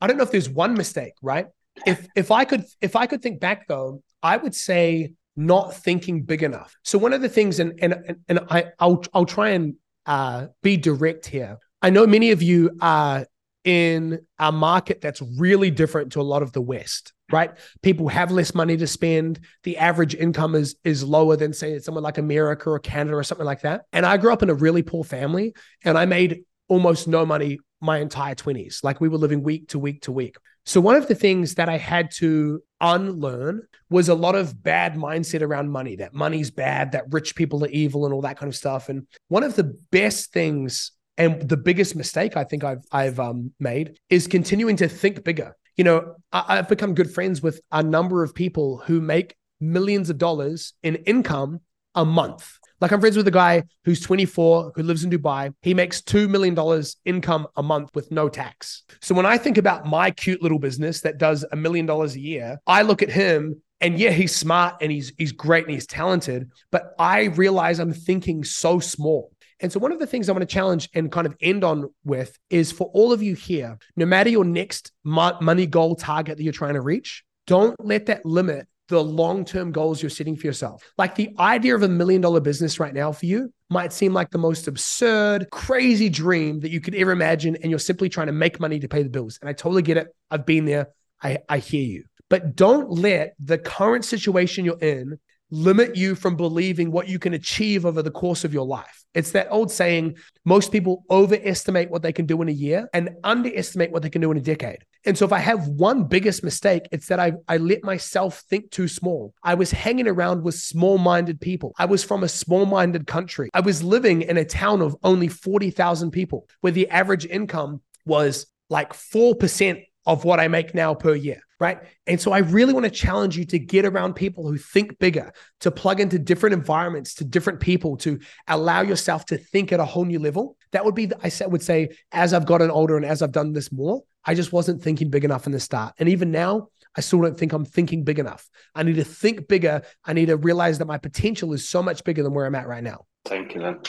I 0.00 0.06
don't 0.06 0.16
know 0.16 0.24
if 0.24 0.32
there's 0.32 0.48
one 0.48 0.74
mistake, 0.74 1.14
right? 1.22 1.46
If 1.86 2.06
if 2.16 2.30
I 2.30 2.44
could 2.44 2.64
if 2.80 2.96
I 2.96 3.06
could 3.06 3.22
think 3.22 3.40
back 3.40 3.66
though, 3.68 4.02
I 4.22 4.36
would 4.36 4.54
say 4.54 5.14
not 5.36 5.74
thinking 5.74 6.22
big 6.22 6.42
enough. 6.42 6.76
So 6.82 6.98
one 6.98 7.12
of 7.12 7.22
the 7.22 7.28
things, 7.28 7.58
and 7.58 7.78
and 7.82 8.16
and 8.28 8.40
I 8.50 8.66
I'll 8.78 9.02
I'll 9.12 9.26
try 9.26 9.50
and 9.50 9.74
uh, 10.06 10.48
be 10.62 10.76
direct 10.76 11.26
here. 11.26 11.58
I 11.82 11.90
know 11.90 12.06
many 12.06 12.30
of 12.30 12.42
you 12.42 12.70
are 12.80 13.26
in 13.64 14.20
a 14.38 14.52
market 14.52 15.00
that's 15.00 15.22
really 15.38 15.70
different 15.70 16.12
to 16.12 16.20
a 16.20 16.22
lot 16.22 16.42
of 16.42 16.52
the 16.52 16.60
West, 16.60 17.12
right? 17.32 17.52
People 17.82 18.08
have 18.08 18.30
less 18.30 18.54
money 18.54 18.76
to 18.76 18.86
spend. 18.86 19.40
The 19.62 19.78
average 19.78 20.14
income 20.14 20.54
is 20.54 20.76
is 20.84 21.02
lower 21.02 21.36
than 21.36 21.52
say 21.52 21.78
somewhere 21.78 22.02
like 22.02 22.18
America 22.18 22.70
or 22.70 22.78
Canada 22.78 23.16
or 23.16 23.22
something 23.22 23.46
like 23.46 23.62
that. 23.62 23.82
And 23.92 24.04
I 24.04 24.16
grew 24.16 24.32
up 24.32 24.42
in 24.42 24.50
a 24.50 24.54
really 24.54 24.82
poor 24.82 25.04
family, 25.04 25.54
and 25.84 25.96
I 25.96 26.04
made 26.06 26.44
almost 26.68 27.08
no 27.08 27.26
money 27.26 27.58
my 27.80 27.98
entire 27.98 28.34
20s. 28.34 28.82
Like 28.82 29.00
we 29.00 29.08
were 29.08 29.18
living 29.18 29.42
week 29.42 29.68
to 29.68 29.78
week 29.78 30.02
to 30.02 30.12
week. 30.12 30.36
So 30.64 30.80
one 30.80 30.96
of 30.96 31.06
the 31.08 31.14
things 31.14 31.56
that 31.56 31.68
I 31.68 31.76
had 31.76 32.10
to 32.12 32.62
unlearn 32.80 33.62
was 33.90 34.08
a 34.08 34.14
lot 34.14 34.34
of 34.34 34.62
bad 34.62 34.94
mindset 34.94 35.42
around 35.42 35.68
money 35.68 35.96
that 35.96 36.14
money's 36.14 36.50
bad, 36.50 36.92
that 36.92 37.04
rich 37.10 37.36
people 37.36 37.62
are 37.62 37.68
evil 37.68 38.06
and 38.06 38.14
all 38.14 38.22
that 38.22 38.38
kind 38.38 38.48
of 38.48 38.56
stuff. 38.56 38.88
And 38.88 39.06
one 39.28 39.42
of 39.42 39.56
the 39.56 39.78
best 39.90 40.32
things 40.32 40.92
and 41.18 41.46
the 41.46 41.58
biggest 41.58 41.94
mistake 41.94 42.36
I 42.36 42.44
think 42.44 42.64
I've 42.64 42.84
I've 42.90 43.20
um, 43.20 43.52
made 43.60 43.98
is 44.08 44.26
continuing 44.26 44.76
to 44.76 44.88
think 44.88 45.22
bigger. 45.22 45.54
You 45.76 45.84
know, 45.84 46.16
I, 46.32 46.58
I've 46.58 46.68
become 46.68 46.94
good 46.94 47.10
friends 47.10 47.42
with 47.42 47.60
a 47.72 47.82
number 47.82 48.22
of 48.22 48.34
people 48.34 48.78
who 48.86 49.00
make 49.00 49.36
millions 49.60 50.10
of 50.10 50.18
dollars 50.18 50.74
in 50.82 50.96
income 50.96 51.60
a 51.94 52.04
month. 52.04 52.58
Like 52.80 52.92
I'm 52.92 53.00
friends 53.00 53.16
with 53.16 53.28
a 53.28 53.32
guy 53.32 53.62
who's 53.84 54.00
24 54.00 54.72
who 54.74 54.82
lives 54.82 55.04
in 55.04 55.10
Dubai. 55.10 55.54
He 55.62 55.74
makes 55.74 56.02
$2 56.02 56.28
million 56.28 56.56
income 57.04 57.46
a 57.56 57.62
month 57.62 57.90
with 57.94 58.10
no 58.10 58.28
tax. 58.28 58.82
So 59.00 59.14
when 59.14 59.26
I 59.26 59.38
think 59.38 59.58
about 59.58 59.86
my 59.86 60.10
cute 60.10 60.42
little 60.42 60.58
business 60.58 61.00
that 61.02 61.18
does 61.18 61.44
a 61.50 61.56
million 61.56 61.86
dollars 61.86 62.14
a 62.14 62.20
year, 62.20 62.58
I 62.66 62.82
look 62.82 63.00
at 63.02 63.10
him 63.10 63.62
and 63.80 63.98
yeah, 63.98 64.10
he's 64.10 64.34
smart 64.34 64.76
and 64.80 64.90
he's 64.90 65.12
he's 65.18 65.32
great 65.32 65.64
and 65.64 65.74
he's 65.74 65.86
talented, 65.86 66.50
but 66.70 66.94
I 66.98 67.24
realize 67.24 67.78
I'm 67.78 67.92
thinking 67.92 68.42
so 68.42 68.78
small. 68.80 69.30
And 69.60 69.72
so 69.72 69.78
one 69.80 69.92
of 69.92 69.98
the 69.98 70.06
things 70.06 70.28
I 70.28 70.32
want 70.32 70.42
to 70.42 70.52
challenge 70.52 70.88
and 70.94 71.10
kind 71.10 71.26
of 71.26 71.36
end 71.40 71.64
on 71.64 71.90
with 72.04 72.38
is 72.50 72.72
for 72.72 72.90
all 72.92 73.12
of 73.12 73.22
you 73.22 73.34
here, 73.34 73.78
no 73.96 74.06
matter 74.06 74.30
your 74.30 74.44
next 74.44 74.92
money 75.04 75.66
goal 75.66 75.94
target 75.96 76.36
that 76.36 76.42
you're 76.42 76.52
trying 76.52 76.74
to 76.74 76.80
reach, 76.80 77.24
don't 77.46 77.76
let 77.78 78.06
that 78.06 78.24
limit 78.24 78.66
the 78.88 79.02
long 79.02 79.44
term 79.44 79.72
goals 79.72 80.02
you're 80.02 80.10
setting 80.10 80.36
for 80.36 80.46
yourself. 80.46 80.92
Like 80.98 81.14
the 81.14 81.34
idea 81.38 81.74
of 81.74 81.82
a 81.82 81.88
million 81.88 82.20
dollar 82.20 82.40
business 82.40 82.78
right 82.78 82.92
now 82.92 83.12
for 83.12 83.26
you 83.26 83.52
might 83.70 83.92
seem 83.92 84.12
like 84.12 84.30
the 84.30 84.38
most 84.38 84.68
absurd, 84.68 85.48
crazy 85.50 86.08
dream 86.08 86.60
that 86.60 86.70
you 86.70 86.80
could 86.80 86.94
ever 86.94 87.12
imagine. 87.12 87.56
And 87.56 87.70
you're 87.70 87.78
simply 87.78 88.08
trying 88.08 88.26
to 88.26 88.32
make 88.32 88.60
money 88.60 88.78
to 88.80 88.88
pay 88.88 89.02
the 89.02 89.08
bills. 89.08 89.38
And 89.40 89.48
I 89.48 89.52
totally 89.52 89.82
get 89.82 89.96
it. 89.96 90.08
I've 90.30 90.46
been 90.46 90.64
there. 90.64 90.88
I, 91.22 91.38
I 91.48 91.58
hear 91.58 91.82
you. 91.82 92.04
But 92.28 92.56
don't 92.56 92.90
let 92.90 93.34
the 93.38 93.58
current 93.58 94.04
situation 94.04 94.64
you're 94.64 94.78
in 94.78 95.18
limit 95.54 95.94
you 95.94 96.16
from 96.16 96.36
believing 96.36 96.90
what 96.90 97.08
you 97.08 97.18
can 97.20 97.34
achieve 97.34 97.86
over 97.86 98.02
the 98.02 98.10
course 98.10 98.44
of 98.44 98.52
your 98.52 98.66
life. 98.66 99.04
It's 99.14 99.30
that 99.30 99.46
old 99.50 99.70
saying 99.70 100.16
most 100.44 100.72
people 100.72 101.04
overestimate 101.08 101.90
what 101.90 102.02
they 102.02 102.12
can 102.12 102.26
do 102.26 102.42
in 102.42 102.48
a 102.48 102.52
year 102.52 102.88
and 102.92 103.10
underestimate 103.22 103.92
what 103.92 104.02
they 104.02 104.10
can 104.10 104.20
do 104.20 104.32
in 104.32 104.36
a 104.36 104.40
decade. 104.40 104.84
And 105.06 105.16
so 105.16 105.24
if 105.24 105.32
I 105.32 105.38
have 105.38 105.68
one 105.68 106.04
biggest 106.04 106.42
mistake, 106.42 106.88
it's 106.90 107.06
that 107.06 107.20
I, 107.20 107.34
I 107.46 107.58
let 107.58 107.84
myself 107.84 108.42
think 108.50 108.72
too 108.72 108.88
small. 108.88 109.32
I 109.44 109.54
was 109.54 109.70
hanging 109.70 110.08
around 110.08 110.42
with 110.42 110.56
small 110.56 110.98
minded 110.98 111.40
people. 111.40 111.72
I 111.78 111.84
was 111.84 112.02
from 112.02 112.24
a 112.24 112.28
small 112.28 112.66
minded 112.66 113.06
country. 113.06 113.48
I 113.54 113.60
was 113.60 113.84
living 113.84 114.22
in 114.22 114.36
a 114.36 114.44
town 114.44 114.82
of 114.82 114.96
only 115.04 115.28
40,000 115.28 116.10
people 116.10 116.48
where 116.62 116.72
the 116.72 116.88
average 116.88 117.26
income 117.26 117.80
was 118.04 118.46
like 118.70 118.92
4% 118.92 119.84
of 120.06 120.24
what 120.24 120.40
I 120.40 120.48
make 120.48 120.74
now 120.74 120.94
per 120.94 121.14
year 121.14 121.40
right? 121.60 121.78
And 122.06 122.20
so 122.20 122.32
I 122.32 122.38
really 122.38 122.72
want 122.72 122.84
to 122.84 122.90
challenge 122.90 123.38
you 123.38 123.44
to 123.46 123.58
get 123.58 123.86
around 123.86 124.14
people 124.14 124.46
who 124.46 124.58
think 124.58 124.98
bigger, 124.98 125.32
to 125.60 125.70
plug 125.70 126.00
into 126.00 126.18
different 126.18 126.52
environments, 126.52 127.14
to 127.14 127.24
different 127.24 127.60
people, 127.60 127.96
to 127.98 128.20
allow 128.48 128.82
yourself 128.82 129.24
to 129.26 129.38
think 129.38 129.72
at 129.72 129.80
a 129.80 129.84
whole 129.84 130.04
new 130.04 130.18
level. 130.18 130.56
That 130.72 130.84
would 130.84 130.94
be, 130.94 131.10
I 131.22 131.30
would 131.46 131.62
say, 131.62 131.96
as 132.12 132.34
I've 132.34 132.46
gotten 132.46 132.70
older 132.70 132.96
and 132.96 133.06
as 133.06 133.22
I've 133.22 133.32
done 133.32 133.52
this 133.52 133.72
more, 133.72 134.02
I 134.24 134.34
just 134.34 134.52
wasn't 134.52 134.82
thinking 134.82 135.10
big 135.10 135.24
enough 135.24 135.46
in 135.46 135.52
the 135.52 135.60
start. 135.60 135.94
And 135.98 136.08
even 136.08 136.30
now, 136.30 136.68
I 136.96 137.00
still 137.00 137.22
don't 137.22 137.38
think 137.38 137.52
I'm 137.52 137.64
thinking 137.64 138.04
big 138.04 138.18
enough. 138.18 138.48
I 138.74 138.82
need 138.82 138.96
to 138.96 139.04
think 139.04 139.48
bigger. 139.48 139.82
I 140.04 140.12
need 140.12 140.26
to 140.26 140.36
realize 140.36 140.78
that 140.78 140.86
my 140.86 140.98
potential 140.98 141.52
is 141.52 141.68
so 141.68 141.82
much 141.82 142.04
bigger 142.04 142.22
than 142.22 142.34
where 142.34 142.46
I'm 142.46 142.54
at 142.54 142.68
right 142.68 142.84
now. 142.84 143.06
Thank 143.24 143.54
you, 143.54 143.62
man. 143.62 143.80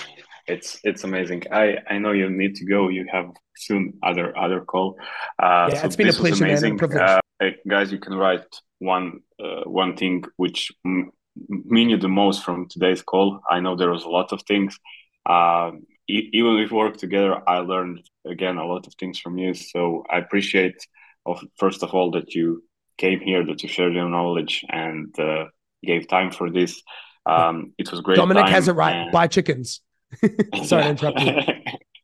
It's 0.47 0.79
it's 0.83 1.03
amazing. 1.03 1.43
I 1.51 1.77
I 1.89 1.97
know 1.97 2.11
you 2.11 2.29
need 2.29 2.55
to 2.55 2.65
go. 2.65 2.89
You 2.89 3.05
have 3.11 3.31
soon 3.55 3.93
other 4.03 4.37
other 4.37 4.61
call. 4.61 4.97
Uh, 5.41 5.69
yeah, 5.71 5.81
so 5.81 5.87
it's 5.87 5.95
been 5.95 6.09
a 6.09 6.13
pleasure, 6.13 6.45
man. 6.45 6.63
A 6.63 6.75
privilege. 6.75 7.01
Uh, 7.01 7.49
guys, 7.67 7.91
you 7.91 7.99
can 7.99 8.13
write 8.13 8.45
one 8.79 9.21
uh, 9.43 9.63
one 9.65 9.97
thing 9.97 10.23
which 10.37 10.71
m- 10.85 11.11
mean 11.49 11.89
you 11.89 11.97
the 11.97 12.07
most 12.07 12.43
from 12.43 12.69
today's 12.69 13.01
call. 13.01 13.41
I 13.49 13.59
know 13.59 13.75
there 13.75 13.91
was 13.91 14.03
a 14.03 14.09
lot 14.09 14.31
of 14.31 14.41
things. 14.43 14.77
Uh, 15.25 15.71
e- 16.07 16.29
even 16.33 16.57
if 16.59 16.71
we 16.71 16.77
work 16.77 16.97
together, 16.97 17.41
I 17.49 17.59
learned 17.59 18.01
again 18.25 18.57
a 18.57 18.65
lot 18.65 18.87
of 18.87 18.93
things 18.95 19.19
from 19.19 19.37
you. 19.37 19.53
So 19.53 20.03
I 20.09 20.19
appreciate, 20.19 20.77
of 21.25 21.43
first 21.57 21.83
of 21.83 21.93
all, 21.93 22.11
that 22.11 22.35
you 22.35 22.63
came 22.97 23.19
here, 23.19 23.45
that 23.45 23.63
you 23.63 23.69
shared 23.69 23.93
your 23.93 24.09
knowledge 24.09 24.63
and 24.69 25.17
uh, 25.19 25.45
gave 25.83 26.07
time 26.07 26.31
for 26.31 26.49
this. 26.51 26.81
Um, 27.25 27.73
it 27.77 27.89
was 27.91 28.01
great. 28.01 28.17
Dominic 28.17 28.47
has 28.47 28.67
it 28.67 28.73
right. 28.73 28.95
And... 28.95 29.11
Buy 29.11 29.27
chickens. 29.27 29.81
Sorry 30.63 30.83
to 30.83 30.89
interrupt 30.89 31.19
you. 31.21 31.33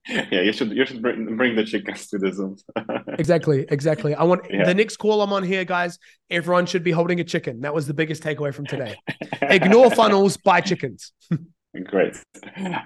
yeah, 0.32 0.42
you 0.42 0.54
should 0.54 0.72
you 0.72 0.86
should 0.86 1.02
bring, 1.02 1.38
bring 1.38 1.56
the 1.56 1.64
chickens 1.64 2.08
to 2.08 2.18
the 2.18 2.32
Zoom. 2.34 2.58
exactly, 3.20 3.66
exactly. 3.70 4.16
I 4.16 4.24
want 4.24 4.42
yeah. 4.50 4.66
the 4.66 4.74
next 4.74 4.98
call 4.98 5.22
I'm 5.22 5.34
on 5.34 5.44
here, 5.44 5.66
guys. 5.66 6.00
Everyone 6.30 6.66
should 6.66 6.84
be 6.84 6.92
holding 6.92 7.20
a 7.20 7.24
chicken. 7.24 7.62
That 7.62 7.74
was 7.74 7.88
the 7.88 7.94
biggest 7.94 8.24
takeaway 8.24 8.54
from 8.54 8.66
today. 8.66 8.96
Ignore 9.42 9.92
funnels, 9.92 10.38
buy 10.38 10.62
chickens. 10.62 11.14
Great. 11.86 12.18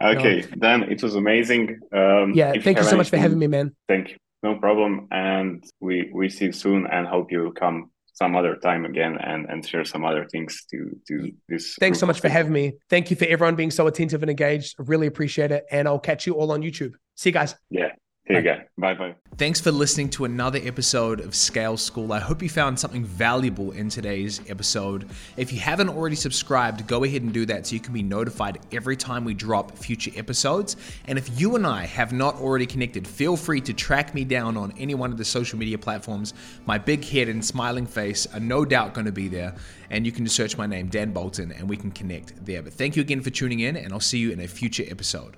Okay, 0.02 0.42
no. 0.42 0.48
then 0.58 0.84
it 0.84 1.02
was 1.02 1.16
amazing. 1.16 1.80
Um, 1.92 2.34
yeah, 2.34 2.54
thank 2.62 2.78
you 2.78 2.84
so 2.84 2.98
much 2.98 3.10
for 3.10 3.18
having 3.18 3.40
me, 3.40 3.48
man. 3.48 3.76
Thank 3.88 4.10
you. 4.10 4.18
No 4.44 4.56
problem. 4.58 5.08
And 5.10 5.64
we 5.80 6.12
we 6.14 6.30
see 6.30 6.46
you 6.46 6.52
soon, 6.52 6.86
and 6.86 7.08
hope 7.08 7.32
you 7.32 7.40
will 7.40 7.52
come 7.52 7.90
some 8.16 8.36
other 8.36 8.56
time 8.56 8.86
again 8.86 9.18
and 9.20 9.46
and 9.50 9.66
share 9.66 9.86
some 9.86 10.04
other 10.04 10.26
things 10.26 10.66
to 10.72 11.00
to 11.08 11.32
this. 11.48 11.76
Thanks 11.80 12.00
so 12.00 12.06
much 12.06 12.20
for 12.20 12.30
having 12.30 12.54
me. 12.54 12.74
Thank 12.90 13.12
you 13.12 13.16
for 13.16 13.26
everyone 13.26 13.56
being 13.56 13.72
so 13.72 13.88
attentive 13.88 14.24
and 14.24 14.30
engaged. 14.30 14.76
I 14.80 14.84
really 14.86 15.08
appreciate 15.08 15.52
it. 15.52 15.66
And 15.70 15.88
I'll 15.88 16.00
catch 16.00 16.26
you 16.26 16.34
all 16.34 16.52
on 16.52 16.62
YouTube. 16.62 16.94
See 17.16 17.30
you 17.30 17.34
guys. 17.34 17.56
Yeah. 17.70 17.92
Here 18.28 18.38
you 18.38 18.44
go. 18.44 18.60
Bye 18.76 18.96
bye. 18.96 19.14
Thanks 19.38 19.62
for 19.62 19.72
listening 19.72 20.10
to 20.12 20.26
another 20.26 20.60
episode 20.64 21.20
of 21.20 21.36
Scale 21.36 21.78
School. 21.78 22.12
I 22.12 22.20
hope 22.20 22.42
you 22.42 22.50
found 22.50 22.80
something 22.80 23.06
valuable 23.06 23.72
in 23.72 23.88
today's 23.88 24.42
episode. 24.50 25.08
If 25.38 25.54
you 25.54 25.60
haven't 25.60 25.90
already 25.90 26.16
subscribed, 26.16 26.88
go 26.88 27.04
ahead 27.04 27.22
and 27.22 27.32
do 27.32 27.46
that 27.46 27.68
so 27.68 27.76
you 27.76 27.80
can 27.80 27.94
be 27.94 28.02
notified 28.02 28.60
every 28.72 28.98
time 28.98 29.26
we 29.26 29.36
drop 29.36 29.78
future 29.78 30.10
episodes. 30.16 30.76
And 31.06 31.20
if 31.20 31.40
you 31.40 31.56
and 31.56 31.68
I 31.68 31.86
have 31.86 32.14
not 32.14 32.36
already 32.38 32.66
connected, 32.66 33.08
feel 33.08 33.38
free 33.38 33.62
to 33.62 33.74
track 33.74 34.16
me 34.16 34.24
down 34.24 34.58
on 34.58 34.74
any 34.76 34.96
one 34.96 35.12
of 35.12 35.20
the 35.20 35.26
social 35.26 35.60
media 35.60 35.78
platforms. 35.78 36.34
My 36.66 36.80
big 36.80 37.06
head 37.06 37.30
and 37.30 37.46
smiling 37.46 37.86
face 37.86 38.26
are 38.34 38.40
no 38.40 38.66
doubt 38.66 38.96
going 38.96 39.06
to 39.06 39.12
be 39.12 39.28
there. 39.28 39.54
And 39.92 40.04
you 40.04 40.12
can 40.12 40.26
just 40.26 40.36
search 40.36 40.58
my 40.58 40.66
name, 40.66 40.88
Dan 40.88 41.12
Bolton, 41.12 41.52
and 41.52 41.70
we 41.70 41.78
can 41.78 41.92
connect 41.92 42.44
there. 42.44 42.64
But 42.64 42.74
thank 42.74 42.96
you 42.96 43.02
again 43.02 43.22
for 43.22 43.30
tuning 43.30 43.60
in, 43.60 43.78
and 43.78 43.94
I'll 43.94 44.00
see 44.00 44.18
you 44.18 44.32
in 44.32 44.40
a 44.40 44.48
future 44.48 44.86
episode. 44.90 45.38